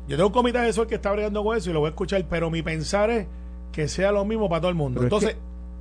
yo 0.08 0.16
tengo 0.16 0.28
un 0.28 0.32
comité 0.32 0.58
de 0.58 0.68
eso 0.68 0.86
que 0.86 0.96
está 0.96 1.10
bregando 1.12 1.42
con 1.42 1.56
eso 1.56 1.70
y 1.70 1.72
lo 1.72 1.80
voy 1.80 1.88
a 1.88 1.90
escuchar, 1.90 2.26
pero 2.28 2.50
mi 2.50 2.62
pensar 2.62 3.10
es 3.10 3.26
que 3.72 3.88
sea 3.88 4.12
lo 4.12 4.24
mismo 4.24 4.48
para 4.48 4.60
todo 4.60 4.70
el 4.70 4.76
mundo. 4.76 5.02
Entonces, 5.02 5.36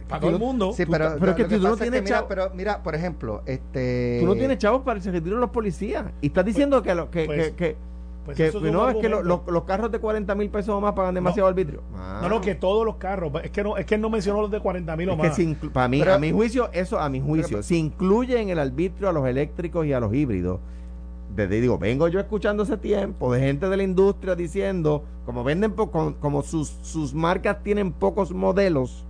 para 0.09 0.21
todo 0.21 0.31
el 0.31 0.39
mundo. 0.39 0.73
Sí, 0.73 0.85
pero, 0.85 1.15
es 1.15 1.35
que 1.35 1.45
tú 1.45 1.59
no 1.59 1.77
tienes 1.77 2.03
chavos. 2.03 2.25
Pero 2.27 2.51
mira, 2.53 2.81
por 2.81 2.95
ejemplo, 2.95 3.43
este. 3.45 4.17
Tú 4.19 4.25
no 4.25 4.33
tienes 4.33 4.57
chavos 4.57 4.81
para 4.81 4.97
el 4.97 5.03
se 5.03 5.11
de 5.11 5.21
los 5.21 5.51
policías. 5.51 6.05
Y 6.19 6.27
estás 6.27 6.43
diciendo 6.43 6.81
que, 6.81 6.95
lo, 6.95 7.11
que, 7.11 7.25
pues, 7.25 7.51
que, 7.51 7.77
pues 8.25 8.35
que 8.35 8.71
no, 8.71 8.89
es 8.89 8.97
que 8.97 9.07
los 9.07 9.63
carros 9.65 9.91
de 9.91 9.99
40 9.99 10.33
mil 10.35 10.49
pesos 10.49 10.69
o 10.69 10.81
más 10.81 10.93
pagan 10.93 11.13
demasiado 11.13 11.47
arbitrio. 11.47 11.83
No, 12.21 12.27
no, 12.27 12.41
que 12.41 12.55
todos 12.55 12.85
los 12.85 12.95
carros. 12.95 13.31
Es 13.43 13.51
que 13.51 13.63
no, 13.63 13.77
es 13.77 13.85
que 13.85 13.97
no 13.97 14.09
mencionó 14.09 14.41
los 14.41 14.51
de 14.51 14.59
40 14.59 14.95
mil 14.97 15.09
o 15.09 15.15
más. 15.15 15.37
para 15.71 15.87
mí, 15.87 16.01
a 16.01 16.17
mi 16.17 16.31
juicio, 16.31 16.69
eso, 16.73 16.99
a 16.99 17.07
mi 17.07 17.21
juicio, 17.21 17.61
si 17.61 17.77
incluye 17.77 18.41
en 18.41 18.49
el 18.49 18.59
arbitrio 18.59 19.09
a 19.09 19.13
los 19.13 19.27
eléctricos 19.27 19.85
y 19.85 19.93
a 19.93 19.99
los 19.99 20.13
híbridos. 20.13 20.59
Desde 21.35 21.61
digo, 21.61 21.77
vengo 21.77 22.07
yo 22.07 22.19
escuchando 22.19 22.63
ese 22.63 22.75
tiempo 22.75 23.31
de 23.31 23.39
gente 23.39 23.69
de 23.69 23.77
la 23.77 23.83
industria 23.83 24.35
diciendo, 24.35 25.05
como 25.25 25.43
venden, 25.43 25.73
como 25.73 26.41
sus, 26.41 26.69
sus 26.81 27.13
marcas 27.13 27.61
tienen 27.61 27.91
pocos 27.91 28.31
modelos, 28.31 29.05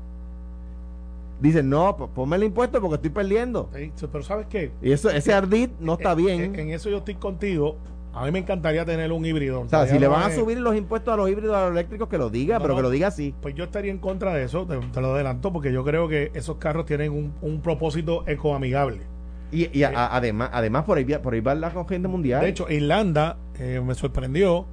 Dicen, 1.39 1.69
no, 1.69 1.95
ponme 1.95 2.35
el 2.35 2.43
impuesto 2.43 2.81
porque 2.81 2.95
estoy 2.95 3.11
perdiendo. 3.11 3.69
pero 4.11 4.23
¿sabes 4.23 4.47
qué? 4.47 4.71
Y 4.81 4.91
eso, 4.91 5.09
ese 5.09 5.33
ardid 5.33 5.69
no 5.79 5.93
está 5.93 6.13
bien. 6.13 6.55
En, 6.55 6.69
eso 6.71 6.89
yo 6.89 6.97
estoy 6.97 7.15
contigo. 7.15 7.77
A 8.13 8.25
mí 8.25 8.31
me 8.31 8.39
encantaría 8.39 8.83
tener 8.83 9.11
un 9.11 9.25
híbrido. 9.25 9.61
O 9.61 9.69
sea, 9.69 9.87
si 9.87 9.97
le 9.99 10.07
van 10.07 10.23
a 10.23 10.35
subir 10.35 10.59
los 10.59 10.75
impuestos 10.75 11.13
a 11.13 11.17
los 11.17 11.29
híbridos 11.29 11.55
a 11.55 11.61
los 11.61 11.71
eléctricos, 11.71 12.09
que 12.09 12.17
lo 12.17 12.29
diga, 12.29 12.59
pero 12.59 12.75
que 12.75 12.81
lo 12.81 12.89
diga 12.89 13.07
así. 13.07 13.33
Pues 13.41 13.55
yo 13.55 13.65
estaría 13.65 13.91
en 13.91 13.99
contra 13.99 14.33
de 14.33 14.43
eso, 14.43 14.65
te, 14.65 15.01
lo 15.01 15.13
adelanto, 15.13 15.53
porque 15.53 15.71
yo 15.71 15.83
creo 15.85 16.07
que 16.09 16.31
esos 16.33 16.57
carros 16.57 16.85
tienen 16.85 17.33
un, 17.41 17.61
propósito 17.61 18.23
ecoamigable. 18.27 19.03
Y, 19.51 19.77
y 19.77 19.83
además, 19.83 20.49
además 20.51 20.83
por 20.83 20.97
ahí, 20.97 21.05
por 21.05 21.33
ahí 21.33 21.39
va 21.39 21.55
la 21.55 21.71
corriente 21.71 22.07
mundial. 22.07 22.41
De 22.41 22.49
hecho, 22.49 22.69
Irlanda, 22.69 23.37
eh, 23.57 23.81
me 23.83 23.95
sorprendió, 23.95 24.65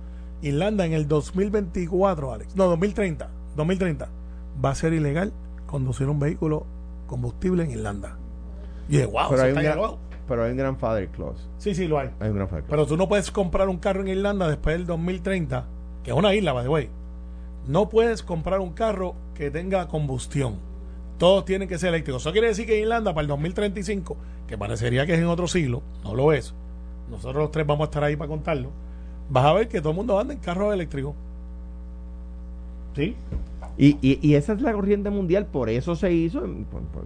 Irlanda 0.42 0.84
en 0.84 0.92
el 0.92 1.06
2024, 1.06 2.32
Alex, 2.32 2.56
no, 2.56 2.64
2030, 2.66 3.30
2030, 3.54 4.08
va 4.64 4.70
a 4.70 4.74
ser 4.74 4.92
ilegal 4.92 5.32
conducir 5.66 6.08
un 6.08 6.18
vehículo 6.18 6.66
combustible 7.06 7.64
en 7.64 7.70
Irlanda. 7.70 8.16
Y 8.88 9.02
wow, 9.04 9.30
pero, 9.30 9.42
hay 9.42 9.52
un 9.52 9.62
gran, 9.62 9.78
pero 10.28 10.44
hay 10.44 10.50
un 10.52 10.56
grandfather 10.56 11.08
clause. 11.08 11.42
Sí, 11.58 11.74
sí, 11.74 11.86
lo 11.86 11.98
hay. 11.98 12.10
Hay 12.20 12.30
un 12.30 12.46
Pero 12.68 12.86
tú 12.86 12.96
no 12.96 13.08
puedes 13.08 13.30
comprar 13.30 13.68
un 13.68 13.78
carro 13.78 14.02
en 14.02 14.08
Irlanda 14.08 14.48
después 14.48 14.76
del 14.76 14.86
2030, 14.86 15.66
que 16.02 16.10
es 16.10 16.16
una 16.16 16.34
isla, 16.34 16.52
by 16.52 16.64
the 16.64 16.68
way. 16.68 16.90
No 17.66 17.88
puedes 17.88 18.22
comprar 18.22 18.60
un 18.60 18.72
carro 18.72 19.14
que 19.34 19.50
tenga 19.50 19.88
combustión. 19.88 20.56
Todos 21.18 21.44
tienen 21.44 21.68
que 21.68 21.78
ser 21.78 21.88
eléctricos. 21.88 22.22
Eso 22.22 22.32
quiere 22.32 22.48
decir 22.48 22.66
que 22.66 22.76
en 22.76 22.82
Irlanda 22.82 23.12
para 23.12 23.22
el 23.22 23.28
2035, 23.28 24.16
que 24.46 24.58
parecería 24.58 25.06
que 25.06 25.14
es 25.14 25.18
en 25.18 25.26
otro 25.26 25.48
siglo, 25.48 25.82
no 26.04 26.14
lo 26.14 26.32
es. 26.32 26.54
Nosotros 27.10 27.36
los 27.36 27.50
tres 27.50 27.66
vamos 27.66 27.86
a 27.86 27.88
estar 27.88 28.04
ahí 28.04 28.16
para 28.16 28.28
contarlo. 28.28 28.70
Vas 29.28 29.44
a 29.44 29.52
ver 29.52 29.68
que 29.68 29.80
todo 29.80 29.90
el 29.90 29.96
mundo 29.96 30.18
anda 30.18 30.34
en 30.34 30.40
carros 30.40 30.72
eléctricos. 30.72 31.14
¿Sí? 32.94 33.16
Y, 33.78 33.98
y, 34.00 34.34
esa 34.34 34.54
es 34.54 34.62
la 34.62 34.72
corriente 34.72 35.10
mundial, 35.10 35.46
por 35.46 35.68
eso 35.68 35.96
se 35.96 36.10
hizo, 36.10 36.42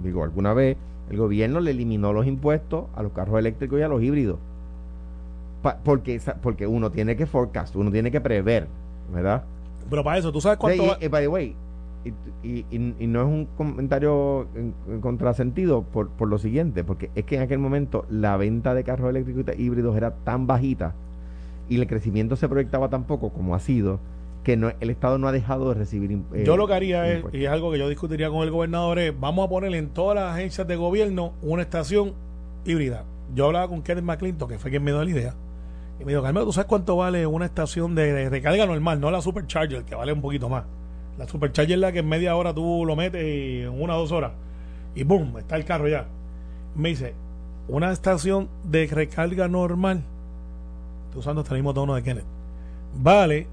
digo, 0.04 0.22
alguna 0.22 0.54
vez 0.54 0.76
el 1.10 1.16
gobierno 1.16 1.58
le 1.58 1.72
eliminó 1.72 2.12
los 2.12 2.26
impuestos 2.26 2.84
a 2.94 3.02
los 3.02 3.12
carros 3.12 3.38
eléctricos 3.40 3.80
y 3.80 3.82
a 3.82 3.88
los 3.88 4.00
híbridos. 4.00 4.38
porque, 5.82 6.20
porque 6.40 6.68
uno 6.68 6.90
tiene 6.90 7.16
que 7.16 7.26
forecast, 7.26 7.74
uno 7.74 7.90
tiene 7.90 8.12
que 8.12 8.20
prever, 8.20 8.68
¿verdad? 9.12 9.42
Pero 9.88 10.04
para 10.04 10.18
eso, 10.18 10.30
¿tú 10.30 10.40
sabes 10.40 10.58
cuánto...? 10.58 10.96
Y, 11.00 11.08
by 11.08 11.22
the 11.24 11.28
way, 11.28 11.56
y, 12.42 12.64
y, 12.70 13.06
no 13.06 13.20
es 13.20 13.26
un 13.26 13.46
comentario 13.56 14.46
en, 14.54 15.00
contrasentido 15.00 15.82
por, 15.82 16.08
por 16.10 16.28
lo 16.28 16.38
siguiente, 16.38 16.84
porque 16.84 17.10
es 17.16 17.24
que 17.24 17.36
en 17.36 17.42
aquel 17.42 17.58
momento 17.58 18.06
la 18.08 18.36
venta 18.36 18.74
de 18.74 18.84
carros 18.84 19.10
eléctricos 19.10 19.44
y 19.58 19.62
híbridos 19.62 19.96
era 19.96 20.14
tan 20.14 20.46
bajita 20.46 20.94
y 21.68 21.76
el 21.76 21.86
crecimiento 21.86 22.36
se 22.36 22.48
proyectaba 22.48 22.88
tan 22.88 23.04
poco 23.04 23.30
como 23.30 23.54
ha 23.54 23.60
sido, 23.60 24.00
que 24.42 24.56
no, 24.56 24.72
el 24.80 24.90
Estado 24.90 25.18
no 25.18 25.28
ha 25.28 25.32
dejado 25.32 25.68
de 25.68 25.74
recibir. 25.74 26.12
Eh, 26.32 26.44
yo 26.46 26.56
lo 26.56 26.66
que 26.66 26.74
haría 26.74 27.10
es, 27.10 27.24
y 27.32 27.44
es 27.44 27.50
algo 27.50 27.70
que 27.70 27.78
yo 27.78 27.88
discutiría 27.88 28.30
con 28.30 28.42
el 28.42 28.50
gobernador, 28.50 28.98
es 28.98 29.18
vamos 29.18 29.46
a 29.46 29.48
poner 29.48 29.74
en 29.74 29.90
todas 29.90 30.16
las 30.16 30.34
agencias 30.34 30.66
de 30.66 30.76
gobierno 30.76 31.32
una 31.42 31.62
estación 31.62 32.14
híbrida. 32.64 33.04
Yo 33.34 33.46
hablaba 33.46 33.68
con 33.68 33.82
Kenneth 33.82 34.04
McClinton, 34.04 34.48
que 34.48 34.58
fue 34.58 34.70
quien 34.70 34.82
me 34.82 34.90
dio 34.92 35.04
la 35.04 35.10
idea. 35.10 35.34
Y 36.00 36.04
me 36.04 36.12
dijo, 36.12 36.22
Carmelo, 36.22 36.46
¿tú 36.46 36.52
sabes 36.52 36.66
cuánto 36.66 36.96
vale 36.96 37.26
una 37.26 37.44
estación 37.44 37.94
de, 37.94 38.30
recarga 38.30 38.66
normal? 38.66 39.00
No 39.00 39.10
la 39.10 39.20
Supercharger, 39.20 39.84
que 39.84 39.94
vale 39.94 40.12
un 40.12 40.22
poquito 40.22 40.48
más. 40.48 40.64
La 41.18 41.28
Supercharger 41.28 41.74
es 41.74 41.80
la 41.80 41.92
que 41.92 41.98
en 41.98 42.08
media 42.08 42.34
hora 42.34 42.54
tú 42.54 42.84
lo 42.86 42.96
metes 42.96 43.22
y 43.22 43.62
en 43.62 43.80
una 43.80 43.96
o 43.96 44.00
dos 44.00 44.12
horas. 44.12 44.32
Y 44.94 45.04
boom, 45.04 45.38
está 45.38 45.56
el 45.56 45.64
carro 45.66 45.88
ya. 45.88 46.06
Me 46.74 46.88
dice, 46.88 47.14
una 47.68 47.92
estación 47.92 48.48
de 48.64 48.86
recarga 48.86 49.46
normal, 49.46 50.02
estoy 51.06 51.20
usando 51.20 51.42
este 51.42 51.54
mismo 51.54 51.74
tono 51.74 51.94
de 51.94 52.02
Kenneth, 52.02 52.24
vale 52.94 53.46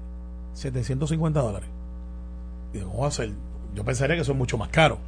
750 0.54 1.40
dólares. 1.40 1.68
Y 2.72 2.78
digo, 2.78 2.90
¿cómo 2.90 3.02
va 3.02 3.08
a 3.08 3.12
ser? 3.12 3.30
Yo 3.74 3.84
pensaría 3.84 4.16
que 4.16 4.22
eso 4.22 4.32
es 4.32 4.38
mucho 4.38 4.58
más 4.58 4.68
caro. 4.68 4.98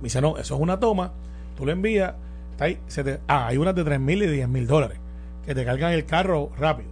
Me 0.00 0.04
dice, 0.04 0.20
no, 0.20 0.38
eso 0.38 0.54
es 0.54 0.60
una 0.60 0.80
toma, 0.80 1.12
tú 1.56 1.66
lo 1.66 1.72
envías, 1.72 2.14
está 2.52 2.64
ahí, 2.64 2.78
ah, 3.28 3.48
hay 3.48 3.56
unas 3.58 3.74
de 3.74 3.84
3 3.84 4.00
mil 4.00 4.22
y 4.22 4.26
10 4.26 4.48
mil 4.48 4.66
dólares 4.66 4.98
que 5.44 5.54
te 5.54 5.64
cargan 5.64 5.92
el 5.92 6.06
carro 6.06 6.50
rápido. 6.58 6.90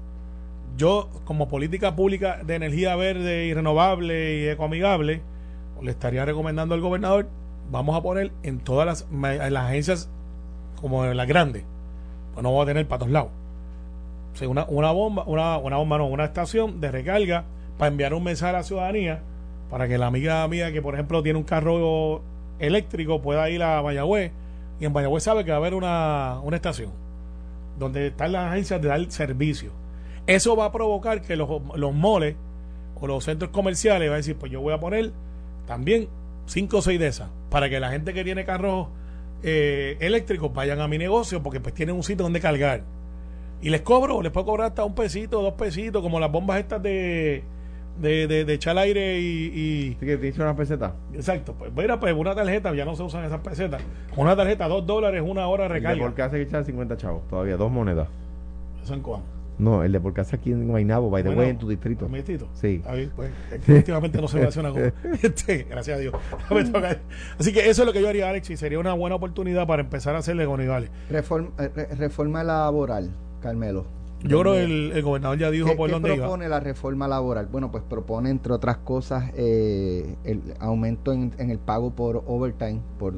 Yo, 0.76 1.08
como 1.24 1.48
política 1.48 1.96
pública 1.96 2.40
de 2.44 2.54
energía 2.54 2.94
verde 2.96 3.46
y 3.46 3.54
renovable 3.54 4.38
y 4.38 4.48
ecoamigable, 4.48 5.22
le 5.82 5.90
estaría 5.90 6.24
recomendando 6.24 6.74
al 6.74 6.80
gobernador, 6.80 7.28
vamos 7.70 7.96
a 7.96 8.02
poner 8.02 8.32
en 8.42 8.58
todas 8.60 8.86
las, 8.86 9.06
en 9.10 9.54
las 9.54 9.64
agencias 9.64 10.10
como 10.80 11.04
en 11.04 11.16
las 11.16 11.26
grandes, 11.26 11.64
pues 12.34 12.42
no 12.42 12.50
vamos 12.50 12.64
a 12.64 12.66
tener 12.66 12.86
para 12.86 13.00
todos 13.00 13.12
lados. 13.12 13.30
una, 14.46 14.66
una 14.66 14.90
bomba, 14.92 15.24
una 15.24 15.56
bomba 15.56 15.98
no, 15.98 16.06
una 16.06 16.24
estación 16.24 16.80
de 16.80 16.90
recarga 16.90 17.44
para 17.78 17.88
enviar 17.90 18.12
un 18.12 18.24
mensaje 18.24 18.50
a 18.50 18.58
la 18.58 18.62
ciudadanía 18.62 19.22
para 19.70 19.88
que 19.88 19.98
la 19.98 20.06
amiga 20.06 20.46
mía 20.48 20.72
que 20.72 20.82
por 20.82 20.94
ejemplo 20.94 21.22
tiene 21.22 21.38
un 21.38 21.44
carro 21.44 22.22
eléctrico 22.58 23.22
pueda 23.22 23.48
ir 23.50 23.62
a 23.62 23.82
Mayagüez 23.82 24.32
y 24.80 24.84
en 24.84 24.92
Mayagüez 24.92 25.22
sabe 25.22 25.44
que 25.44 25.50
va 25.50 25.56
a 25.56 25.60
haber 25.60 25.74
una, 25.74 26.40
estación 26.52 26.90
donde 27.78 28.08
están 28.08 28.32
las 28.32 28.52
agencias 28.52 28.82
de 28.82 28.88
dar 28.88 29.10
servicio. 29.10 29.70
Eso 30.26 30.56
va 30.56 30.66
a 30.66 30.72
provocar 30.72 31.22
que 31.22 31.36
los, 31.36 31.48
los 31.76 31.94
moles 31.94 32.36
o 33.00 33.06
los 33.06 33.24
centros 33.24 33.50
comerciales 33.50 34.08
van 34.08 34.14
a 34.14 34.16
decir, 34.18 34.36
pues 34.36 34.50
yo 34.50 34.60
voy 34.60 34.74
a 34.74 34.80
poner 34.80 35.12
también 35.66 36.08
cinco 36.46 36.78
o 36.78 36.82
seis 36.82 36.98
de 36.98 37.06
esas 37.06 37.28
para 37.50 37.68
que 37.68 37.78
la 37.80 37.90
gente 37.90 38.12
que 38.12 38.24
tiene 38.24 38.44
carros 38.44 38.88
eh, 39.42 39.96
eléctricos 40.00 40.52
vayan 40.52 40.80
a 40.80 40.88
mi 40.88 40.98
negocio 40.98 41.42
porque 41.42 41.60
pues 41.60 41.74
tienen 41.74 41.94
un 41.94 42.02
sitio 42.02 42.24
donde 42.24 42.40
cargar. 42.40 42.82
Y 43.60 43.70
les 43.70 43.82
cobro, 43.82 44.22
les 44.22 44.32
puedo 44.32 44.46
cobrar 44.46 44.68
hasta 44.68 44.84
un 44.84 44.94
pesito, 44.94 45.42
dos 45.42 45.54
pesitos, 45.54 46.02
como 46.02 46.20
las 46.20 46.30
bombas 46.30 46.60
estas 46.60 46.82
de, 46.82 47.42
de, 48.00 48.26
de, 48.26 48.44
de 48.44 48.52
echar 48.54 48.78
aire 48.78 49.20
y. 49.20 49.52
y 49.54 49.94
que 49.96 50.16
te 50.16 50.28
hizo 50.28 50.42
una 50.42 50.54
peseta. 50.56 50.94
Exacto, 51.12 51.54
pues 51.58 51.72
mira, 51.74 51.98
pues 51.98 52.14
una 52.14 52.34
tarjeta, 52.34 52.74
ya 52.74 52.84
no 52.84 52.94
se 52.94 53.02
usan 53.02 53.24
esas 53.24 53.40
pesetas. 53.40 53.82
Una 54.16 54.36
tarjeta, 54.36 54.68
dos 54.68 54.86
dólares, 54.86 55.22
una 55.24 55.46
hora 55.48 55.64
de 55.64 55.68
recarga. 55.70 56.02
¿Por 56.02 56.14
qué 56.14 56.22
hace 56.22 56.36
que 56.36 56.42
echar 56.42 56.64
50 56.64 56.96
chavos? 56.96 57.26
Todavía, 57.28 57.56
dos 57.56 57.70
monedas. 57.70 58.08
Eso 58.82 58.94
en 58.94 59.02
No, 59.58 59.82
el 59.82 59.92
de 59.92 60.00
por 60.00 60.14
casa 60.14 60.36
aquí 60.36 60.52
en 60.52 60.68
Guaynabo, 60.68 61.10
by 61.10 61.22
the 61.22 61.30
way, 61.30 61.50
en 61.50 61.58
tu 61.58 61.68
distrito. 61.68 62.06
¿En 62.06 62.12
mi 62.12 62.18
distrito? 62.18 62.48
Sí. 62.54 62.82
A 62.86 62.92
ver, 62.92 63.10
pues, 63.14 63.30
últimamente 63.68 64.20
no 64.20 64.28
se 64.28 64.38
me 64.38 64.46
hace 64.46 64.60
una 64.60 64.70
cosa. 64.70 64.92
Este, 65.22 65.64
gracias 65.64 65.98
a 65.98 66.00
Dios. 66.00 66.14
Así 67.38 67.52
que 67.52 67.68
eso 67.68 67.82
es 67.82 67.86
lo 67.86 67.92
que 67.92 68.00
yo 68.00 68.08
haría, 68.08 68.28
Alex, 68.28 68.50
y 68.50 68.56
sería 68.56 68.78
una 68.78 68.94
buena 68.94 69.16
oportunidad 69.16 69.66
para 69.66 69.82
empezar 69.82 70.14
a 70.14 70.18
hacerle 70.18 70.46
con 70.46 70.60
Reforma, 71.10 71.50
eh, 71.58 71.88
reforma 71.98 72.44
laboral, 72.44 73.10
Carmelo. 73.40 73.97
Yo 74.22 74.40
creo 74.40 74.54
que 74.54 74.64
el, 74.64 75.02
gobernador 75.02 75.38
ya 75.38 75.50
dijo 75.50 75.76
por 75.76 75.90
dónde 75.90 76.08
iba. 76.08 76.16
¿Qué 76.16 76.22
propone 76.22 76.48
la 76.48 76.60
reforma 76.60 77.06
laboral? 77.06 77.46
Bueno, 77.46 77.70
pues 77.70 77.84
propone, 77.84 78.30
entre 78.30 78.52
otras 78.52 78.78
cosas, 78.78 79.30
eh, 79.36 80.16
el 80.24 80.42
aumento 80.58 81.12
en, 81.12 81.32
el 81.38 81.58
pago 81.58 81.90
por 81.90 82.24
overtime, 82.26 82.80
por 82.98 83.14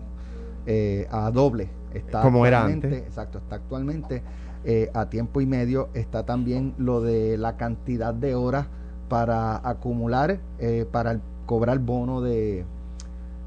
eh, 0.66 1.06
a 1.10 1.30
doble. 1.30 1.68
Está 1.94 2.20
Como 2.22 2.44
era 2.46 2.64
antes. 2.64 2.92
Exacto, 2.92 3.38
está 3.38 3.56
actualmente 3.56 4.22
eh, 4.62 4.90
a 4.92 5.06
tiempo 5.06 5.40
y 5.40 5.46
medio 5.46 5.88
está 5.94 6.26
también 6.26 6.74
lo 6.76 7.00
de 7.00 7.38
la 7.38 7.56
cantidad 7.56 8.12
de 8.12 8.34
horas 8.34 8.66
para 9.08 9.56
acumular, 9.66 10.38
eh, 10.58 10.84
para 10.90 11.18
cobrar 11.46 11.78
bono 11.78 12.20
de, 12.20 12.64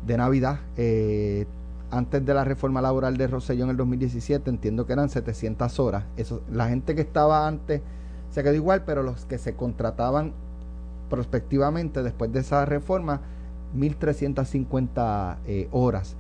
de 0.08 0.18
Navidad. 0.18 0.60
Eh, 1.94 1.98
antes 1.98 2.26
de 2.26 2.34
la 2.34 2.44
reforma 2.44 2.82
laboral 2.82 3.18
de 3.18 3.28
Rosselló 3.28 3.66
en 3.66 3.72
el 3.72 3.78
2017, 3.78 4.50
entiendo 4.50 4.86
que 4.86 4.94
eran 4.94 5.10
700 5.10 5.80
horas. 5.80 6.06
Eso, 6.18 6.42
la 6.52 6.70
gente 6.70 6.96
que 6.96 7.02
estaba 7.02 7.48
antes 7.48 7.82
se 8.32 8.44
quedó 8.44 8.54
igual, 8.54 8.84
pero 8.86 9.04
los 9.04 9.26
que 9.26 9.38
se 9.38 9.56
contrataban 9.56 10.34
prospectivamente 11.10 12.02
después 12.02 12.32
de 12.34 12.40
esa 12.40 12.66
reforma, 12.66 13.22
1.350 13.76 15.70
horas. 15.72 16.16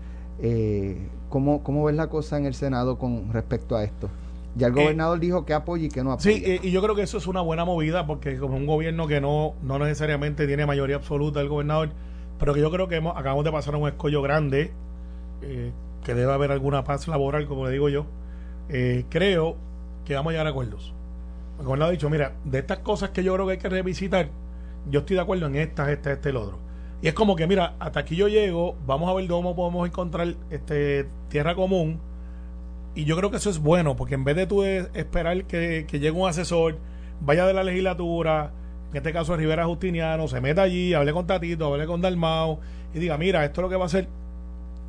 ¿cómo, 1.29 1.63
¿Cómo 1.63 1.85
ves 1.85 1.95
la 1.95 2.07
cosa 2.07 2.37
en 2.37 2.45
el 2.45 2.53
Senado 2.53 2.97
con 2.97 3.31
respecto 3.31 3.75
a 3.75 3.83
esto? 3.83 4.09
Ya 4.55 4.67
el 4.67 4.77
eh, 4.77 4.81
gobernador 4.83 5.19
dijo 5.19 5.45
que 5.45 5.53
apoya 5.53 5.85
y 5.85 5.89
que 5.89 6.03
no 6.03 6.11
apoya. 6.11 6.35
Sí, 6.35 6.43
eh, 6.45 6.59
y 6.61 6.71
yo 6.71 6.81
creo 6.81 6.95
que 6.95 7.01
eso 7.01 7.17
es 7.17 7.27
una 7.27 7.41
buena 7.41 7.65
movida 7.65 8.05
porque 8.05 8.37
como 8.37 8.55
un 8.55 8.65
gobierno 8.65 9.07
que 9.07 9.19
no, 9.19 9.55
no 9.63 9.79
necesariamente 9.79 10.45
tiene 10.47 10.65
mayoría 10.65 10.97
absoluta 10.97 11.41
el 11.41 11.49
gobernador, 11.49 11.89
pero 12.39 12.53
que 12.53 12.61
yo 12.61 12.69
creo 12.71 12.87
que 12.87 12.95
hemos, 12.95 13.17
acabamos 13.17 13.45
de 13.45 13.51
pasar 13.51 13.73
a 13.73 13.77
un 13.77 13.87
escollo 13.87 14.21
grande, 14.21 14.71
eh, 15.43 15.71
que 16.03 16.13
debe 16.13 16.31
haber 16.33 16.51
alguna 16.51 16.83
paz 16.83 17.07
laboral, 17.07 17.47
como 17.47 17.65
le 17.65 17.71
digo 17.71 17.89
yo, 17.89 18.05
creo 19.09 19.57
que 20.05 20.15
vamos 20.15 20.31
a 20.31 20.33
llegar 20.33 20.47
a 20.47 20.49
acuerdos. 20.49 20.93
El 21.59 21.65
gobernador 21.65 21.91
ha 21.91 21.93
dicho, 21.93 22.09
mira, 22.09 22.33
de 22.43 22.59
estas 22.59 22.79
cosas 22.79 23.11
que 23.11 23.23
yo 23.23 23.33
creo 23.33 23.45
que 23.45 23.53
hay 23.53 23.57
que 23.57 23.69
revisitar, 23.69 24.29
yo 24.89 25.01
estoy 25.01 25.15
de 25.15 25.21
acuerdo 25.21 25.45
en 25.45 25.55
estas, 25.55 25.89
este, 25.89 26.13
este, 26.13 26.29
el 26.29 26.37
otro. 26.37 26.59
Y 27.01 27.07
es 27.07 27.13
como 27.13 27.35
que, 27.35 27.47
mira, 27.47 27.75
hasta 27.79 28.01
aquí 28.01 28.15
yo 28.15 28.27
llego, 28.27 28.75
vamos 28.85 29.09
a 29.09 29.13
ver 29.13 29.27
cómo 29.27 29.55
podemos 29.55 29.87
encontrar 29.87 30.35
este 30.49 31.07
tierra 31.29 31.55
común 31.55 31.99
y 32.95 33.05
yo 33.05 33.17
creo 33.17 33.31
que 33.31 33.37
eso 33.37 33.49
es 33.49 33.59
bueno, 33.59 33.95
porque 33.95 34.15
en 34.15 34.23
vez 34.23 34.35
de 34.35 34.45
tú 34.45 34.63
esperar 34.63 35.45
que, 35.45 35.85
llegue 35.91 36.11
un 36.11 36.29
asesor, 36.29 36.77
vaya 37.21 37.45
de 37.45 37.53
la 37.53 37.63
legislatura, 37.63 38.51
en 38.91 38.97
este 38.97 39.11
caso 39.11 39.35
Rivera 39.35 39.65
Justiniano, 39.65 40.27
se 40.27 40.39
meta 40.41 40.61
allí, 40.61 40.93
hable 40.93 41.11
con 41.11 41.25
Tatito, 41.25 41.73
hable 41.73 41.87
con 41.87 42.01
Dalmao 42.01 42.59
y 42.93 42.99
diga, 42.99 43.17
mira, 43.17 43.43
esto 43.43 43.61
es 43.61 43.63
lo 43.63 43.69
que 43.69 43.75
va 43.75 43.83
a 43.83 43.87
hacer, 43.87 44.07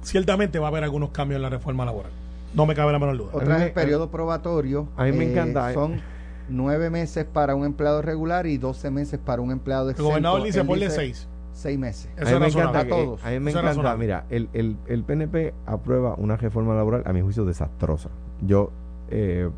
ciertamente 0.05 0.59
va 0.59 0.67
a 0.67 0.71
haber 0.71 0.85
algunos 0.85 1.11
cambios 1.11 1.37
en 1.37 1.43
la 1.43 1.51
reforma 1.51 1.85
laboral. 1.85 2.13
No 2.55 2.67
me 2.67 2.75
cabe 2.75 2.93
la 2.93 2.99
menor 2.99 3.19
duda. 3.19 3.31
Otra 3.33 3.57
es 3.57 3.63
el 3.65 3.73
periodo 3.73 4.11
probatorio. 4.11 4.89
A 4.97 5.05
mí 5.05 5.13
me 5.13 5.31
encanta. 5.31 5.71
Eh, 5.71 5.75
son 5.75 6.01
nueve 6.49 6.91
meses 6.91 7.25
para 7.25 7.55
un 7.55 7.65
empleado 7.65 8.01
regular 8.01 8.47
y 8.47 8.59
doce 8.59 8.91
meses 8.91 9.19
para 9.19 9.43
un 9.43 9.51
empleado 9.51 9.91
exento. 9.91 10.03
El 10.03 10.13
gobernador 10.13 10.43
dice, 10.45 10.65
ponle 10.65 10.91
seis 10.91 11.27
seis 11.55 11.79
meses. 11.79 12.11
a 12.21 12.25
mí 12.25 12.39
me 12.39 12.49
encanta, 12.49 12.81
a 12.81 12.89
todos. 12.89 13.25
a 13.25 13.31
mí 13.31 13.39
me 13.39 13.53
encanta, 13.53 13.97
mira, 13.97 14.27
el, 14.29 14.49
el, 14.53 14.77
el, 14.87 15.05
PNP 15.05 15.55
aprueba 15.67 16.15
una 16.19 16.37
reforma 16.37 16.75
laboral, 16.75 17.03
a 17.07 17.13
mi 17.13 17.23
juicio, 17.23 17.45
desastrosa. 17.45 18.11
Yo 18.43 18.71
eh, 19.09 19.49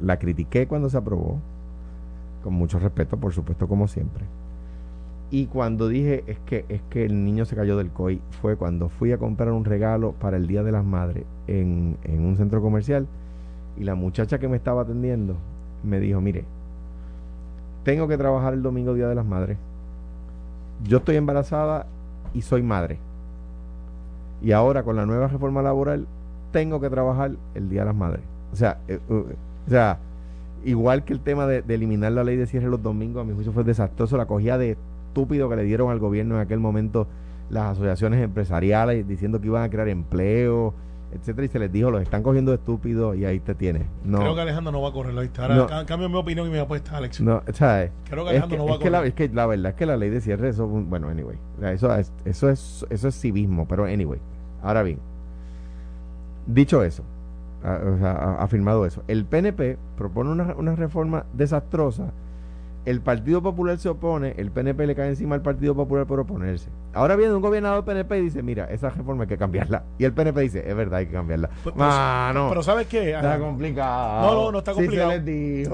la 0.00 0.18
critiqué 0.18 0.68
cuando 0.68 0.90
se 0.90 0.98
aprobó, 0.98 1.40
con 2.42 2.52
mucho 2.54 2.78
respeto, 2.78 3.16
por 3.16 3.32
supuesto, 3.32 3.66
como 3.66 3.88
siempre. 3.88 4.24
Y 5.30 5.46
cuando 5.46 5.88
dije 5.88 6.22
es 6.26 6.38
que 6.46 6.64
es 6.68 6.80
que 6.88 7.04
el 7.04 7.24
niño 7.24 7.44
se 7.44 7.56
cayó 7.56 7.76
del 7.76 7.90
COI, 7.90 8.20
fue 8.40 8.56
cuando 8.56 8.88
fui 8.88 9.12
a 9.12 9.18
comprar 9.18 9.50
un 9.50 9.64
regalo 9.64 10.12
para 10.12 10.36
el 10.36 10.46
Día 10.46 10.62
de 10.62 10.72
las 10.72 10.84
Madres 10.84 11.24
en, 11.46 11.96
en 12.04 12.24
un 12.24 12.36
centro 12.36 12.62
comercial 12.62 13.06
y 13.76 13.84
la 13.84 13.94
muchacha 13.94 14.38
que 14.38 14.48
me 14.48 14.56
estaba 14.56 14.82
atendiendo 14.82 15.36
me 15.82 16.00
dijo, 16.00 16.20
mire, 16.20 16.44
tengo 17.84 18.06
que 18.08 18.16
trabajar 18.16 18.54
el 18.54 18.62
domingo 18.62 18.94
Día 18.94 19.08
de 19.08 19.14
las 19.14 19.26
Madres 19.26 19.58
yo 20.84 20.98
estoy 20.98 21.16
embarazada 21.16 21.86
y 22.34 22.42
soy 22.42 22.62
madre. 22.62 22.98
Y 24.42 24.52
ahora 24.52 24.82
con 24.82 24.96
la 24.96 25.06
nueva 25.06 25.28
reforma 25.28 25.62
laboral 25.62 26.06
tengo 26.52 26.80
que 26.80 26.90
trabajar 26.90 27.32
el 27.54 27.68
Día 27.68 27.80
de 27.80 27.86
las 27.86 27.96
Madres. 27.96 28.22
O 28.52 28.56
sea, 28.56 28.78
eh, 28.88 29.00
uh, 29.08 29.14
o 29.14 29.70
sea 29.70 29.98
igual 30.64 31.04
que 31.04 31.12
el 31.12 31.20
tema 31.20 31.46
de, 31.46 31.62
eliminar 31.68 32.12
la 32.12 32.24
ley 32.24 32.36
de 32.36 32.46
cierre 32.46 32.66
los 32.68 32.82
domingos, 32.82 33.22
a 33.22 33.24
mi 33.24 33.34
juicio 33.34 33.52
fue 33.52 33.62
desastroso, 33.62 34.16
la 34.16 34.26
cogía 34.26 34.58
de 34.58 34.76
estúpido 35.16 35.48
que 35.48 35.56
le 35.56 35.64
dieron 35.64 35.90
al 35.90 35.98
gobierno 35.98 36.34
en 36.34 36.42
aquel 36.42 36.60
momento 36.60 37.06
las 37.48 37.72
asociaciones 37.72 38.22
empresariales 38.22 39.08
diciendo 39.08 39.40
que 39.40 39.46
iban 39.46 39.62
a 39.62 39.70
crear 39.70 39.88
empleo, 39.88 40.74
etcétera, 41.10 41.46
y 41.46 41.48
se 41.48 41.58
les 41.58 41.72
dijo, 41.72 41.90
los 41.90 42.02
están 42.02 42.22
cogiendo 42.22 42.52
estúpidos 42.52 43.16
y 43.16 43.24
ahí 43.24 43.40
te 43.40 43.54
tienes. 43.54 43.86
No, 44.04 44.18
Creo 44.18 44.34
que 44.34 44.40
Alejandro 44.42 44.72
no 44.72 44.82
va 44.82 44.90
a 44.90 44.92
correr, 44.92 45.30
Ahora 45.38 45.86
cambio 45.86 46.10
mi 46.10 46.16
opinión 46.16 46.46
y 46.48 46.50
mi 46.50 46.58
apuesta, 46.58 46.98
Alex. 46.98 47.22
No, 47.22 47.42
¿sabes? 47.54 47.92
Creo 48.10 48.24
que 48.24 48.30
Alejandro 48.30 48.58
no 48.58 48.66
va 48.66 48.74
a 48.74 48.78
correr. 48.78 48.92
la, 48.92 49.06
es 49.06 49.14
que 49.14 49.28
la 49.28 49.46
verdad 49.46 49.70
es 49.70 49.76
que 49.76 49.86
la 49.86 49.96
ley 49.96 50.10
de 50.10 50.20
cierre, 50.20 50.50
eso, 50.50 50.66
bueno, 50.66 51.08
anyway, 51.08 51.38
eso, 51.62 51.94
eso, 52.26 52.50
es, 52.50 52.84
eso 52.90 53.08
es 53.08 53.18
civismo, 53.18 53.66
pero 53.66 53.86
anyway. 53.86 54.20
Ahora 54.62 54.82
bien, 54.82 54.98
dicho 56.46 56.82
eso, 56.82 57.04
ha, 57.64 58.36
afirmado 58.40 58.84
eso, 58.84 59.02
el 59.08 59.24
PNP 59.24 59.78
propone 59.96 60.30
una, 60.30 60.54
una 60.56 60.74
reforma 60.74 61.24
desastrosa 61.32 62.12
el 62.86 63.00
Partido 63.00 63.42
Popular 63.42 63.78
se 63.78 63.88
opone, 63.88 64.34
el 64.38 64.52
PNP 64.52 64.86
le 64.86 64.94
cae 64.94 65.08
encima 65.08 65.34
al 65.34 65.42
Partido 65.42 65.74
Popular 65.74 66.06
por 66.06 66.20
oponerse. 66.20 66.70
Ahora 66.94 67.16
viene 67.16 67.34
un 67.34 67.42
gobernador 67.42 67.84
PNP 67.84 68.18
y 68.18 68.22
dice, 68.22 68.42
mira, 68.44 68.66
esa 68.66 68.90
reforma 68.90 69.24
hay 69.24 69.28
que 69.28 69.36
cambiarla. 69.36 69.82
Y 69.98 70.04
el 70.04 70.12
PNP 70.12 70.40
dice, 70.42 70.64
es 70.64 70.76
verdad, 70.76 71.00
hay 71.00 71.06
que 71.06 71.12
cambiarla. 71.12 71.50
Pues, 71.64 71.74
pues, 71.74 72.34
no. 72.34 72.46
Pero 72.48 72.62
¿sabes 72.62 72.86
qué? 72.86 73.10
Está 73.10 73.40
complicado. 73.40 74.20
No, 74.22 74.34
no, 74.44 74.52
no 74.52 74.58
está 74.58 74.72
complicado. 74.72 75.12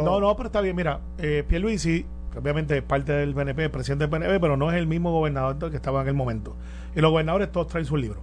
No, 0.02 0.20
no, 0.20 0.36
pero 0.36 0.46
está 0.46 0.62
bien. 0.62 0.74
Mira, 0.74 1.00
eh, 1.18 1.44
Pierluisi, 1.46 2.06
que 2.32 2.38
obviamente 2.38 2.78
es 2.78 2.82
parte 2.82 3.12
del 3.12 3.34
PNP, 3.34 3.68
presidente 3.68 4.06
del 4.06 4.10
PNP, 4.10 4.40
pero 4.40 4.56
no 4.56 4.70
es 4.70 4.78
el 4.78 4.86
mismo 4.86 5.12
gobernador 5.12 5.70
que 5.70 5.76
estaba 5.76 6.00
en 6.00 6.08
el 6.08 6.14
momento. 6.14 6.56
Y 6.96 7.02
los 7.02 7.10
gobernadores 7.10 7.52
todos 7.52 7.66
traen 7.66 7.84
sus 7.84 8.00
libros. 8.00 8.22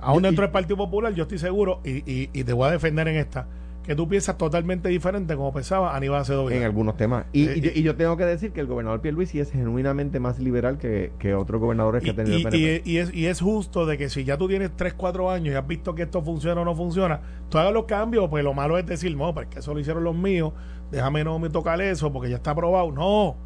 Aún 0.00 0.22
dentro 0.22 0.42
del 0.42 0.50
Partido 0.50 0.78
Popular, 0.78 1.12
yo 1.12 1.24
estoy 1.24 1.38
seguro, 1.38 1.80
y, 1.84 2.10
y, 2.10 2.30
y 2.32 2.44
te 2.44 2.52
voy 2.54 2.68
a 2.68 2.70
defender 2.70 3.06
en 3.08 3.16
esta, 3.16 3.48
que 3.84 3.94
tú 3.94 4.08
piensas 4.08 4.38
totalmente 4.38 4.88
diferente 4.88 5.36
como 5.36 5.52
pensaba 5.52 5.94
Aníbal 5.94 6.22
Acevedo 6.22 6.50
En 6.50 6.62
algunos 6.62 6.96
temas. 6.96 7.26
Y, 7.32 7.42
y, 7.42 7.68
eh, 7.68 7.82
yo, 7.82 7.94
tengo 7.96 8.16
que 8.16 8.24
decir 8.24 8.52
que 8.52 8.60
el 8.60 8.66
gobernador 8.66 9.02
Pierluisi 9.02 9.40
es 9.40 9.52
genuinamente 9.52 10.20
más 10.20 10.38
liberal 10.38 10.78
que, 10.78 11.12
que 11.18 11.34
otros 11.34 11.60
gobernadores 11.60 12.02
que 12.02 12.10
ha 12.10 12.14
tenido 12.14 12.36
el 12.36 12.42
PNP. 12.44 12.82
Y, 12.84 12.96
es, 12.96 13.14
y 13.14 13.26
es 13.26 13.40
justo 13.40 13.84
de 13.84 13.98
que 13.98 14.08
si 14.08 14.24
ya 14.24 14.38
tú 14.38 14.48
tienes 14.48 14.74
3, 14.74 14.94
4 14.94 15.30
años 15.30 15.54
y 15.54 15.56
has 15.56 15.66
visto 15.66 15.94
que 15.94 16.02
esto 16.02 16.22
funciona 16.22 16.62
o 16.62 16.64
no 16.64 16.74
funciona, 16.74 17.20
tú 17.50 17.58
hagas 17.58 17.74
los 17.74 17.84
cambios, 17.84 18.28
pues 18.30 18.42
lo 18.42 18.54
malo 18.54 18.78
es 18.78 18.86
decir, 18.86 19.14
no, 19.16 19.34
porque 19.34 19.58
eso 19.58 19.74
lo 19.74 19.80
hicieron 19.80 20.02
los 20.02 20.16
míos, 20.16 20.54
déjame 20.90 21.22
no 21.22 21.38
me 21.38 21.50
tocar 21.50 21.80
eso 21.82 22.10
porque 22.10 22.30
ya 22.30 22.36
está 22.36 22.52
aprobado. 22.52 22.90
No. 22.90 23.36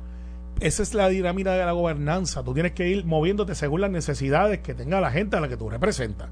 Esa 0.60 0.82
es 0.82 0.94
la 0.94 1.08
dinámica 1.08 1.52
de 1.52 1.64
la 1.64 1.72
gobernanza. 1.72 2.44
Tú 2.44 2.54
tienes 2.54 2.72
que 2.72 2.88
ir 2.88 3.04
moviéndote 3.04 3.56
según 3.56 3.80
las 3.80 3.90
necesidades 3.90 4.60
que 4.60 4.74
tenga 4.74 5.00
la 5.00 5.10
gente 5.10 5.36
a 5.36 5.40
la 5.40 5.48
que 5.48 5.56
tú 5.56 5.68
representas. 5.68 6.28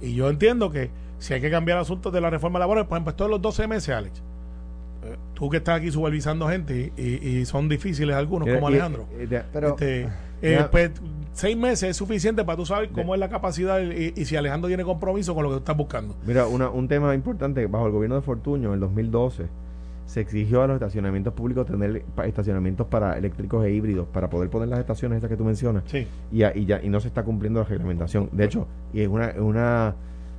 Y 0.00 0.14
yo 0.14 0.28
entiendo 0.30 0.70
que 0.70 0.90
si 1.18 1.34
hay 1.34 1.40
que 1.40 1.50
cambiar 1.50 1.78
asuntos 1.78 2.12
de 2.12 2.20
la 2.20 2.30
reforma 2.30 2.58
laboral, 2.58 2.86
por 2.86 2.96
ejemplo, 2.96 3.14
todos 3.14 3.30
los 3.30 3.42
12 3.42 3.66
meses, 3.66 3.94
Alex. 3.94 4.22
Eh, 5.04 5.16
tú 5.34 5.48
que 5.48 5.58
estás 5.58 5.78
aquí 5.78 5.90
supervisando 5.90 6.48
gente 6.48 6.92
y, 6.96 7.44
son 7.44 7.68
difíciles 7.68 8.16
algunos, 8.16 8.48
como 8.48 8.66
Alejandro. 8.66 9.06
pero, 9.52 9.68
este, 9.70 10.08
eh, 10.42 10.64
pues, 10.70 10.90
seis 11.32 11.56
meses 11.56 11.90
es 11.90 11.96
suficiente 11.96 12.44
para 12.44 12.56
tú 12.56 12.66
saber 12.66 12.90
cómo 12.90 13.14
es 13.14 13.20
la 13.20 13.28
capacidad 13.28 13.80
y, 13.80 14.24
si 14.24 14.36
Alejandro 14.36 14.68
tiene 14.68 14.84
compromiso 14.84 15.34
con 15.34 15.44
lo 15.44 15.50
que 15.50 15.54
tú 15.54 15.58
estás 15.60 15.76
buscando. 15.76 16.16
Mira, 16.26 16.46
una, 16.46 16.68
un 16.68 16.88
tema 16.88 17.14
importante, 17.14 17.66
bajo 17.66 17.86
el 17.86 17.92
gobierno 17.92 18.16
de 18.16 18.22
Fortuño, 18.22 18.68
en 18.68 18.74
el 18.74 18.80
2012, 18.80 19.46
se 20.06 20.20
exigió 20.20 20.62
a 20.62 20.66
los 20.66 20.74
estacionamientos 20.76 21.34
públicos 21.34 21.66
tener 21.66 22.02
estacionamientos 22.24 22.86
para 22.86 23.18
eléctricos 23.18 23.64
e 23.66 23.70
híbridos 23.72 24.08
para 24.08 24.30
poder 24.30 24.48
poner 24.48 24.68
las 24.68 24.80
estaciones 24.80 25.18
esas 25.18 25.28
que 25.28 25.36
tú 25.36 25.44
mencionas. 25.44 25.84
Sí. 25.86 26.06
Y, 26.32 26.44
y, 26.44 26.64
ya, 26.64 26.80
y 26.82 26.88
no 26.88 26.98
se 26.98 27.08
está 27.08 27.24
cumpliendo 27.24 27.60
la 27.60 27.66
reglamentación. 27.66 28.30
De 28.32 28.46
hecho, 28.46 28.66
y 28.94 29.02
es 29.02 29.08
una, 29.08 29.34
una 29.38 29.94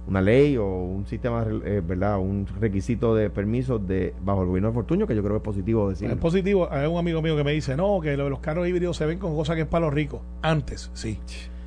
una 0.10 0.22
ley 0.22 0.58
o 0.58 0.66
un 0.66 1.06
sistema, 1.06 1.46
eh, 1.64 1.82
¿verdad? 1.86 2.18
Un 2.18 2.48
requisito 2.60 3.14
de 3.14 3.30
permisos 3.30 3.88
de 3.88 4.16
bajo 4.22 4.42
el 4.42 4.48
gobierno 4.48 4.70
de 4.70 4.74
Fortuño, 4.74 5.06
que 5.06 5.16
yo 5.16 5.22
creo 5.22 5.34
que 5.34 5.38
es 5.38 5.44
positivo 5.44 5.90
decir. 5.90 6.10
Es 6.10 6.18
positivo. 6.18 6.68
Hay 6.72 6.88
un 6.88 6.98
amigo 6.98 7.22
mío 7.22 7.38
que 7.38 7.44
me 7.44 7.52
dice, 7.52 7.78
no, 7.78 8.02
que 8.02 8.18
los 8.18 8.40
carros 8.40 8.68
híbridos 8.68 8.98
se 8.98 9.06
ven 9.06 9.20
con 9.20 9.36
cosas 9.36 9.56
que 9.56 9.62
es 9.62 9.68
para 9.68 9.86
los 9.86 9.94
ricos. 9.94 10.22
Antes, 10.42 10.90
sí. 10.94 11.20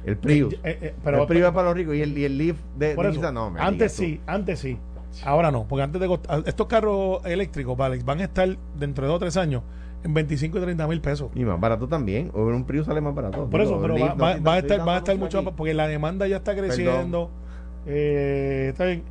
El 0.05 0.17
Prius. 0.17 0.55
Eh, 0.55 0.59
eh, 0.65 0.95
pero, 1.05 1.23
el 1.23 1.29
Prius 1.29 1.47
es 1.47 1.53
para 1.53 1.69
los 1.69 1.77
ricos 1.77 1.95
y 1.95 2.03
el, 2.03 2.19
y 2.19 2.25
el 2.25 2.37
Leaf 2.37 2.57
de, 2.77 2.97
no. 3.33 3.55
antes 3.57 3.93
sí, 3.93 4.21
antes 4.27 4.59
sí. 4.59 4.77
Ahora 5.25 5.53
no, 5.53 5.69
porque 5.69 5.83
antes 5.83 6.01
de 6.01 6.19
estos 6.47 6.67
carros 6.67 7.25
eléctricos, 7.25 7.77
vale, 7.77 8.03
van 8.03 8.21
a 8.21 8.25
estar 8.25 8.49
dentro 8.77 9.05
de 9.05 9.09
dos 9.09 9.17
o 9.17 9.21
tres 9.21 9.37
años 9.37 9.63
en 10.03 10.15
25 10.15 10.59
y 10.59 10.61
30 10.61 10.89
mil 10.89 11.01
pesos. 11.01 11.31
Y 11.37 11.45
más 11.45 11.61
barato 11.61 11.87
también. 11.87 12.33
O 12.35 12.43
un 12.43 12.65
Prius 12.65 12.87
sale 12.87 13.01
más 13.01 13.15
barato. 13.15 13.49
Por 13.49 13.61
eso, 13.61 13.81
pero 13.81 13.95
va, 14.17 14.55
a 14.55 14.59
estar, 14.59 14.89
va 14.89 14.97
a 14.97 14.99
estar 14.99 15.17
mucho 15.17 15.45
porque 15.45 15.75
la 15.75 15.87
demanda 15.87 16.27
ya 16.27 16.39
está 16.39 16.57
creciendo. 16.57 17.31
Eh, 17.87 18.69
está 18.71 18.85
bien. 18.85 19.03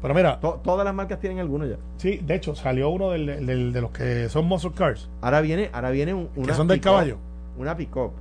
Pero 0.00 0.14
mira, 0.14 0.38
todas 0.38 0.84
las 0.84 0.94
marcas 0.94 1.18
tienen 1.18 1.40
alguno 1.40 1.66
ya. 1.66 1.76
Sí, 1.96 2.18
de 2.18 2.34
hecho, 2.36 2.54
salió 2.54 2.88
uno 2.90 3.10
del, 3.10 3.44
del, 3.44 3.72
de 3.72 3.80
los 3.80 3.90
que 3.90 4.28
son 4.28 4.46
muscle 4.46 4.70
cars. 4.72 5.08
Ahora 5.20 5.40
viene, 5.40 5.70
ahora 5.72 5.90
viene 5.90 6.14
una. 6.14 6.46
Que 6.46 6.54
son 6.54 6.68
del 6.68 6.80
caballo. 6.80 7.18
Una 7.58 7.76
pick-up 7.76 8.12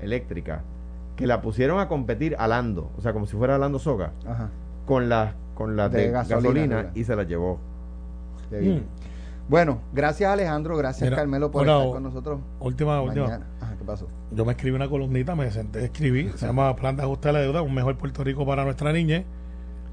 eléctrica 0.00 0.62
que 1.16 1.26
la 1.26 1.40
pusieron 1.40 1.80
a 1.80 1.88
competir 1.88 2.36
alando, 2.38 2.90
o 2.96 3.00
sea, 3.00 3.12
como 3.12 3.26
si 3.26 3.36
fuera 3.36 3.56
alando 3.56 3.78
soga, 3.78 4.12
Ajá. 4.26 4.50
con 4.86 5.08
las 5.08 5.34
con 5.54 5.76
las 5.76 5.92
de, 5.92 6.10
gasolina, 6.10 6.90
y 6.94 7.04
se 7.04 7.14
la 7.14 7.24
llevó. 7.24 7.58
Mm. 8.50 8.78
Bueno, 9.48 9.80
gracias 9.92 10.32
Alejandro, 10.32 10.76
gracias 10.76 11.14
Carmelo 11.14 11.50
por 11.50 11.66
estar 11.66 11.90
con 11.90 12.02
nosotros. 12.02 12.40
Última, 12.60 13.00
última. 13.02 13.40
¿Qué 13.82 13.86
pasó? 13.86 14.08
Yo 14.30 14.44
me 14.44 14.52
escribí 14.52 14.74
una 14.76 14.88
columnita, 14.88 15.34
me 15.34 15.50
senté, 15.50 15.84
escribí, 15.84 16.30
se 16.36 16.46
llama 16.46 16.74
Plan 16.76 16.96
de 16.96 17.02
Ajuste 17.02 17.28
a 17.28 17.32
la 17.32 17.40
Deuda, 17.40 17.62
un 17.62 17.74
mejor 17.74 17.96
Puerto 17.96 18.22
Rico 18.24 18.46
para 18.46 18.64
nuestra 18.64 18.92
niña. 18.92 19.24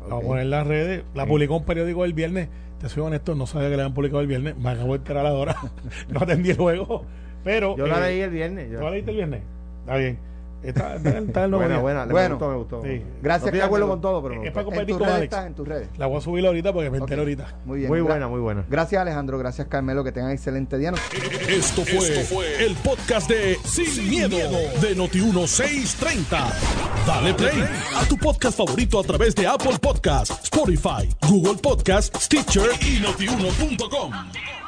Vamos 0.01 0.23
a 0.23 0.27
poner 0.27 0.43
en 0.43 0.49
las 0.51 0.65
redes. 0.65 1.03
La 1.13 1.25
publicó 1.25 1.57
un 1.57 1.65
periódico 1.65 2.05
el 2.05 2.13
viernes. 2.13 2.49
Te 2.79 2.87
soy 2.87 3.03
honesto, 3.03 3.35
no 3.35 3.45
sabía 3.45 3.69
que 3.69 3.75
le 3.75 3.81
habían 3.81 3.93
publicado 3.93 4.21
el 4.21 4.27
viernes. 4.27 4.57
Me 4.57 4.69
acabo 4.69 4.93
de 4.93 4.99
enterar 4.99 5.25
ahora. 5.25 5.55
no 6.09 6.21
atendí 6.21 6.51
el 6.51 6.57
juego. 6.57 7.03
Pero. 7.43 7.75
Yo 7.75 7.85
la 7.85 7.97
eh, 7.97 8.13
leí 8.13 8.21
el 8.21 8.29
viernes. 8.29 8.71
¿Tú 8.71 8.81
la 8.81 8.91
leíste 8.91 9.11
el 9.11 9.17
viernes? 9.17 9.41
Está 9.81 9.97
bien. 9.97 10.17
Está, 10.63 10.95
está, 10.95 11.45
el 11.45 11.51
buena, 11.55 11.79
buena, 11.79 12.05
bueno, 12.05 12.07
me 12.07 12.27
gustó, 12.29 12.49
me 12.49 12.55
gustó. 12.55 12.81
Sí. 12.83 13.01
Gracias. 13.21 13.41
No 13.41 13.47
estoy 13.47 13.59
de 13.59 13.65
acuerdo 13.65 13.87
con 13.87 14.01
todo, 14.01 14.21
pero. 14.21 14.43
Es 14.43 14.51
para 14.51 14.65
competir 14.65 14.97
con 14.97 15.07
Alex. 15.07 15.35
en 15.35 15.53
tus 15.53 15.67
redes. 15.67 15.89
La 15.97 16.07
voy 16.07 16.17
a 16.17 16.21
subir 16.21 16.45
ahorita 16.45 16.73
porque 16.73 16.89
me 16.89 16.97
entero 16.97 17.21
ahorita. 17.21 17.55
Muy 17.65 17.79
bien. 17.79 17.89
Muy 17.89 18.01
buena, 18.01 18.27
muy 18.27 18.39
buena. 18.39 18.65
Gracias, 18.69 19.01
Alejandro. 19.01 19.37
Gracias, 19.37 19.67
Carmelo. 19.67 20.03
Que 20.03 20.11
tengan 20.11 20.31
excelente 20.31 20.77
día. 20.77 20.93
Esto 21.47 21.83
fue, 21.83 21.97
Esto 21.97 22.35
fue 22.35 22.65
el 22.65 22.75
podcast 22.75 23.29
de 23.29 23.57
Sin, 23.63 24.09
miedo, 24.09 24.37
de 24.37 24.95
Noti1630. 24.97 26.53
Dale 27.07 27.33
play 27.33 27.63
a 27.95 28.05
tu 28.05 28.17
podcast 28.17 28.57
favorito 28.57 28.99
a 28.99 29.03
través 29.03 29.35
de 29.35 29.47
Apple 29.47 29.77
Podcasts, 29.81 30.43
Spotify, 30.43 31.09
Google 31.27 31.55
Podcasts, 31.61 32.25
Stitcher 32.25 32.69
y 32.81 32.99
notiuno.com. 32.99 34.58